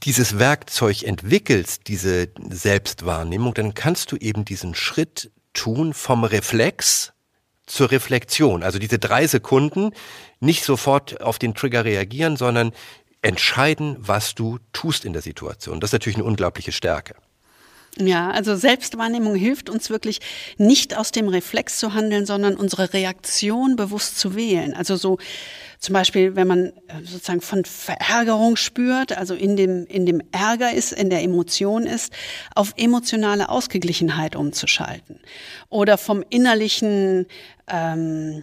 dieses 0.00 0.38
Werkzeug 0.38 1.02
entwickelst, 1.02 1.82
diese 1.88 2.28
Selbstwahrnehmung, 2.48 3.52
dann 3.52 3.74
kannst 3.74 4.10
du 4.10 4.16
eben 4.16 4.44
diesen 4.44 4.74
Schritt 4.74 5.30
tun 5.52 5.92
vom 5.92 6.24
Reflex 6.24 7.12
zur 7.66 7.90
Reflexion. 7.90 8.62
Also 8.62 8.78
diese 8.78 8.98
drei 8.98 9.26
Sekunden 9.26 9.92
nicht 10.40 10.64
sofort 10.64 11.20
auf 11.20 11.38
den 11.38 11.54
Trigger 11.54 11.84
reagieren, 11.84 12.36
sondern 12.36 12.72
entscheiden, 13.20 13.96
was 13.98 14.34
du 14.34 14.58
tust 14.72 15.04
in 15.04 15.12
der 15.12 15.22
Situation. 15.22 15.78
Das 15.78 15.88
ist 15.88 15.92
natürlich 15.92 16.16
eine 16.16 16.24
unglaubliche 16.24 16.72
Stärke. 16.72 17.14
Ja, 17.98 18.30
also 18.30 18.56
Selbstwahrnehmung 18.56 19.34
hilft 19.34 19.68
uns 19.68 19.90
wirklich 19.90 20.20
nicht 20.56 20.96
aus 20.96 21.12
dem 21.12 21.28
Reflex 21.28 21.76
zu 21.76 21.92
handeln, 21.92 22.24
sondern 22.24 22.56
unsere 22.56 22.94
Reaktion 22.94 23.76
bewusst 23.76 24.18
zu 24.18 24.34
wählen. 24.34 24.72
Also 24.72 24.96
so 24.96 25.18
zum 25.78 25.92
Beispiel, 25.92 26.34
wenn 26.34 26.46
man 26.46 26.66
äh, 26.66 26.72
sozusagen 27.04 27.42
von 27.42 27.64
Verärgerung 27.64 28.56
spürt, 28.56 29.18
also 29.18 29.34
in 29.34 29.56
dem, 29.56 29.84
in 29.86 30.06
dem 30.06 30.22
Ärger 30.30 30.72
ist, 30.72 30.92
in 30.92 31.10
der 31.10 31.22
Emotion 31.22 31.86
ist, 31.86 32.12
auf 32.54 32.72
emotionale 32.76 33.50
Ausgeglichenheit 33.50 34.36
umzuschalten. 34.36 35.18
Oder 35.68 35.98
vom 35.98 36.24
innerlichen, 36.30 37.26
ähm, 37.66 38.42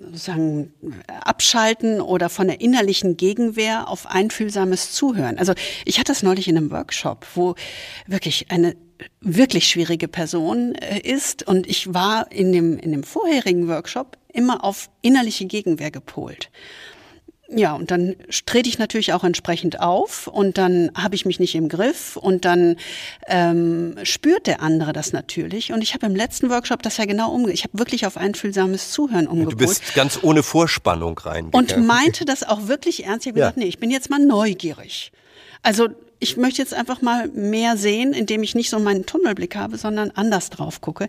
sozusagen 0.00 0.72
abschalten 1.06 2.00
oder 2.00 2.28
von 2.28 2.48
der 2.48 2.60
innerlichen 2.60 3.16
Gegenwehr 3.16 3.88
auf 3.88 4.06
einfühlsames 4.06 4.92
Zuhören. 4.92 5.38
Also 5.38 5.54
ich 5.84 5.98
hatte 5.98 6.12
das 6.12 6.22
neulich 6.22 6.48
in 6.48 6.56
einem 6.56 6.70
Workshop, 6.70 7.26
wo 7.34 7.54
wirklich 8.06 8.50
eine 8.50 8.76
wirklich 9.20 9.68
schwierige 9.68 10.08
Person 10.08 10.74
äh, 10.74 10.98
ist 11.00 11.46
und 11.46 11.66
ich 11.66 11.94
war 11.94 12.32
in 12.32 12.52
dem 12.52 12.78
in 12.78 12.90
dem 12.90 13.04
vorherigen 13.04 13.68
Workshop 13.68 14.16
immer 14.32 14.64
auf 14.64 14.90
innerliche 15.02 15.46
Gegenwehr 15.46 15.90
gepolt. 15.90 16.50
Ja, 17.50 17.72
und 17.72 17.90
dann 17.90 18.14
trete 18.44 18.68
ich 18.68 18.78
natürlich 18.78 19.14
auch 19.14 19.24
entsprechend 19.24 19.80
auf 19.80 20.26
und 20.26 20.58
dann 20.58 20.90
habe 20.94 21.14
ich 21.14 21.24
mich 21.24 21.40
nicht 21.40 21.54
im 21.54 21.70
Griff 21.70 22.16
und 22.16 22.44
dann 22.44 22.76
ähm, 23.26 23.96
spürt 24.02 24.46
der 24.46 24.60
andere 24.60 24.92
das 24.92 25.14
natürlich. 25.14 25.72
Und 25.72 25.80
ich 25.80 25.94
habe 25.94 26.04
im 26.04 26.14
letzten 26.14 26.50
Workshop 26.50 26.82
das 26.82 26.98
ja 26.98 27.06
genau 27.06 27.32
umge... 27.32 27.50
Ich 27.52 27.64
habe 27.64 27.78
wirklich 27.78 28.04
auf 28.04 28.18
einfühlsames 28.18 28.90
Zuhören 28.92 29.26
umgepolt. 29.26 29.54
Du 29.54 29.66
bist 29.66 29.94
ganz 29.94 30.18
ohne 30.22 30.42
Vorspannung 30.42 31.18
rein. 31.18 31.48
Und 31.52 31.74
meinte 31.86 32.26
das 32.26 32.42
auch 32.42 32.68
wirklich 32.68 33.06
ernst. 33.06 33.24
Ich 33.24 33.30
habe 33.32 33.40
Ja. 33.40 33.46
gesagt, 33.46 33.56
nee, 33.56 33.64
ich 33.66 33.78
bin 33.78 33.90
jetzt 33.90 34.10
mal 34.10 34.18
neugierig. 34.18 35.10
Also 35.62 35.88
ich 36.20 36.36
möchte 36.36 36.60
jetzt 36.60 36.74
einfach 36.74 37.00
mal 37.00 37.28
mehr 37.28 37.78
sehen, 37.78 38.12
indem 38.12 38.42
ich 38.42 38.54
nicht 38.54 38.68
so 38.68 38.78
meinen 38.78 39.06
Tunnelblick 39.06 39.56
habe, 39.56 39.78
sondern 39.78 40.10
anders 40.10 40.50
drauf 40.50 40.82
gucke. 40.82 41.08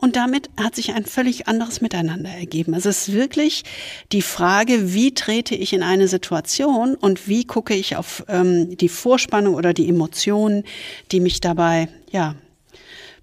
Und 0.00 0.16
damit 0.16 0.48
hat 0.56 0.74
sich 0.74 0.94
ein 0.94 1.04
völlig 1.04 1.46
anderes 1.46 1.80
Miteinander 1.80 2.30
ergeben. 2.30 2.74
Also 2.74 2.88
es 2.88 3.08
ist 3.08 3.14
wirklich 3.14 3.64
die 4.12 4.22
Frage, 4.22 4.94
wie 4.94 5.12
trete 5.12 5.54
ich 5.54 5.72
in 5.72 5.82
eine 5.82 6.08
Situation 6.08 6.94
und 6.94 7.28
wie 7.28 7.44
gucke 7.44 7.74
ich 7.74 7.96
auf 7.96 8.24
ähm, 8.28 8.76
die 8.76 8.88
Vorspannung 8.88 9.54
oder 9.54 9.74
die 9.74 9.88
Emotionen, 9.88 10.64
die 11.12 11.20
mich 11.20 11.40
dabei 11.40 11.88
ja 12.10 12.34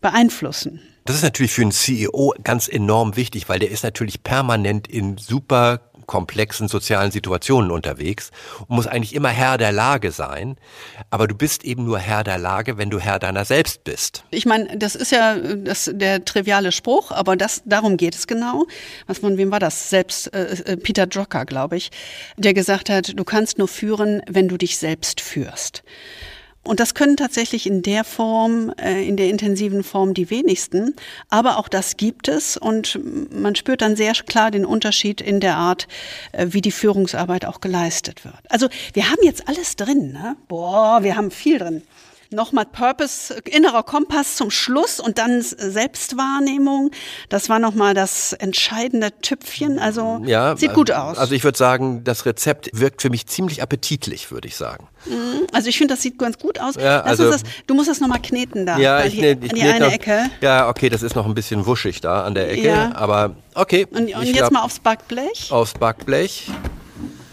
beeinflussen. 0.02 0.82
Das 1.06 1.16
ist 1.16 1.24
natürlich 1.24 1.54
für 1.54 1.62
einen 1.62 1.72
CEO 1.72 2.34
ganz 2.44 2.68
enorm 2.68 3.16
wichtig, 3.16 3.50
weil 3.50 3.60
der 3.60 3.72
ist 3.72 3.84
natürlich 3.84 4.24
permanent 4.24 4.88
in 4.88 5.18
super 5.18 5.82
komplexen 6.08 6.68
sozialen 6.68 7.12
Situationen 7.12 7.70
unterwegs 7.70 8.32
und 8.62 8.76
muss 8.78 8.88
eigentlich 8.88 9.14
immer 9.14 9.30
Herr 9.30 9.58
der 9.58 9.72
Lage 9.72 10.12
sein. 10.12 10.56
Aber 11.12 11.28
du 11.28 11.36
bist 11.36 11.64
eben 11.64 11.86
nur 11.86 12.00
Herr 12.00 12.24
der 12.24 12.40
Lage, 12.40 12.78
wenn 12.78 12.90
du 12.90 13.00
Herr 13.00 13.20
deiner 13.20 13.46
selbst 13.46 13.84
bist. 13.84 14.24
Ich 14.32 14.46
meine, 14.46 14.76
das 14.78 14.96
ist 14.96 15.12
ja 15.12 15.36
das, 15.36 15.92
der 15.94 16.26
triviale 16.26 16.72
Spruch, 16.72 17.12
aber 17.12 17.36
das, 17.36 17.62
darum 17.66 17.98
geht 17.98 18.16
es 18.16 18.26
genau. 18.26 18.66
Was 19.06 19.20
von 19.20 19.38
wem 19.38 19.52
war 19.52 19.60
das? 19.60 19.90
Selbst 19.90 20.34
äh, 20.34 20.56
äh, 20.66 20.78
Peter 20.78 21.06
Drucker, 21.06 21.46
glaube 21.46 21.78
ich, 21.78 21.92
der 22.38 22.54
gesagt 22.54 22.90
hat, 22.90 23.18
du 23.18 23.24
kannst 23.24 23.58
nur 23.58 23.68
führen, 23.68 24.22
wenn 24.28 24.48
du 24.48 24.58
dich 24.58 24.78
selbst 24.78 25.22
führst. 25.22 25.84
Und 26.68 26.80
das 26.80 26.94
können 26.94 27.18
tatsächlich 27.18 27.66
in 27.66 27.82
der 27.82 28.04
Form, 28.04 28.74
äh, 28.78 29.08
in 29.08 29.18
der 29.18 29.30
intensiven 29.30 29.84
Form 29.84 30.14
die 30.14 30.30
wenigsten. 30.30 30.96
Aber 31.30 31.58
auch 31.58 31.70
das 31.70 31.98
gibt 31.98 32.28
es 32.28 32.58
und 32.58 33.00
man 33.32 33.56
spürt 33.56 33.82
dann 33.82 33.96
sehr 33.96 34.14
klar 34.14 34.52
den 34.52 34.66
Unterschied 34.66 35.22
in 35.22 35.40
der 35.40 35.56
Art, 35.56 35.88
äh, 36.34 36.48
wie 36.50 36.62
die 36.62 36.72
Führungsarbeit 36.72 37.46
auch 37.46 37.62
geleistet 37.62 38.26
wird. 38.26 38.36
Also 38.50 38.68
wir 38.94 39.10
haben 39.10 39.24
jetzt 39.24 39.48
alles 39.48 39.76
drin. 39.76 40.12
Ne? 40.12 40.36
Boah, 40.48 41.04
wir 41.04 41.16
haben 41.16 41.32
viel 41.32 41.58
drin. 41.58 41.84
Nochmal 42.30 42.66
Purpose, 42.66 43.34
innerer 43.46 43.84
Kompass 43.84 44.36
zum 44.36 44.52
Schluss 44.52 45.00
und 45.00 45.18
dann 45.18 45.42
Selbstwahrnehmung. 45.42 46.92
Das 47.30 47.48
war 47.50 47.60
nochmal 47.60 47.94
das 47.94 48.34
entscheidende 48.34 49.12
Tüpfchen. 49.22 49.80
Also 49.80 50.22
Ja, 50.26 50.58
sieht 50.58 50.74
gut 50.74 50.92
aus. 50.92 51.18
Also 51.18 51.34
ich 51.36 51.44
würde 51.44 51.58
sagen, 51.58 52.04
das 52.04 52.26
Rezept 52.26 52.70
wirkt 52.74 53.02
für 53.02 53.10
mich 53.10 53.28
ziemlich 53.28 53.62
appetitlich, 53.62 54.30
würde 54.32 54.48
ich 54.48 54.56
sagen. 54.58 54.88
Also 55.54 55.70
ich 55.70 55.78
finde, 55.78 55.94
das 55.94 56.02
sieht 56.04 56.20
ganz 56.20 56.38
gut 56.38 56.60
aus. 56.60 56.76
Ja, 56.76 57.02
also- 57.02 57.32
das, 57.32 57.44
du 57.66 57.74
musst 57.74 57.90
das 57.90 58.00
nochmal 58.02 58.22
kneten 58.22 58.66
da. 58.66 58.78
Ja, 58.78 59.06
ich, 59.06 59.14
hier, 59.14 59.32
an 59.32 59.42
ich 59.44 59.54
die 59.54 59.62
eine 59.62 59.86
noch, 59.86 59.94
Ecke. 59.94 60.30
Ja, 60.42 60.68
okay, 60.68 60.90
das 60.90 61.04
ist 61.04 61.16
noch 61.16 61.26
ein 61.26 61.34
bisschen 61.34 61.66
wuschig 61.66 62.02
da 62.02 62.24
an 62.24 62.36
der 62.36 62.52
Ecke, 62.52 62.68
Ja. 62.68 62.92
aber 62.96 63.36
okay. 63.56 63.88
Und, 63.90 64.14
und 64.14 64.24
jetzt 64.24 64.34
glaub, 64.38 64.52
mal 64.52 64.64
aufs 64.64 64.80
Backblech. 64.80 65.48
aufs 65.52 65.74
Backblech. 65.74 66.50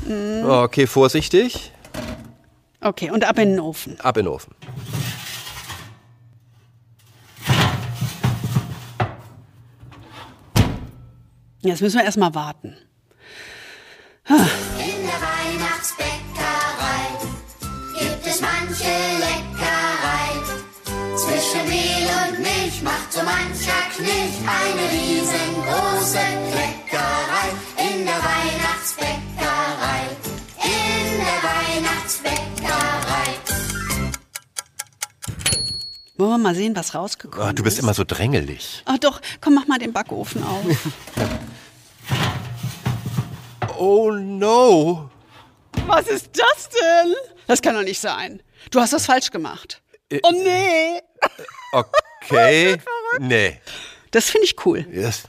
Mhm. 0.06 0.44
Okay, 0.48 0.86
vorsichtig. 0.86 1.72
Okay, 2.84 3.10
und 3.10 3.24
ab 3.24 3.38
in 3.38 3.52
den 3.52 3.60
Ofen. 3.60 3.98
Ab 4.00 4.18
in 4.18 4.26
den 4.26 4.34
Ofen. 4.34 4.54
Jetzt 11.62 11.80
müssen 11.80 11.96
wir 11.96 12.04
erstmal 12.04 12.34
warten. 12.34 12.76
In 14.28 14.36
der 14.36 15.20
Weihnachtsbäckerei 15.30 17.06
gibt 17.98 18.26
es 18.26 18.42
manche 18.42 18.84
Leckerei. 18.84 20.28
Zwischen 21.16 21.66
Mehl 21.66 22.06
und 22.28 22.38
Milch 22.40 22.82
macht 22.82 23.10
so 23.14 23.22
mancher 23.22 23.80
Knilch 23.96 24.36
eine 24.44 24.90
riesengroße 24.92 26.18
Kleckerei. 26.52 27.48
In 27.78 28.04
der 28.04 28.14
Weihnachtsbäckerei, 28.14 29.23
Wollen 36.16 36.30
wir 36.30 36.38
mal 36.38 36.54
sehen, 36.54 36.76
was 36.76 36.94
rausgekommen 36.94 37.48
Oh, 37.48 37.52
du 37.52 37.62
bist 37.64 37.78
ist? 37.78 37.82
immer 37.82 37.92
so 37.94 38.04
drängelig. 38.04 38.82
Ach 38.84 38.98
doch, 38.98 39.20
komm, 39.40 39.54
mach 39.54 39.66
mal 39.66 39.78
den 39.78 39.92
Backofen 39.92 40.42
auf. 40.44 40.64
Oh 43.76 44.10
no. 44.12 45.10
was 45.86 46.06
ist 46.06 46.30
das 46.32 46.68
denn? 46.70 47.14
Das 47.48 47.60
kann 47.60 47.74
doch 47.74 47.82
nicht 47.82 47.98
sein. 48.00 48.40
Du 48.70 48.78
hast 48.80 48.92
was 48.92 49.04
falsch 49.06 49.30
gemacht. 49.30 49.82
Äh, 50.10 50.20
Oh 50.22 50.30
nee. 50.30 51.00
Okay. 51.72 52.78
nee. 53.18 53.60
Das 54.12 54.30
finde 54.30 54.46
ich 54.46 54.64
cool. 54.64 54.84
Das, 54.84 55.24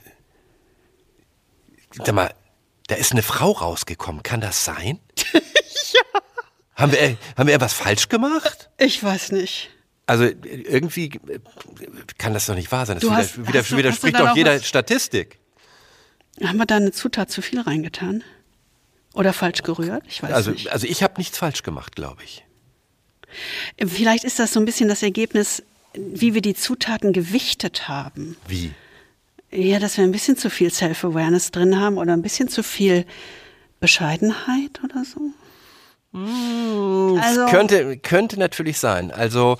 sag 1.92 2.14
mal, 2.14 2.32
da 2.86 2.94
ist 2.94 3.10
eine 3.12 3.22
Frau 3.22 3.50
rausgekommen. 3.50 4.22
Kann 4.22 4.40
das 4.40 4.64
sein? 4.64 5.00
ja. 5.32 5.40
Haben 6.76 6.92
wir, 6.92 7.00
äh, 7.00 7.16
haben 7.36 7.46
wir 7.48 7.54
etwas 7.54 7.72
falsch 7.72 8.08
gemacht? 8.08 8.70
Ich 8.78 9.02
weiß 9.02 9.32
nicht. 9.32 9.70
Also 10.06 10.24
äh, 10.24 10.34
irgendwie 10.42 11.10
kann 12.18 12.32
das 12.34 12.46
doch 12.46 12.54
nicht 12.54 12.70
wahr 12.72 12.86
sein. 12.86 12.96
Das 12.96 13.02
Du 13.02 13.10
hast- 13.12 13.38
wider- 13.46 13.58
hast 13.60 13.76
widerspricht 13.76 14.18
doch 14.18 14.36
jeder 14.36 14.56
was? 14.56 14.66
Statistik. 14.66 15.38
Haben 16.44 16.58
wir 16.58 16.66
da 16.66 16.76
eine 16.76 16.92
Zutat 16.92 17.30
zu 17.30 17.42
viel 17.42 17.60
reingetan? 17.60 18.22
Oder 19.14 19.32
falsch 19.32 19.62
gerührt? 19.62 20.04
Ich 20.06 20.22
weiß 20.22 20.32
Also, 20.32 20.50
nicht. 20.50 20.70
also 20.70 20.86
ich 20.86 21.02
habe 21.02 21.14
nichts 21.16 21.38
falsch 21.38 21.62
gemacht, 21.62 21.96
glaube 21.96 22.22
ich. 22.22 22.44
Vielleicht 23.84 24.24
ist 24.24 24.38
das 24.38 24.52
so 24.52 24.60
ein 24.60 24.66
bisschen 24.66 24.88
das 24.88 25.02
Ergebnis, 25.02 25.62
wie 25.94 26.34
wir 26.34 26.42
die 26.42 26.54
Zutaten 26.54 27.12
gewichtet 27.12 27.88
haben. 27.88 28.36
Wie? 28.46 28.72
Ja, 29.50 29.78
dass 29.78 29.96
wir 29.96 30.04
ein 30.04 30.12
bisschen 30.12 30.36
zu 30.36 30.50
viel 30.50 30.70
Self-Awareness 30.70 31.50
drin 31.50 31.78
haben 31.80 31.96
oder 31.96 32.12
ein 32.12 32.20
bisschen 32.22 32.48
zu 32.48 32.62
viel 32.62 33.06
Bescheidenheit 33.80 34.80
oder 34.84 35.04
so. 35.04 35.20
Also, 36.16 37.46
könnte, 37.46 37.98
könnte 37.98 38.38
natürlich 38.38 38.78
sein. 38.78 39.10
Also 39.10 39.58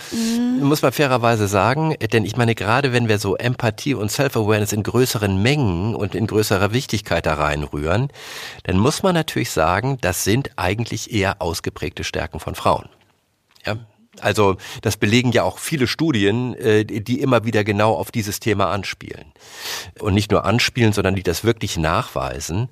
muss 0.61 0.81
man 0.81 0.93
fairerweise 0.93 1.49
sagen, 1.49 1.95
denn 2.13 2.25
ich 2.25 2.37
meine, 2.37 2.55
gerade 2.55 2.93
wenn 2.93 3.09
wir 3.09 3.19
so 3.19 3.37
Empathie 3.37 3.95
und 3.95 4.11
Self-Awareness 4.11 4.73
in 4.73 4.83
größeren 4.83 5.43
Mengen 5.43 5.95
und 5.95 6.15
in 6.15 6.27
größerer 6.27 6.73
Wichtigkeit 6.73 7.27
da 7.27 7.35
reinrühren, 7.35 8.09
dann 8.65 8.79
muss 8.79 9.03
man 9.03 9.15
natürlich 9.15 9.51
sagen, 9.51 9.99
das 10.01 10.25
sind 10.25 10.51
eigentlich 10.57 11.13
eher 11.13 11.43
ausgeprägte 11.43 12.05
Stärken 12.05 12.41
von 12.41 12.55
Frauen. 12.55 12.89
Ja? 13.67 13.77
Also 14.21 14.57
das 14.81 14.97
belegen 14.97 15.33
ja 15.33 15.43
auch 15.43 15.59
viele 15.59 15.87
Studien, 15.87 16.55
äh, 16.55 16.85
die 16.85 17.21
immer 17.21 17.45
wieder 17.45 17.65
genau 17.65 17.95
auf 17.95 18.11
dieses 18.11 18.41
Thema 18.41 18.71
anspielen. 18.71 19.27
Und 19.99 20.15
nicht 20.15 20.31
nur 20.31 20.47
anspielen, 20.47 20.95
sondern 20.95 21.17
die 21.17 21.23
das 21.23 21.45
wirklich 21.45 21.77
nachweisen, 21.77 22.71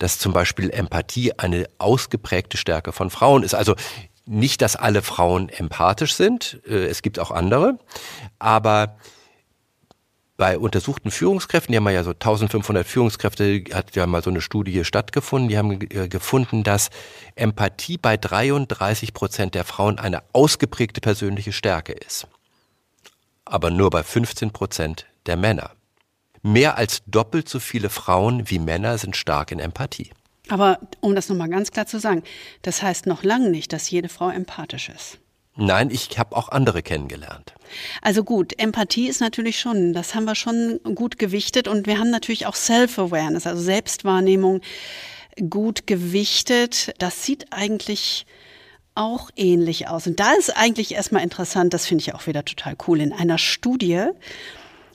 dass 0.00 0.18
zum 0.18 0.32
Beispiel 0.32 0.70
Empathie 0.70 1.38
eine 1.38 1.66
ausgeprägte 1.78 2.56
Stärke 2.56 2.92
von 2.92 3.10
Frauen 3.10 3.44
ist. 3.44 3.54
Also 3.54 3.76
nicht, 4.26 4.62
dass 4.62 4.74
alle 4.74 5.02
Frauen 5.02 5.48
empathisch 5.48 6.14
sind, 6.14 6.60
äh, 6.66 6.86
es 6.86 7.02
gibt 7.02 7.18
auch 7.20 7.30
andere, 7.30 7.78
aber 8.38 8.96
bei 10.36 10.58
untersuchten 10.58 11.10
Führungskräften, 11.10 11.72
die 11.72 11.76
haben 11.76 11.88
ja 11.90 12.02
so 12.02 12.12
1500 12.12 12.86
Führungskräfte, 12.86 13.62
hat 13.74 13.94
ja 13.94 14.06
mal 14.06 14.22
so 14.22 14.30
eine 14.30 14.40
Studie 14.40 14.86
stattgefunden, 14.86 15.50
die 15.50 15.58
haben 15.58 15.72
äh, 15.72 16.08
gefunden, 16.08 16.62
dass 16.62 16.88
Empathie 17.34 17.98
bei 17.98 18.16
33 18.16 19.12
Prozent 19.12 19.54
der 19.54 19.64
Frauen 19.64 19.98
eine 19.98 20.22
ausgeprägte 20.32 21.02
persönliche 21.02 21.52
Stärke 21.52 21.92
ist. 21.92 22.26
Aber 23.44 23.70
nur 23.70 23.90
bei 23.90 24.02
15 24.02 24.50
Prozent 24.50 25.04
der 25.26 25.36
Männer. 25.36 25.72
Mehr 26.42 26.78
als 26.78 27.02
doppelt 27.06 27.48
so 27.48 27.60
viele 27.60 27.90
Frauen 27.90 28.48
wie 28.50 28.58
Männer 28.58 28.96
sind 28.98 29.16
stark 29.16 29.52
in 29.52 29.58
Empathie. 29.58 30.10
aber 30.48 30.80
um 31.00 31.14
das 31.14 31.28
nochmal 31.28 31.48
ganz 31.48 31.70
klar 31.70 31.86
zu 31.86 32.00
sagen, 32.00 32.22
das 32.62 32.82
heißt 32.82 33.06
noch 33.06 33.22
lange 33.22 33.50
nicht, 33.50 33.72
dass 33.72 33.90
jede 33.90 34.08
Frau 34.08 34.30
empathisch 34.30 34.88
ist. 34.88 35.18
Nein, 35.56 35.90
ich 35.90 36.18
habe 36.18 36.36
auch 36.36 36.48
andere 36.48 36.82
kennengelernt. 36.82 37.54
Also 38.02 38.24
gut, 38.24 38.58
Empathie 38.58 39.08
ist 39.08 39.20
natürlich 39.20 39.60
schon, 39.60 39.92
das 39.92 40.14
haben 40.14 40.24
wir 40.24 40.34
schon 40.34 40.80
gut 40.94 41.18
gewichtet 41.18 41.68
und 41.68 41.86
wir 41.86 41.98
haben 41.98 42.10
natürlich 42.10 42.46
auch 42.46 42.54
Self-Awareness, 42.54 43.46
also 43.46 43.62
Selbstwahrnehmung 43.62 44.60
gut 45.48 45.86
gewichtet. 45.86 46.94
Das 46.98 47.24
sieht 47.24 47.52
eigentlich 47.52 48.26
auch 48.94 49.30
ähnlich 49.36 49.88
aus. 49.88 50.06
Und 50.06 50.18
da 50.18 50.32
ist 50.32 50.56
eigentlich 50.56 50.94
erstmal 50.94 51.22
interessant, 51.22 51.74
das 51.74 51.86
finde 51.86 52.02
ich 52.02 52.14
auch 52.14 52.26
wieder 52.26 52.44
total 52.44 52.76
cool. 52.86 53.00
In 53.00 53.12
einer 53.12 53.38
Studie 53.38 54.06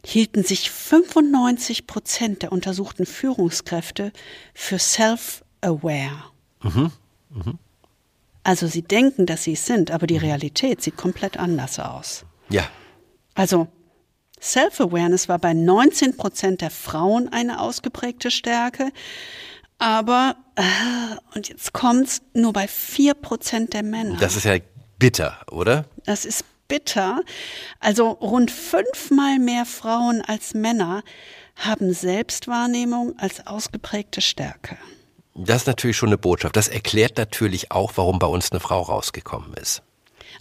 hielten 0.06 0.44
sich 0.44 0.72
95 0.72 1.88
Prozent 1.88 2.42
der 2.44 2.52
untersuchten 2.52 3.06
Führungskräfte 3.06 4.12
für 4.54 4.80
self-aware. 4.80 6.24
Also 8.44 8.68
sie 8.68 8.84
denken, 8.84 9.26
dass 9.26 9.44
sie 9.44 9.54
es 9.54 9.66
sind, 9.66 9.92
aber 9.92 10.08
die 10.08 10.18
Realität 10.18 10.82
sieht 10.82 10.98
komplett 10.98 11.38
anders 11.38 11.80
aus. 11.80 12.26
Ja, 12.50 12.68
Also 13.34 13.68
Self-Awareness 14.42 15.28
war 15.28 15.40
bei 15.40 15.54
19 15.54 16.18
Prozent 16.18 16.62
der 16.62 16.70
Frauen 16.70 17.30
eine 17.30 17.60
ausgeprägte 17.60 18.30
Stärke, 18.30 18.92
Aber, 19.78 20.38
äh, 20.56 20.64
und 21.36 21.50
jetzt 21.50 21.74
kommt's, 21.74 22.22
nur 22.34 22.54
bei 22.54 22.68
4% 22.68 23.74
der 23.74 23.84
Männer. 23.84 24.18
Das 24.18 24.38
ist 24.38 24.46
ja 24.46 24.56
bitter, 25.00 25.38
oder? 25.52 25.86
Das 26.06 26.24
ist 26.24 26.46
bitter. 26.68 27.22
Also 27.80 28.10
rund 28.10 28.52
fünfmal 28.52 29.40
mehr 29.40 29.66
Frauen 29.66 30.22
als 30.22 30.54
Männer 30.54 31.04
haben 31.56 31.94
Selbstwahrnehmung 31.94 33.18
als 33.18 33.48
ausgeprägte 33.48 34.22
Stärke. 34.22 34.78
Das 35.36 35.64
ist 35.64 35.68
natürlich 35.68 35.98
schon 35.98 36.10
eine 36.10 36.18
Botschaft. 36.18 36.56
Das 36.56 36.68
erklärt 36.68 37.18
natürlich 37.18 37.72
auch, 37.72 37.94
warum 37.96 38.20
bei 38.20 38.28
uns 38.28 38.52
eine 38.52 38.60
Frau 38.60 38.82
rausgekommen 38.82 39.54
ist. 39.56 39.84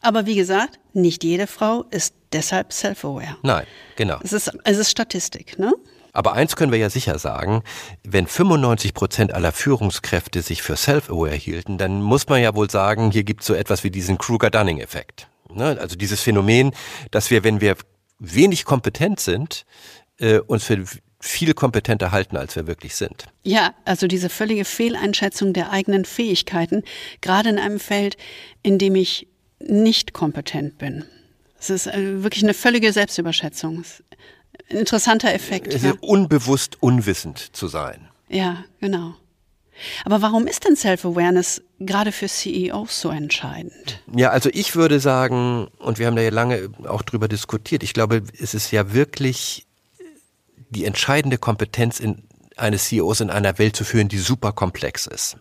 Aber 0.02 0.26
wie 0.26 0.36
gesagt, 0.36 0.78
nicht 0.92 1.24
jede 1.24 1.46
Frau 1.46 1.84
ist 1.90 2.14
deshalb 2.32 2.72
self-aware. 2.72 3.36
Nein, 3.42 3.66
genau. 3.96 4.18
Es 4.22 4.32
ist, 4.32 4.52
es 4.64 4.78
ist 4.78 4.90
Statistik, 4.90 5.58
ne? 5.58 5.72
Aber 6.12 6.34
eins 6.34 6.54
können 6.54 6.70
wir 6.70 6.78
ja 6.78 6.90
sicher 6.90 7.18
sagen, 7.18 7.62
wenn 8.04 8.28
95 8.28 8.94
Prozent 8.94 9.34
aller 9.34 9.50
Führungskräfte 9.50 10.42
sich 10.42 10.62
für 10.62 10.76
self-aware 10.76 11.34
hielten, 11.34 11.76
dann 11.76 12.00
muss 12.00 12.28
man 12.28 12.40
ja 12.40 12.54
wohl 12.54 12.70
sagen, 12.70 13.10
hier 13.10 13.24
gibt 13.24 13.40
es 13.40 13.48
so 13.48 13.54
etwas 13.54 13.82
wie 13.82 13.90
diesen 13.90 14.16
Kruger-Dunning-Effekt. 14.16 15.26
Ne? 15.54 15.78
Also 15.80 15.96
dieses 15.96 16.20
Phänomen, 16.20 16.72
dass 17.10 17.30
wir, 17.30 17.44
wenn 17.44 17.60
wir 17.60 17.76
wenig 18.18 18.64
kompetent 18.64 19.20
sind, 19.20 19.64
äh, 20.18 20.38
uns 20.38 20.64
für 20.64 20.84
viel 21.20 21.54
kompetenter 21.54 22.12
halten, 22.12 22.36
als 22.36 22.54
wir 22.54 22.66
wirklich 22.66 22.94
sind. 22.94 23.26
Ja, 23.42 23.74
also 23.84 24.06
diese 24.06 24.28
völlige 24.28 24.64
Fehleinschätzung 24.64 25.54
der 25.54 25.70
eigenen 25.70 26.04
Fähigkeiten, 26.04 26.82
gerade 27.22 27.48
in 27.48 27.58
einem 27.58 27.80
Feld, 27.80 28.16
in 28.62 28.78
dem 28.78 28.94
ich 28.94 29.26
nicht 29.58 30.12
kompetent 30.12 30.76
bin. 30.76 31.04
Es 31.58 31.70
ist 31.70 31.86
äh, 31.86 32.22
wirklich 32.22 32.44
eine 32.44 32.52
völlige 32.52 32.92
Selbstüberschätzung. 32.92 33.84
Ein 34.70 34.76
interessanter 34.76 35.32
Effekt. 35.32 35.72
Es 35.72 35.82
ja. 35.82 35.92
ist 35.92 36.02
unbewusst 36.02 36.76
unwissend 36.80 37.56
zu 37.56 37.68
sein. 37.68 38.08
Ja, 38.28 38.64
genau. 38.80 39.14
Aber 40.04 40.22
warum 40.22 40.46
ist 40.46 40.64
denn 40.64 40.76
Self-Awareness 40.76 41.62
gerade 41.80 42.12
für 42.12 42.28
CEOs 42.28 43.00
so 43.00 43.10
entscheidend? 43.10 44.00
Ja, 44.14 44.30
also 44.30 44.50
ich 44.52 44.76
würde 44.76 45.00
sagen, 45.00 45.68
und 45.78 45.98
wir 45.98 46.06
haben 46.06 46.16
da 46.16 46.22
ja 46.22 46.30
lange 46.30 46.70
auch 46.86 47.02
drüber 47.02 47.28
diskutiert, 47.28 47.82
ich 47.82 47.94
glaube, 47.94 48.22
es 48.40 48.54
ist 48.54 48.70
ja 48.70 48.92
wirklich 48.92 49.66
die 50.70 50.84
entscheidende 50.84 51.38
Kompetenz 51.38 52.00
in 52.00 52.22
eines 52.56 52.84
CEOs 52.88 53.20
in 53.20 53.30
einer 53.30 53.58
Welt 53.58 53.74
zu 53.74 53.84
führen, 53.84 54.08
die 54.08 54.18
super 54.18 54.52
komplex 54.52 55.06
ist 55.06 55.36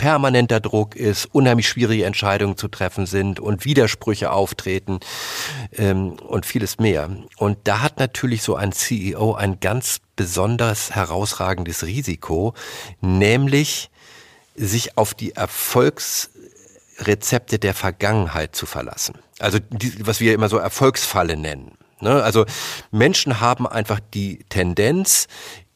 permanenter 0.00 0.58
Druck 0.60 0.96
ist, 0.96 1.26
unheimlich 1.26 1.68
schwierige 1.68 2.06
Entscheidungen 2.06 2.56
zu 2.56 2.68
treffen 2.68 3.04
sind 3.04 3.38
und 3.38 3.66
Widersprüche 3.66 4.32
auftreten 4.32 5.00
ähm, 5.76 6.12
und 6.12 6.46
vieles 6.46 6.78
mehr. 6.78 7.10
Und 7.36 7.58
da 7.64 7.82
hat 7.82 7.98
natürlich 7.98 8.42
so 8.42 8.56
ein 8.56 8.72
CEO 8.72 9.34
ein 9.34 9.60
ganz 9.60 10.00
besonders 10.16 10.92
herausragendes 10.92 11.84
Risiko, 11.84 12.54
nämlich 13.02 13.90
sich 14.54 14.96
auf 14.96 15.12
die 15.12 15.32
Erfolgsrezepte 15.32 17.58
der 17.58 17.74
Vergangenheit 17.74 18.56
zu 18.56 18.64
verlassen. 18.64 19.16
Also 19.38 19.58
die, 19.58 20.06
was 20.06 20.20
wir 20.20 20.32
immer 20.32 20.48
so 20.48 20.56
Erfolgsfalle 20.56 21.36
nennen. 21.36 21.72
Ne? 22.00 22.22
Also 22.22 22.46
Menschen 22.90 23.40
haben 23.40 23.66
einfach 23.66 24.00
die 24.14 24.46
Tendenz, 24.48 25.26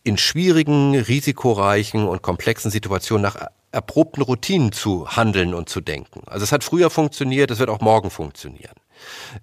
in 0.03 0.16
schwierigen, 0.16 0.97
risikoreichen 0.97 2.07
und 2.07 2.22
komplexen 2.22 2.70
Situationen 2.70 3.22
nach 3.22 3.37
erprobten 3.75 4.22
Routinen 4.22 4.72
zu 4.72 5.09
handeln 5.09 5.53
und 5.55 5.68
zu 5.68 5.81
denken. 5.81 6.22
Also 6.27 6.45
es 6.45 6.53
hat 6.53 6.64
früher 6.64 6.91
funktioniert, 6.91 7.51
es 7.51 7.59
wird 7.59 7.70
auch 7.70 7.81
morgen 7.81 8.11
funktionieren. 8.11 8.75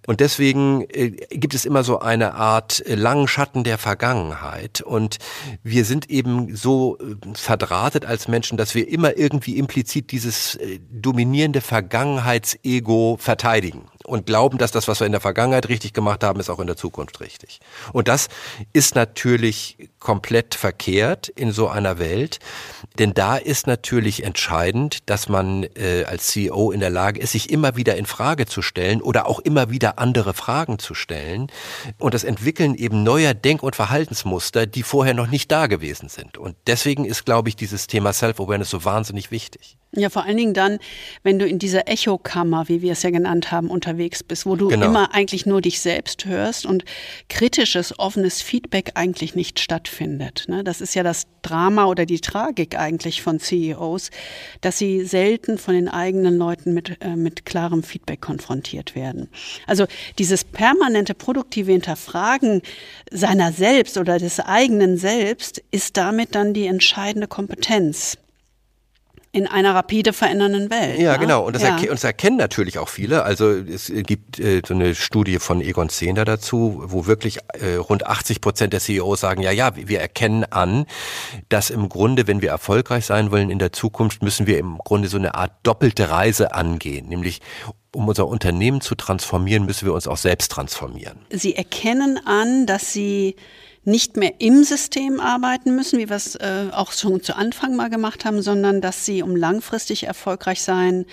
Und 0.07 0.19
deswegen 0.19 0.85
äh, 0.89 1.11
gibt 1.11 1.53
es 1.53 1.65
immer 1.65 1.83
so 1.83 1.99
eine 1.99 2.33
Art 2.33 2.85
äh, 2.85 2.95
langen 2.95 3.27
Schatten 3.27 3.63
der 3.63 3.77
Vergangenheit. 3.77 4.81
Und 4.81 5.17
wir 5.63 5.85
sind 5.85 6.09
eben 6.09 6.55
so 6.55 6.97
äh, 6.97 7.15
verdrahtet 7.33 8.05
als 8.05 8.27
Menschen, 8.27 8.57
dass 8.57 8.75
wir 8.75 8.87
immer 8.87 9.17
irgendwie 9.17 9.57
implizit 9.57 10.11
dieses 10.11 10.57
dominierende 10.89 11.61
Vergangenheitsego 11.61 13.17
verteidigen 13.19 13.85
und 14.11 14.25
glauben, 14.25 14.57
dass 14.57 14.71
das, 14.71 14.87
was 14.87 14.99
wir 14.99 15.05
in 15.05 15.13
der 15.13 15.21
Vergangenheit 15.21 15.69
richtig 15.69 15.93
gemacht 15.93 16.23
haben, 16.23 16.39
ist 16.39 16.49
auch 16.49 16.59
in 16.59 16.67
der 16.67 16.75
Zukunft 16.75 17.21
richtig. 17.21 17.61
Und 17.93 18.07
das 18.07 18.27
ist 18.73 18.95
natürlich 18.95 19.89
komplett 19.99 20.53
verkehrt 20.53 21.29
in 21.29 21.51
so 21.51 21.69
einer 21.69 21.97
Welt, 21.97 22.39
denn 22.99 23.13
da 23.13 23.37
ist 23.37 23.67
natürlich 23.67 24.23
entscheidend, 24.23 25.09
dass 25.09 25.29
man 25.29 25.63
äh, 25.75 26.03
als 26.05 26.27
CEO 26.27 26.71
in 26.71 26.81
der 26.81 26.89
Lage 26.89 27.21
ist, 27.21 27.31
sich 27.31 27.49
immer 27.49 27.77
wieder 27.77 27.95
in 27.95 28.05
Frage 28.05 28.45
zu 28.45 28.61
stellen 28.61 29.01
oder 29.01 29.27
auch 29.27 29.39
immer 29.39 29.69
wieder 29.69 29.97
andere 29.97 30.33
Fragen 30.33 30.77
zu 30.77 30.93
stellen 30.93 31.47
und 31.97 32.13
das 32.13 32.23
Entwickeln 32.23 32.75
eben 32.75 33.03
neuer 33.03 33.33
Denk- 33.33 33.63
und 33.63 33.75
Verhaltensmuster, 33.75 34.67
die 34.67 34.83
vorher 34.83 35.13
noch 35.13 35.27
nicht 35.27 35.51
da 35.51 35.67
gewesen 35.67 36.09
sind. 36.09 36.37
Und 36.37 36.55
deswegen 36.67 37.05
ist, 37.05 37.25
glaube 37.25 37.49
ich, 37.49 37.55
dieses 37.55 37.87
Thema 37.87 38.11
Self-Awareness 38.11 38.69
so 38.69 38.83
wahnsinnig 38.83 39.31
wichtig. 39.31 39.77
Ja, 39.93 40.09
vor 40.09 40.23
allen 40.23 40.37
Dingen 40.37 40.53
dann, 40.53 40.79
wenn 41.23 41.37
du 41.37 41.45
in 41.45 41.59
dieser 41.59 41.89
Echokammer, 41.89 42.69
wie 42.69 42.81
wir 42.81 42.93
es 42.93 43.03
ja 43.03 43.09
genannt 43.09 43.51
haben, 43.51 43.69
unterwegs 43.69 44.23
bist, 44.23 44.45
wo 44.45 44.55
du 44.55 44.69
Genau. 44.69 44.85
immer 44.85 45.13
eigentlich 45.13 45.45
nur 45.45 45.59
dich 45.59 45.81
selbst 45.81 46.25
hörst 46.25 46.65
und 46.65 46.85
kritisches, 47.27 47.99
offenes 47.99 48.41
Feedback 48.41 48.91
eigentlich 48.95 49.35
nicht 49.35 49.59
stattfindet. 49.59 50.45
ne? 50.47 50.63
Das 50.63 50.79
ist 50.79 50.95
ja 50.95 51.03
das 51.03 51.23
Drama 51.41 51.85
oder 51.87 52.05
die 52.05 52.21
Tragik 52.21 52.77
eigentlich 52.79 53.21
von 53.21 53.39
CEOs, 53.39 54.11
dass 54.61 54.77
sie 54.77 55.03
selten 55.03 55.57
von 55.57 55.73
den 55.73 55.89
eigenen 55.89 56.37
Leuten 56.37 56.73
mit, 56.73 56.97
äh, 57.01 57.17
mit 57.17 57.45
klarem 57.45 57.83
Feedback 57.83 58.21
konfrontiert 58.21 58.95
werden. 58.95 59.27
Also 59.67 59.87
dieses 60.19 60.45
permanente 60.45 61.13
produktive 61.13 61.71
Hinterfragen 61.73 62.61
seiner 63.11 63.51
selbst 63.51 63.97
oder 63.97 64.19
des 64.19 64.39
eigenen 64.39 64.97
Selbst 64.97 65.61
ist 65.71 65.97
damit 65.97 66.33
dann 66.35 66.53
die 66.53 66.67
entscheidende 66.67 67.27
Kompetenz 67.27 68.17
in 69.33 69.47
einer 69.47 69.73
rapide 69.73 70.11
verändernden 70.11 70.69
Welt. 70.69 70.99
Ja, 70.99 71.13
ne? 71.13 71.19
genau. 71.19 71.45
Und 71.45 71.55
das, 71.55 71.63
ja. 71.63 71.69
erke 71.69 71.87
erkennen 71.87 72.37
natürlich 72.37 72.79
auch 72.79 72.89
viele. 72.89 73.23
Also 73.23 73.49
es 73.49 73.91
gibt 73.95 74.39
äh, 74.39 74.61
so 74.65 74.73
eine 74.73 74.93
Studie 74.93 75.39
von 75.39 75.61
Egon 75.61 75.87
Zehnder 75.87 76.25
dazu, 76.25 76.83
wo 76.85 77.05
wirklich 77.05 77.39
äh, 77.53 77.75
rund 77.75 78.05
80 78.05 78.41
Prozent 78.41 78.73
der 78.73 78.81
CEOs 78.81 79.21
sagen, 79.21 79.41
ja, 79.41 79.51
ja, 79.51 79.71
wir 79.75 80.01
erkennen 80.01 80.43
an, 80.43 80.85
dass 81.47 81.69
im 81.69 81.87
Grunde, 81.87 82.27
wenn 82.27 82.41
wir 82.41 82.49
erfolgreich 82.49 83.05
sein 83.05 83.31
wollen 83.31 83.49
in 83.49 83.59
der 83.59 83.71
Zukunft, 83.71 84.21
müssen 84.21 84.47
wir 84.47 84.57
im 84.57 84.77
Grunde 84.79 85.07
so 85.07 85.17
eine 85.17 85.33
Art 85.33 85.51
doppelte 85.63 86.09
Reise 86.09 86.53
angehen. 86.53 87.07
Nämlich, 87.07 87.39
um 87.95 88.09
unser 88.09 88.27
Unternehmen 88.27 88.81
zu 88.81 88.95
transformieren, 88.95 89.65
müssen 89.65 89.85
wir 89.85 89.93
uns 89.93 90.07
auch 90.07 90.17
selbst 90.17 90.51
transformieren. 90.51 91.19
Sie 91.29 91.55
erkennen 91.55 92.19
an, 92.25 92.65
dass 92.65 92.91
sie 92.91 93.37
nicht 93.83 94.17
mehr 94.17 94.33
im 94.39 94.63
System 94.63 95.19
arbeiten 95.19 95.75
müssen, 95.75 95.99
wie 95.99 96.09
wir 96.09 96.15
es 96.15 96.35
äh, 96.35 96.67
auch 96.71 96.91
schon 96.91 97.21
zu 97.23 97.35
Anfang 97.35 97.75
mal 97.75 97.89
gemacht 97.89 98.25
haben, 98.25 98.41
sondern 98.41 98.81
dass 98.81 99.05
sie, 99.05 99.23
um 99.23 99.35
langfristig 99.35 100.03
erfolgreich 100.03 100.61
sein, 100.61 101.05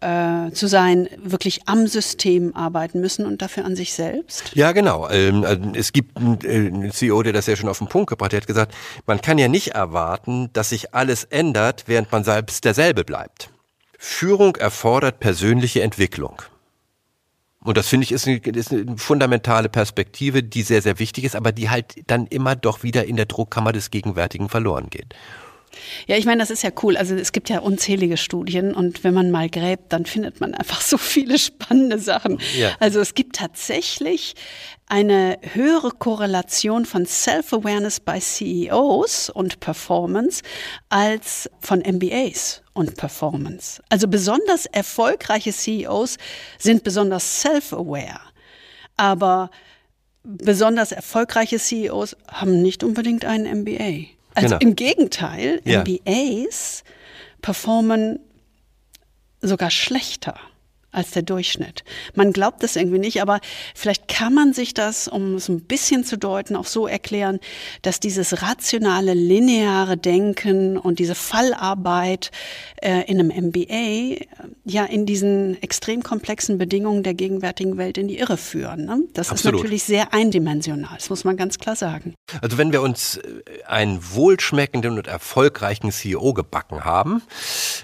äh, 0.00 0.50
zu 0.50 0.66
sein, 0.66 1.08
wirklich 1.16 1.66
am 1.66 1.86
System 1.86 2.54
arbeiten 2.54 3.00
müssen 3.00 3.24
und 3.26 3.40
dafür 3.40 3.64
an 3.64 3.76
sich 3.76 3.94
selbst. 3.94 4.50
Ja, 4.54 4.72
genau. 4.72 5.08
Ähm, 5.08 5.44
also 5.44 5.70
Es 5.74 5.92
gibt 5.92 6.16
einen 6.16 6.84
äh, 6.84 6.90
CEO, 6.90 7.22
der 7.22 7.32
das 7.32 7.46
ja 7.46 7.56
schon 7.56 7.68
auf 7.68 7.78
den 7.78 7.88
Punkt 7.88 8.10
gebracht 8.10 8.26
hat, 8.26 8.32
der 8.32 8.40
hat 8.40 8.46
gesagt, 8.46 8.74
man 9.06 9.20
kann 9.20 9.38
ja 9.38 9.48
nicht 9.48 9.68
erwarten, 9.68 10.50
dass 10.52 10.70
sich 10.70 10.94
alles 10.94 11.24
ändert, 11.24 11.84
während 11.86 12.12
man 12.12 12.24
selbst 12.24 12.64
derselbe 12.64 13.04
bleibt. 13.04 13.50
Führung 13.98 14.56
erfordert 14.56 15.20
persönliche 15.20 15.82
Entwicklung. 15.82 16.42
Und 17.64 17.78
das 17.78 17.88
finde 17.88 18.04
ich 18.04 18.12
ist 18.12 18.28
eine, 18.28 18.36
ist 18.36 18.72
eine 18.72 18.96
fundamentale 18.98 19.70
Perspektive, 19.70 20.42
die 20.42 20.62
sehr, 20.62 20.82
sehr 20.82 20.98
wichtig 20.98 21.24
ist, 21.24 21.34
aber 21.34 21.50
die 21.50 21.70
halt 21.70 22.02
dann 22.06 22.26
immer 22.26 22.54
doch 22.54 22.82
wieder 22.82 23.06
in 23.06 23.16
der 23.16 23.24
Druckkammer 23.24 23.72
des 23.72 23.90
Gegenwärtigen 23.90 24.50
verloren 24.50 24.90
geht. 24.90 25.14
Ja, 26.06 26.16
ich 26.16 26.24
meine, 26.24 26.40
das 26.40 26.50
ist 26.50 26.62
ja 26.62 26.70
cool. 26.82 26.96
Also 26.96 27.14
es 27.14 27.32
gibt 27.32 27.48
ja 27.48 27.60
unzählige 27.60 28.16
Studien 28.16 28.74
und 28.74 29.04
wenn 29.04 29.14
man 29.14 29.30
mal 29.30 29.48
gräbt, 29.48 29.92
dann 29.92 30.06
findet 30.06 30.40
man 30.40 30.54
einfach 30.54 30.80
so 30.80 30.98
viele 30.98 31.38
spannende 31.38 31.98
Sachen. 31.98 32.38
Ja. 32.58 32.72
Also 32.80 33.00
es 33.00 33.14
gibt 33.14 33.36
tatsächlich 33.36 34.34
eine 34.86 35.38
höhere 35.52 35.90
Korrelation 35.90 36.84
von 36.84 37.06
Self-Awareness 37.06 38.00
bei 38.00 38.20
CEOs 38.20 39.30
und 39.30 39.60
Performance 39.60 40.42
als 40.90 41.50
von 41.60 41.80
MBAs 41.80 42.62
und 42.74 42.96
Performance. 42.96 43.82
Also 43.88 44.08
besonders 44.08 44.66
erfolgreiche 44.66 45.52
CEOs 45.52 46.18
sind 46.58 46.84
besonders 46.84 47.40
self-aware. 47.40 48.20
Aber 48.96 49.50
besonders 50.22 50.92
erfolgreiche 50.92 51.58
CEOs 51.58 52.16
haben 52.28 52.62
nicht 52.62 52.84
unbedingt 52.84 53.24
einen 53.24 53.62
MBA. 53.62 54.13
Also 54.34 54.58
Genau. 54.58 54.60
im 54.70 54.76
Gegenteil, 54.76 55.60
Ja. 55.64 55.82
MBAs 55.84 56.84
performen 57.42 58.18
sogar 59.40 59.70
schlechter 59.70 60.38
als 60.94 61.10
der 61.10 61.22
Durchschnitt. 61.22 61.84
Man 62.14 62.32
glaubt 62.32 62.62
das 62.62 62.76
irgendwie 62.76 62.98
nicht, 62.98 63.20
aber 63.20 63.40
vielleicht 63.74 64.08
kann 64.08 64.34
man 64.34 64.52
sich 64.52 64.74
das, 64.74 65.08
um 65.08 65.34
es 65.34 65.48
ein 65.48 65.60
bisschen 65.60 66.04
zu 66.04 66.16
deuten, 66.16 66.56
auch 66.56 66.66
so 66.66 66.86
erklären, 66.86 67.40
dass 67.82 68.00
dieses 68.00 68.42
rationale, 68.42 69.14
lineare 69.14 69.96
Denken 69.96 70.78
und 70.78 70.98
diese 70.98 71.14
Fallarbeit 71.14 72.30
äh, 72.80 73.02
in 73.10 73.18
einem 73.18 73.48
MBA 73.48 73.64
äh, 73.70 74.26
ja 74.64 74.84
in 74.84 75.06
diesen 75.06 75.60
extrem 75.62 76.02
komplexen 76.02 76.58
Bedingungen 76.58 77.02
der 77.02 77.14
gegenwärtigen 77.14 77.76
Welt 77.76 77.98
in 77.98 78.08
die 78.08 78.18
Irre 78.18 78.36
führen. 78.36 78.84
Ne? 78.84 79.02
Das 79.12 79.30
Absolut. 79.30 79.56
ist 79.56 79.62
natürlich 79.62 79.84
sehr 79.84 80.12
eindimensional, 80.12 80.94
das 80.96 81.10
muss 81.10 81.24
man 81.24 81.36
ganz 81.36 81.58
klar 81.58 81.76
sagen. 81.76 82.14
Also 82.40 82.58
wenn 82.58 82.72
wir 82.72 82.82
uns 82.82 83.16
äh, 83.16 83.64
einen 83.66 84.00
wohlschmeckenden 84.14 84.96
und 84.98 85.06
erfolgreichen 85.06 85.90
CEO 85.90 86.32
gebacken 86.32 86.84
haben, 86.84 87.22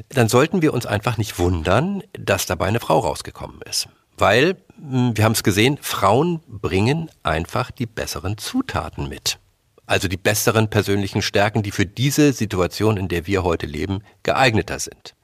dann 0.09 0.29
sollten 0.29 0.63
wir 0.63 0.73
uns 0.73 0.87
einfach 0.87 1.19
nicht 1.19 1.39
wundern, 1.39 2.03
dass 2.13 2.47
dabei 2.47 2.67
eine 2.67 2.81
Frau 2.81 3.00
rausgekommen 3.01 3.61
ist. 3.69 3.89
Weil, 4.17 4.57
hm, 4.77 5.17
wir 5.17 5.25
haben 5.25 5.33
es 5.33 5.43
gesehen, 5.43 5.79
Frauen 5.81 6.41
bringen 6.47 7.11
einfach 7.23 7.71
die 7.71 7.87
besseren 7.87 8.39
Zutaten 8.39 9.09
mit. 9.09 9.39
Also 9.87 10.07
die 10.07 10.17
besseren 10.17 10.71
persönlichen 10.71 11.21
Stärken, 11.21 11.63
die 11.63 11.73
für 11.73 11.87
diese 11.87 12.33
Situation, 12.33 12.97
in 12.97 13.09
der 13.09 13.27
wir 13.27 13.43
heute 13.43 13.67
leben, 13.67 14.05
geeigneter 14.23 14.79
sind. 14.79 15.15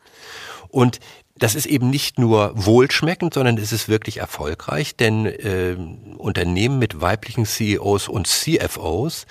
Und 0.69 0.99
das 1.39 1.55
ist 1.55 1.67
eben 1.67 1.91
nicht 1.91 2.19
nur 2.19 2.53
wohlschmeckend, 2.55 3.35
sondern 3.35 3.59
es 3.59 3.71
ist 3.71 3.89
wirklich 3.89 4.19
erfolgreich, 4.19 4.97
denn 4.97 5.27
äh, 5.27 5.77
Unternehmen 6.17 6.79
mit 6.79 7.01
weiblichen 7.01 7.45
CEOs 7.45 8.09
und 8.09 8.27
CFOs 8.27 9.27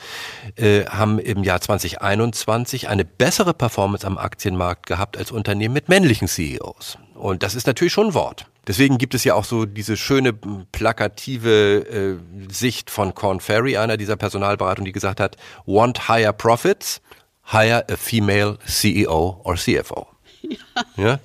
äh, 0.56 0.86
haben 0.86 1.18
im 1.18 1.44
Jahr 1.44 1.62
2021 1.62 2.88
eine 2.88 3.06
bessere 3.06 3.54
Performance 3.54 4.06
am 4.06 4.20
Aktienmarkt 4.20 4.86
gehabt 4.86 5.18
als 5.18 5.32
Unternehmen 5.32 5.74
mit 5.74 5.90
männlichen 5.90 6.28
CEOs. 6.28 6.98
Und 7.16 7.44
das 7.44 7.56
ist 7.56 7.66
natürlich 7.66 7.94
schon 7.94 8.08
ein 8.08 8.14
Wort. 8.14 8.48
Deswegen 8.68 8.98
gibt 8.98 9.14
es 9.14 9.24
ja 9.24 9.36
auch 9.36 9.46
so 9.46 9.66
diese 9.66 9.96
schöne 9.96 10.34
plakative 10.34 12.20
äh, 12.20 12.52
Sicht 12.52 12.90
von 12.90 13.14
Corn 13.14 13.40
Ferry, 13.40 13.78
einer 13.78 13.98
dieser 13.98 14.18
Personalberatung, 14.18 14.86
die 14.86 14.92
gesagt 14.92 15.20
hat, 15.20 15.38
want 15.66 16.10
higher 16.10 16.34
profits, 16.34 17.02
hire 17.52 17.86
a 17.90 17.96
female 17.96 18.58
CEO 18.66 19.42
or 19.44 19.56
CFO. 19.56 20.08
Ja. 20.50 20.58
ja? 21.04 21.20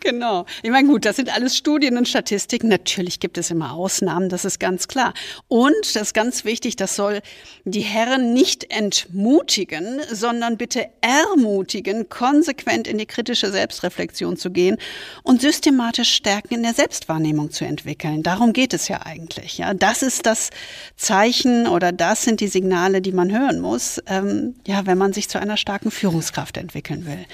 Genau. 0.00 0.46
Ich 0.62 0.70
meine, 0.70 0.88
gut, 0.88 1.04
das 1.04 1.16
sind 1.16 1.34
alles 1.34 1.56
Studien 1.56 1.98
und 1.98 2.08
Statistiken. 2.08 2.68
Natürlich 2.68 3.20
gibt 3.20 3.38
es 3.38 3.50
immer 3.50 3.72
Ausnahmen, 3.72 4.28
das 4.28 4.44
ist 4.44 4.58
ganz 4.58 4.88
klar. 4.88 5.14
Und 5.48 5.74
das 5.94 6.02
ist 6.02 6.14
ganz 6.14 6.44
wichtig, 6.44 6.76
das 6.76 6.96
soll 6.96 7.20
die 7.64 7.80
Herren 7.80 8.32
nicht 8.32 8.70
entmutigen, 8.70 10.00
sondern 10.10 10.56
bitte 10.56 10.88
ermutigen, 11.00 12.08
konsequent 12.08 12.86
in 12.86 12.98
die 12.98 13.06
kritische 13.06 13.50
Selbstreflexion 13.50 14.36
zu 14.36 14.50
gehen 14.50 14.76
und 15.22 15.40
systematisch 15.40 16.12
Stärken 16.12 16.54
in 16.54 16.62
der 16.62 16.74
Selbstwahrnehmung 16.74 17.50
zu 17.50 17.64
entwickeln. 17.64 18.22
Darum 18.22 18.52
geht 18.52 18.74
es 18.74 18.88
ja 18.88 19.02
eigentlich. 19.04 19.58
Ja, 19.58 19.74
das 19.74 20.02
ist 20.02 20.26
das 20.26 20.50
Zeichen 20.96 21.66
oder 21.66 21.92
das 21.92 22.22
sind 22.24 22.40
die 22.40 22.48
Signale, 22.48 23.00
die 23.00 23.12
man 23.12 23.30
hören 23.30 23.60
muss, 23.60 24.00
ähm, 24.06 24.54
ja, 24.66 24.86
wenn 24.86 24.98
man 24.98 25.12
sich 25.12 25.28
zu 25.28 25.38
einer 25.40 25.56
starken 25.56 25.90
Führungskraft 25.90 26.56
entwickeln 26.56 27.06
will. 27.06 27.26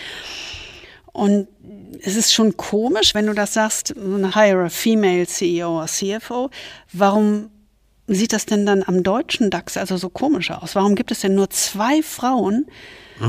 Und 1.16 1.48
es 2.02 2.14
ist 2.14 2.34
schon 2.34 2.58
komisch, 2.58 3.14
wenn 3.14 3.26
du 3.26 3.32
das 3.32 3.54
sagst, 3.54 3.94
hire 3.96 4.64
a 4.64 4.68
female 4.68 5.26
CEO 5.26 5.80
or 5.80 5.86
CFO. 5.86 6.50
Warum 6.92 7.48
sieht 8.06 8.34
das 8.34 8.44
denn 8.44 8.66
dann 8.66 8.84
am 8.86 9.02
deutschen 9.02 9.50
DAX 9.50 9.78
also 9.78 9.96
so 9.96 10.10
komisch 10.10 10.50
aus? 10.50 10.74
Warum 10.74 10.94
gibt 10.94 11.10
es 11.10 11.20
denn 11.20 11.34
nur 11.34 11.48
zwei 11.48 12.02
Frauen 12.02 12.66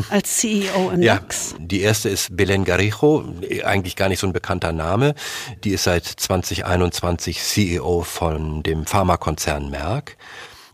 als 0.10 0.36
CEO 0.36 0.92
im 0.92 1.02
ja, 1.02 1.16
DAX? 1.16 1.56
Die 1.60 1.80
erste 1.80 2.10
ist 2.10 2.36
Belen 2.36 2.66
Garijo, 2.66 3.24
eigentlich 3.64 3.96
gar 3.96 4.10
nicht 4.10 4.20
so 4.20 4.28
ein 4.28 4.34
bekannter 4.34 4.74
Name. 4.74 5.16
Die 5.64 5.72
ist 5.72 5.86
seit 5.86 6.06
2021 6.06 7.42
CEO 7.42 8.02
von 8.02 8.64
dem 8.64 8.86
Pharmakonzern 8.86 9.70
Merck 9.70 10.18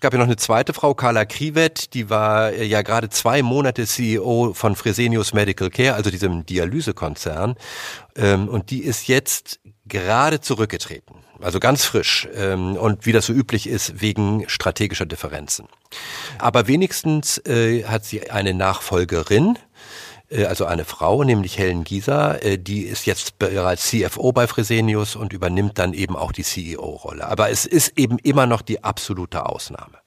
gab 0.04 0.12
ja 0.12 0.20
noch 0.20 0.26
eine 0.26 0.36
zweite 0.36 0.74
Frau, 0.74 0.94
Carla 0.94 1.24
Krivet, 1.24 1.94
die 1.94 2.10
war 2.10 2.52
äh, 2.52 2.66
ja 2.66 2.82
gerade 2.82 3.10
zwei 3.10 3.42
Monate 3.42 3.88
CEO 3.88 4.52
von 4.54 4.76
Fresenius 4.76 5.34
Medical 5.34 5.70
Care, 5.70 5.94
also 5.96 6.12
diesem 6.12 6.46
Dialysekonzern. 6.46 7.56
Ähm, 8.18 8.50
und 8.50 8.70
die 8.70 8.84
ist 8.84 9.08
jetzt 9.08 9.62
gerade 9.86 10.42
zurückgetreten, 10.42 11.16
also 11.40 11.62
ganz 11.62 11.86
frisch. 11.86 12.28
Ähm, 12.36 12.76
und 12.76 13.06
wie 13.06 13.14
das 13.14 13.28
so 13.28 13.34
üblich 13.34 13.66
ist, 13.66 14.02
wegen 14.02 14.44
strategischer 14.48 15.06
Differenzen. 15.06 15.68
Aber 16.38 16.68
wenigstens 16.68 17.38
äh, 17.48 17.86
hat 17.86 18.04
sie 18.04 18.30
eine 18.30 18.54
Nachfolgerin, 18.54 19.58
also 20.48 20.66
eine 20.66 20.86
Frau, 20.86 21.24
nämlich 21.24 21.58
Helen 21.58 21.84
Gieser, 21.84 22.44
äh, 22.44 22.58
die 22.58 22.84
ist 22.84 23.06
jetzt 23.06 23.40
bereits 23.40 23.88
CFO 23.90 24.32
bei 24.32 24.48
Fresenius 24.48 25.16
und 25.16 25.34
übernimmt 25.34 25.78
dann 25.80 25.94
eben 25.94 26.16
auch 26.16 26.32
die 26.32 26.44
CEO-Rolle. 26.44 27.28
Aber 27.28 27.50
es 27.50 27.66
ist 27.66 27.98
eben 27.98 28.18
immer 28.20 28.46
noch 28.46 28.62
die 28.62 28.84
absolute 28.84 29.46
Ausnahme. 29.46 29.98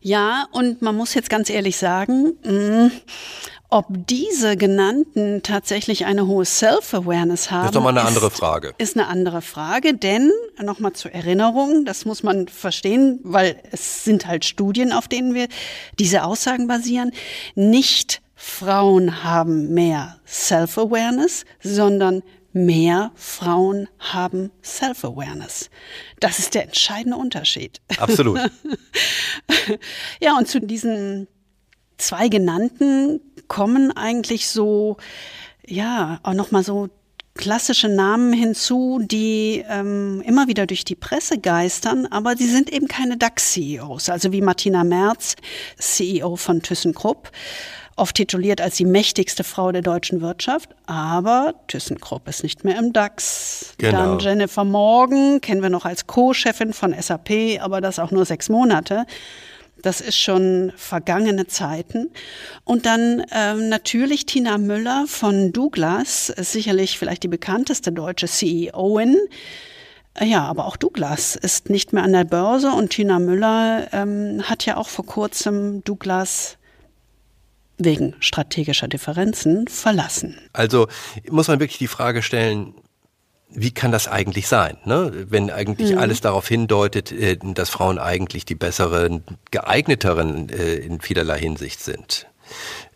Ja, 0.00 0.46
und 0.52 0.82
man 0.82 0.96
muss 0.96 1.14
jetzt 1.14 1.30
ganz 1.30 1.50
ehrlich 1.50 1.76
sagen, 1.76 2.34
mh, 2.44 2.52
mm, 2.52 2.90
ob 3.70 3.86
diese 3.90 4.56
genannten 4.56 5.42
tatsächlich 5.42 6.06
eine 6.06 6.26
hohe 6.26 6.46
Self-Awareness 6.46 7.50
haben, 7.50 7.62
das 7.64 7.70
ist 7.70 7.74
nochmal 7.74 7.98
eine 7.98 8.00
ist, 8.00 8.16
andere 8.16 8.30
Frage. 8.30 8.74
Ist 8.78 8.96
eine 8.96 9.08
andere 9.08 9.42
Frage, 9.42 9.92
denn 9.92 10.32
nochmal 10.62 10.94
zur 10.94 11.12
Erinnerung, 11.12 11.84
das 11.84 12.06
muss 12.06 12.22
man 12.22 12.48
verstehen, 12.48 13.20
weil 13.24 13.60
es 13.70 14.04
sind 14.04 14.26
halt 14.26 14.46
Studien, 14.46 14.92
auf 14.92 15.06
denen 15.06 15.34
wir 15.34 15.48
diese 15.98 16.24
Aussagen 16.24 16.66
basieren. 16.66 17.12
Nicht 17.56 18.22
Frauen 18.40 19.24
haben 19.24 19.74
mehr 19.74 20.20
Self-Awareness, 20.24 21.44
sondern 21.60 22.22
mehr 22.52 23.10
Frauen 23.16 23.88
haben 23.98 24.52
Self-Awareness. 24.62 25.70
Das 26.20 26.38
ist 26.38 26.54
der 26.54 26.62
entscheidende 26.62 27.16
Unterschied. 27.16 27.80
Absolut. 27.98 28.38
ja, 30.20 30.38
und 30.38 30.46
zu 30.46 30.60
diesen 30.60 31.26
zwei 31.96 32.28
genannten 32.28 33.20
kommen 33.48 33.90
eigentlich 33.90 34.48
so, 34.48 34.98
ja, 35.66 36.20
auch 36.22 36.34
nochmal 36.34 36.62
so 36.62 36.90
klassische 37.34 37.88
Namen 37.88 38.32
hinzu, 38.32 39.00
die 39.02 39.64
ähm, 39.68 40.22
immer 40.24 40.46
wieder 40.46 40.66
durch 40.68 40.84
die 40.84 40.94
Presse 40.94 41.38
geistern, 41.38 42.06
aber 42.06 42.36
sie 42.36 42.48
sind 42.48 42.72
eben 42.72 42.86
keine 42.86 43.16
DAX-CEOs. 43.16 44.10
Also 44.10 44.30
wie 44.30 44.42
Martina 44.42 44.84
Merz, 44.84 45.34
CEO 45.76 46.36
von 46.36 46.62
ThyssenKrupp 46.62 47.32
oft 47.98 48.16
tituliert 48.16 48.60
als 48.60 48.76
die 48.76 48.84
mächtigste 48.84 49.44
Frau 49.44 49.72
der 49.72 49.82
deutschen 49.82 50.20
Wirtschaft, 50.20 50.70
aber 50.86 51.54
ThyssenKrupp 51.68 52.28
ist 52.28 52.42
nicht 52.42 52.64
mehr 52.64 52.78
im 52.78 52.92
DAX. 52.92 53.74
Genau. 53.78 53.92
Dann 53.92 54.18
Jennifer 54.18 54.64
Morgan, 54.64 55.40
kennen 55.40 55.62
wir 55.62 55.70
noch 55.70 55.84
als 55.84 56.06
Co-Chefin 56.06 56.72
von 56.72 56.94
SAP, 56.98 57.60
aber 57.60 57.80
das 57.80 57.98
auch 57.98 58.10
nur 58.10 58.24
sechs 58.24 58.48
Monate. 58.48 59.06
Das 59.82 60.00
ist 60.00 60.18
schon 60.18 60.72
vergangene 60.76 61.46
Zeiten. 61.46 62.10
Und 62.64 62.84
dann 62.84 63.24
ähm, 63.32 63.68
natürlich 63.68 64.26
Tina 64.26 64.58
Müller 64.58 65.04
von 65.06 65.52
Douglas, 65.52 66.30
ist 66.30 66.52
sicherlich 66.52 66.98
vielleicht 66.98 67.22
die 67.22 67.28
bekannteste 67.28 67.92
deutsche 67.92 68.26
CEOin. 68.26 69.16
Ja, 70.20 70.44
aber 70.44 70.66
auch 70.66 70.76
Douglas 70.76 71.36
ist 71.36 71.70
nicht 71.70 71.92
mehr 71.92 72.02
an 72.02 72.12
der 72.12 72.24
Börse 72.24 72.72
und 72.72 72.90
Tina 72.90 73.20
Müller 73.20 73.86
ähm, 73.92 74.42
hat 74.42 74.66
ja 74.66 74.76
auch 74.76 74.88
vor 74.88 75.06
kurzem 75.06 75.84
Douglas 75.84 76.57
wegen 77.78 78.14
strategischer 78.20 78.88
Differenzen 78.88 79.68
verlassen. 79.68 80.36
Also 80.52 80.88
muss 81.30 81.48
man 81.48 81.60
wirklich 81.60 81.78
die 81.78 81.88
Frage 81.88 82.22
stellen, 82.22 82.74
wie 83.50 83.70
kann 83.70 83.92
das 83.92 84.08
eigentlich 84.08 84.46
sein, 84.46 84.76
ne? 84.84 85.26
wenn 85.30 85.50
eigentlich 85.50 85.92
mhm. 85.92 85.98
alles 85.98 86.20
darauf 86.20 86.46
hindeutet, 86.46 87.12
äh, 87.12 87.38
dass 87.42 87.70
Frauen 87.70 87.98
eigentlich 87.98 88.44
die 88.44 88.54
besseren, 88.54 89.22
geeigneteren 89.50 90.50
äh, 90.50 90.74
in 90.74 91.00
vielerlei 91.00 91.38
Hinsicht 91.38 91.80
sind. 91.80 92.26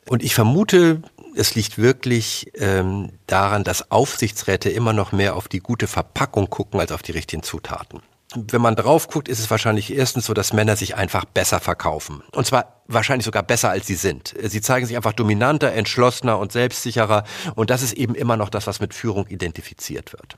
Und 0.09 0.23
ich 0.23 0.35
vermute, 0.35 1.03
es 1.37 1.55
liegt 1.55 1.79
wirklich 1.79 2.53
ähm, 2.57 3.11
daran, 3.27 3.65
dass 3.65 3.91
Aufsichtsräte 3.91 4.69
immer 4.69 4.93
noch 4.93 5.13
mehr 5.13 5.37
auf 5.37 5.49
die 5.49 5.61
gute 5.61 5.87
Verpackung 5.87 6.51
gucken 6.51 6.81
als 6.81 6.93
auf 6.93 7.03
die 7.03 7.13
richtigen 7.13 7.43
Zutaten 7.43 8.01
wenn 8.37 8.61
man 8.61 8.77
drauf 8.77 9.09
guckt, 9.09 9.29
ist 9.29 9.39
es 9.39 9.51
wahrscheinlich 9.51 9.93
erstens 9.93 10.27
so, 10.27 10.35
dass 10.35 10.53
Männer 10.53 10.77
sich 10.77 10.97
einfach 10.97 11.25
besser 11.25 11.61
verkaufen. 11.61 12.23
Und 12.33 12.47
zwar 12.47 12.83
wahrscheinlich 12.87 13.25
sogar 13.25 13.43
besser, 13.43 13.71
als 13.71 13.87
sie 13.87 13.95
sind. 13.95 14.35
Sie 14.43 14.61
zeigen 14.61 14.87
sich 14.87 14.97
einfach 14.97 15.13
dominanter, 15.13 15.73
entschlossener 15.73 16.39
und 16.39 16.53
selbstsicherer. 16.53 17.25
Und 17.55 17.71
das 17.71 17.83
ist 17.83 17.93
eben 17.95 18.15
immer 18.15 18.37
noch 18.37 18.49
das, 18.49 18.67
was 18.67 18.81
mit 18.81 18.95
Führung 18.95 19.27
identifiziert 19.27 20.13
wird. 20.13 20.37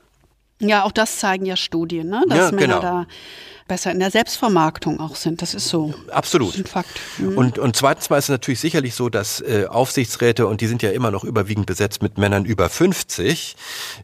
Ja, 0.59 0.83
auch 0.83 0.91
das 0.91 1.19
zeigen 1.19 1.45
ja 1.45 1.57
Studien, 1.57 2.09
ne? 2.09 2.23
dass 2.29 2.37
ja, 2.37 2.51
Männer 2.51 2.79
genau. 2.79 2.81
da 2.81 3.07
besser 3.67 3.91
in 3.91 3.99
der 3.99 4.11
Selbstvermarktung 4.11 4.99
auch 4.99 5.15
sind. 5.15 5.41
Das 5.41 5.55
ist 5.55 5.69
so. 5.69 5.95
Absolut. 6.11 6.49
Das 6.49 6.55
ist 6.59 6.65
ein 6.65 6.67
Fakt. 6.67 6.99
Mhm. 7.17 7.37
Und, 7.37 7.57
und 7.57 7.75
zweitens 7.75 8.11
mal 8.11 8.17
ist 8.17 8.25
es 8.25 8.29
natürlich 8.29 8.59
sicherlich 8.59 8.93
so, 8.93 9.09
dass 9.09 9.41
äh, 9.41 9.65
Aufsichtsräte, 9.67 10.45
und 10.45 10.61
die 10.61 10.67
sind 10.67 10.83
ja 10.83 10.91
immer 10.91 11.09
noch 11.09 11.23
überwiegend 11.23 11.65
besetzt 11.65 12.03
mit 12.03 12.19
Männern 12.19 12.45
über 12.45 12.69
50, 12.69 13.55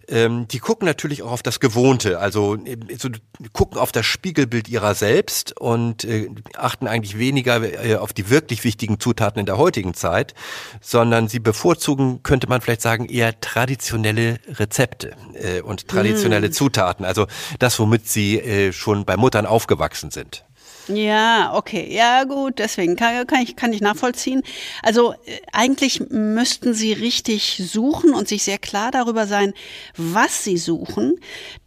ähm, 0.08 0.48
die 0.48 0.58
gucken 0.58 0.88
natürlich 0.88 1.22
auch 1.22 1.32
auf 1.32 1.44
das 1.44 1.60
Gewohnte, 1.60 2.18
also 2.18 2.56
äh, 2.56 2.78
so, 2.98 3.10
gucken 3.54 3.78
auf 3.78 3.92
das 3.92 4.08
Spiegelbild 4.08 4.68
ihrer 4.68 4.96
selbst 4.96 5.60
und 5.60 6.06
äh, 6.06 6.30
achten 6.58 6.88
eigentlich 6.88 7.20
weniger 7.20 7.62
äh, 7.86 7.96
auf 7.98 8.14
die 8.14 8.32
wirklich 8.32 8.64
wichtigen 8.64 9.00
Zutaten 9.00 9.40
in 9.40 9.46
der 9.46 9.60
heutigen 9.60 9.94
Zeit, 9.94 10.34
sondern 10.82 11.28
sie 11.28 11.40
bevorzugen, 11.40 12.24
könnte 12.24 12.48
man 12.48 12.62
vielleicht 12.62 12.82
sagen, 12.82 13.06
eher 13.06 13.40
traditionelle 13.42 14.40
Rezepte. 14.48 15.16
Äh, 15.36 15.62
und 15.62 15.88
traditionelle 15.88 16.41
traditionelle 16.42 16.52
Zutaten, 16.52 17.06
also 17.06 17.28
das, 17.60 17.80
womit 17.80 18.08
Sie 18.08 18.40
äh, 18.40 18.74
schon 18.74 19.06
bei 19.06 19.18
Muttern 19.18 19.46
aufgewachsen 19.46 20.12
sind. 20.12 20.44
Ja, 20.88 21.54
okay. 21.54 21.88
Ja, 21.94 22.24
gut, 22.24 22.58
deswegen 22.58 22.96
kann, 22.96 23.26
kann, 23.28 23.42
ich, 23.44 23.56
kann 23.56 23.72
ich 23.72 23.82
nachvollziehen. 23.82 24.42
Also 24.82 25.14
äh, 25.14 25.40
eigentlich 25.54 26.02
müssten 26.10 26.74
Sie 26.74 26.92
richtig 26.92 27.62
suchen 27.72 28.14
und 28.14 28.28
sich 28.28 28.44
sehr 28.44 28.58
klar 28.58 28.90
darüber 28.92 29.28
sein, 29.28 29.54
was 29.96 30.44
Sie 30.44 30.58
suchen. 30.58 31.20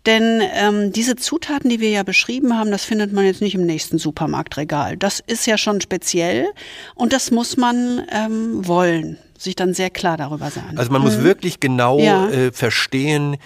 Denn 0.05 0.43
ähm, 0.55 0.93
diese 0.93 1.15
Zutaten, 1.15 1.71
die 1.71 1.81
wir 1.81 1.91
ja 1.91 2.03
beschrieben 2.03 2.59
haben, 2.59 2.73
das 2.73 2.85
findet 2.85 3.13
man 3.13 3.25
jetzt 3.25 3.41
nicht 3.41 3.55
im 3.55 3.65
nächsten 3.65 3.99
Supermarktregal. 3.99 4.97
Das 4.97 5.21
ist 5.21 5.47
ja 5.47 5.57
schon 5.57 5.81
speziell 5.81 6.49
und 6.97 7.13
das 7.13 7.31
muss 7.31 7.57
man 7.57 8.03
ähm, 8.11 8.67
wollen, 8.67 9.17
sich 9.39 9.55
dann 9.55 9.75
sehr 9.75 9.91
klar 9.91 10.17
darüber 10.17 10.51
sein. 10.51 10.77
Also 10.77 10.91
man 10.91 11.03
muss 11.03 11.23
wirklich 11.23 11.61
genau 11.61 11.99
ja. 11.99 12.29
äh, 12.29 12.53
verstehen, 12.53 13.37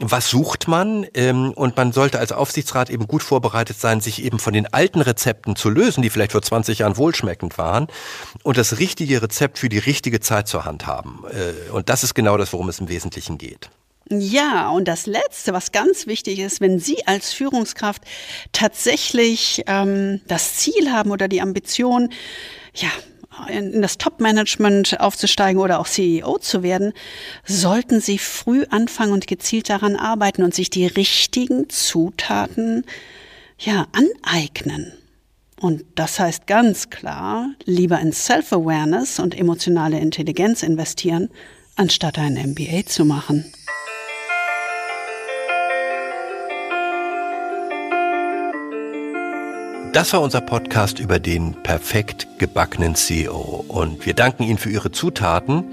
was 0.00 0.28
sucht 0.28 0.68
man? 0.68 1.06
Ähm, 1.14 1.52
und 1.52 1.76
man 1.76 1.92
sollte 1.92 2.18
als 2.18 2.32
Aufsichtsrat 2.32 2.90
eben 2.90 3.06
gut 3.06 3.22
vorbereitet 3.22 3.80
sein, 3.80 4.00
sich 4.00 4.22
eben 4.22 4.38
von 4.38 4.52
den 4.52 4.72
alten 4.72 5.00
Rezepten 5.00 5.56
zu 5.56 5.70
lösen, 5.70 6.02
die 6.02 6.10
vielleicht 6.10 6.32
vor 6.32 6.42
20 6.42 6.80
Jahren 6.80 6.96
wohlschmeckend 6.96 7.58
waren, 7.58 7.88
und 8.42 8.56
das 8.58 8.78
richtige 8.78 9.22
Rezept 9.22 9.58
für 9.58 9.68
die 9.68 9.78
richtige 9.78 10.20
Zeit 10.20 10.48
zur 10.48 10.64
Hand 10.64 10.86
haben. 10.86 11.24
Äh, 11.30 11.70
und 11.70 11.88
das 11.88 12.04
ist 12.04 12.14
genau 12.14 12.36
das, 12.36 12.52
worum 12.52 12.68
es 12.68 12.78
im 12.78 12.88
Wesentlichen 12.88 13.38
geht. 13.38 13.70
Ja, 14.08 14.70
und 14.70 14.86
das 14.86 15.06
Letzte, 15.06 15.52
was 15.52 15.72
ganz 15.72 16.06
wichtig 16.06 16.38
ist, 16.38 16.60
wenn 16.60 16.78
Sie 16.78 17.04
als 17.06 17.32
Führungskraft 17.32 18.02
tatsächlich 18.52 19.64
ähm, 19.66 20.20
das 20.28 20.54
Ziel 20.54 20.92
haben 20.92 21.10
oder 21.10 21.26
die 21.26 21.42
Ambition, 21.42 22.10
ja, 22.74 22.88
in 23.48 23.82
das 23.82 23.98
Top-Management 23.98 25.00
aufzusteigen 25.00 25.60
oder 25.60 25.80
auch 25.80 25.86
CEO 25.88 26.38
zu 26.38 26.62
werden, 26.62 26.92
sollten 27.44 28.00
Sie 28.00 28.18
früh 28.18 28.64
anfangen 28.70 29.12
und 29.12 29.26
gezielt 29.26 29.70
daran 29.70 29.96
arbeiten 29.96 30.42
und 30.42 30.54
sich 30.54 30.70
die 30.70 30.86
richtigen 30.86 31.68
Zutaten 31.68 32.84
ja 33.58 33.86
aneignen. 33.92 34.92
Und 35.60 35.84
das 35.94 36.20
heißt 36.20 36.46
ganz 36.46 36.90
klar, 36.90 37.50
lieber 37.64 37.98
in 38.00 38.12
Self-Awareness 38.12 39.18
und 39.18 39.38
emotionale 39.38 39.98
Intelligenz 39.98 40.62
investieren, 40.62 41.30
anstatt 41.76 42.18
ein 42.18 42.34
MBA 42.34 42.86
zu 42.86 43.04
machen. 43.04 43.52
Das 49.96 50.12
war 50.12 50.20
unser 50.20 50.42
Podcast 50.42 50.98
über 50.98 51.18
den 51.18 51.54
perfekt 51.62 52.28
gebackenen 52.36 52.96
CEO. 52.96 53.64
Und 53.66 54.04
wir 54.04 54.12
danken 54.12 54.42
Ihnen 54.42 54.58
für 54.58 54.68
Ihre 54.68 54.92
Zutaten, 54.92 55.64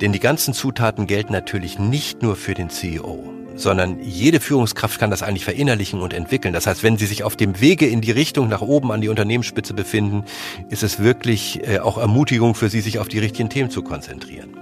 denn 0.00 0.12
die 0.12 0.20
ganzen 0.20 0.54
Zutaten 0.54 1.08
gelten 1.08 1.32
natürlich 1.32 1.76
nicht 1.76 2.22
nur 2.22 2.36
für 2.36 2.54
den 2.54 2.70
CEO 2.70 3.34
sondern 3.56 4.00
jede 4.00 4.38
Führungskraft 4.38 5.00
kann 5.00 5.10
das 5.10 5.24
eigentlich 5.24 5.44
verinnerlichen 5.44 6.00
und 6.00 6.14
entwickeln. 6.14 6.54
Das 6.54 6.68
heißt, 6.68 6.84
wenn 6.84 6.96
Sie 6.96 7.06
sich 7.06 7.24
auf 7.24 7.34
dem 7.34 7.60
Wege 7.60 7.88
in 7.88 8.00
die 8.00 8.12
Richtung 8.12 8.48
nach 8.48 8.60
oben 8.60 8.92
an 8.92 9.00
die 9.00 9.08
Unternehmensspitze 9.08 9.74
befinden, 9.74 10.22
ist 10.70 10.84
es 10.84 11.00
wirklich 11.00 11.66
äh, 11.66 11.80
auch 11.80 11.98
Ermutigung 11.98 12.54
für 12.54 12.68
Sie, 12.68 12.80
sich 12.80 13.00
auf 13.00 13.08
die 13.08 13.18
richtigen 13.18 13.50
Themen 13.50 13.68
zu 13.68 13.82
konzentrieren. 13.82 14.56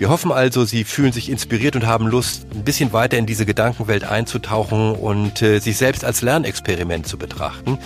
Wir 0.00 0.08
hoffen 0.08 0.32
also, 0.32 0.64
Sie 0.64 0.84
fühlen 0.84 1.12
sich 1.12 1.28
inspiriert 1.28 1.76
und 1.76 1.86
haben 1.86 2.06
Lust, 2.06 2.46
ein 2.54 2.64
bisschen 2.64 2.94
weiter 2.94 3.18
in 3.18 3.26
diese 3.26 3.44
Gedankenwelt 3.44 4.02
einzutauchen 4.02 4.92
und 4.92 5.42
äh, 5.42 5.58
sich 5.58 5.76
selbst 5.76 6.06
als 6.06 6.22
Lernexperiment 6.22 7.06
zu 7.06 7.18
betrachten. 7.18 7.76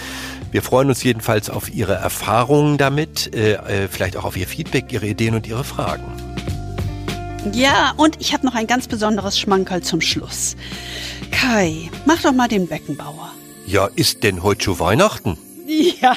Wir 0.52 0.62
freuen 0.62 0.90
uns 0.90 1.02
jedenfalls 1.02 1.50
auf 1.50 1.74
Ihre 1.74 1.94
Erfahrungen 1.94 2.78
damit, 2.78 3.34
äh, 3.34 3.54
äh, 3.54 3.88
vielleicht 3.88 4.16
auch 4.16 4.22
auf 4.22 4.36
Ihr 4.36 4.46
Feedback, 4.46 4.92
Ihre 4.92 5.08
Ideen 5.08 5.34
und 5.34 5.48
Ihre 5.48 5.64
Fragen. 5.64 6.04
Ja, 7.50 7.94
und 7.96 8.20
ich 8.20 8.32
habe 8.32 8.46
noch 8.46 8.54
ein 8.54 8.68
ganz 8.68 8.86
besonderes 8.86 9.36
Schmankerl 9.36 9.82
zum 9.82 10.00
Schluss. 10.00 10.54
Kai, 11.32 11.90
mach 12.06 12.22
doch 12.22 12.32
mal 12.32 12.46
den 12.46 12.68
Beckenbauer. 12.68 13.32
Ja, 13.66 13.88
ist 13.96 14.22
denn 14.22 14.44
heute 14.44 14.62
schon 14.62 14.78
Weihnachten? 14.78 15.36
Ja, 16.00 16.16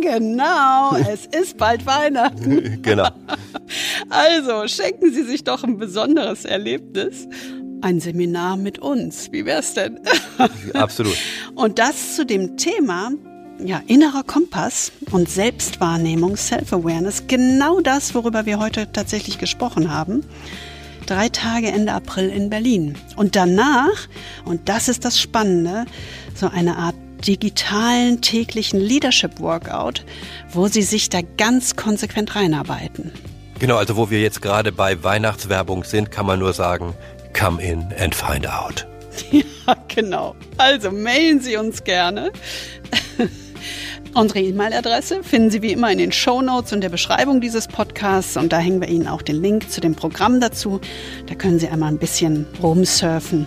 genau. 0.00 0.96
Es 0.96 1.26
ist 1.26 1.56
bald 1.56 1.84
Weihnachten. 1.86 2.82
genau. 2.82 3.08
Also 4.08 4.68
schenken 4.68 5.12
Sie 5.12 5.24
sich 5.24 5.44
doch 5.44 5.64
ein 5.64 5.78
besonderes 5.78 6.44
Erlebnis. 6.44 7.26
Ein 7.80 8.00
Seminar 8.00 8.56
mit 8.56 8.78
uns. 8.78 9.30
Wie 9.32 9.44
wär's 9.44 9.74
denn? 9.74 10.00
Absolut. 10.74 11.16
Und 11.54 11.78
das 11.78 12.16
zu 12.16 12.26
dem 12.26 12.56
Thema 12.56 13.12
ja, 13.64 13.82
innerer 13.86 14.22
Kompass 14.22 14.92
und 15.10 15.28
Selbstwahrnehmung, 15.28 16.36
Self-Awareness, 16.36 17.24
genau 17.26 17.80
das, 17.80 18.14
worüber 18.14 18.46
wir 18.46 18.58
heute 18.58 18.92
tatsächlich 18.92 19.38
gesprochen 19.38 19.92
haben. 19.92 20.24
Drei 21.06 21.28
Tage 21.28 21.68
Ende 21.68 21.92
April 21.92 22.28
in 22.28 22.50
Berlin. 22.50 22.94
Und 23.16 23.34
danach, 23.34 24.08
und 24.44 24.68
das 24.68 24.88
ist 24.88 25.04
das 25.04 25.20
Spannende, 25.20 25.86
so 26.34 26.48
eine 26.48 26.76
Art 26.76 26.94
digitalen 27.26 28.20
täglichen 28.20 28.80
Leadership 28.80 29.40
Workout, 29.40 30.04
wo 30.52 30.68
sie 30.68 30.82
sich 30.82 31.08
da 31.08 31.20
ganz 31.36 31.76
konsequent 31.76 32.34
reinarbeiten. 32.36 33.12
Genau, 33.58 33.76
also 33.76 33.96
wo 33.96 34.10
wir 34.10 34.20
jetzt 34.20 34.40
gerade 34.40 34.70
bei 34.70 35.02
Weihnachtswerbung 35.02 35.84
sind, 35.84 36.10
kann 36.10 36.26
man 36.26 36.38
nur 36.38 36.52
sagen, 36.52 36.94
come 37.38 37.62
in 37.62 37.92
and 37.98 38.14
find 38.14 38.48
out. 38.48 38.86
Ja, 39.66 39.76
genau. 39.88 40.34
Also 40.56 40.90
mailen 40.90 41.40
Sie 41.40 41.56
uns 41.58 41.84
gerne. 41.84 42.32
Unsere 44.14 44.40
E-Mail-Adresse 44.40 45.22
finden 45.22 45.50
Sie 45.50 45.60
wie 45.60 45.72
immer 45.72 45.92
in 45.92 45.98
den 45.98 46.12
Show 46.12 46.40
Notes 46.40 46.72
und 46.72 46.80
der 46.80 46.88
Beschreibung 46.88 47.42
dieses 47.42 47.68
Podcasts 47.68 48.38
und 48.38 48.52
da 48.52 48.58
hängen 48.58 48.80
wir 48.80 48.88
Ihnen 48.88 49.06
auch 49.06 49.20
den 49.20 49.42
Link 49.42 49.70
zu 49.70 49.82
dem 49.82 49.94
Programm 49.94 50.40
dazu. 50.40 50.80
Da 51.26 51.34
können 51.34 51.58
Sie 51.58 51.68
einmal 51.68 51.90
ein 51.90 51.98
bisschen 51.98 52.46
rumsurfen 52.62 53.46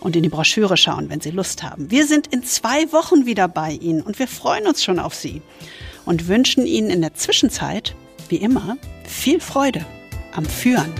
und 0.00 0.16
in 0.16 0.22
die 0.22 0.28
Broschüre 0.28 0.76
schauen, 0.76 1.08
wenn 1.08 1.20
Sie 1.20 1.30
Lust 1.30 1.62
haben. 1.62 1.90
Wir 1.90 2.06
sind 2.06 2.26
in 2.28 2.42
zwei 2.42 2.90
Wochen 2.92 3.26
wieder 3.26 3.48
bei 3.48 3.72
Ihnen 3.72 4.02
und 4.02 4.18
wir 4.18 4.28
freuen 4.28 4.66
uns 4.66 4.82
schon 4.82 4.98
auf 4.98 5.14
Sie 5.14 5.42
und 6.04 6.28
wünschen 6.28 6.66
Ihnen 6.66 6.90
in 6.90 7.00
der 7.00 7.14
Zwischenzeit, 7.14 7.94
wie 8.28 8.36
immer, 8.36 8.76
viel 9.04 9.40
Freude 9.40 9.84
am 10.34 10.44
Führen. 10.44 10.92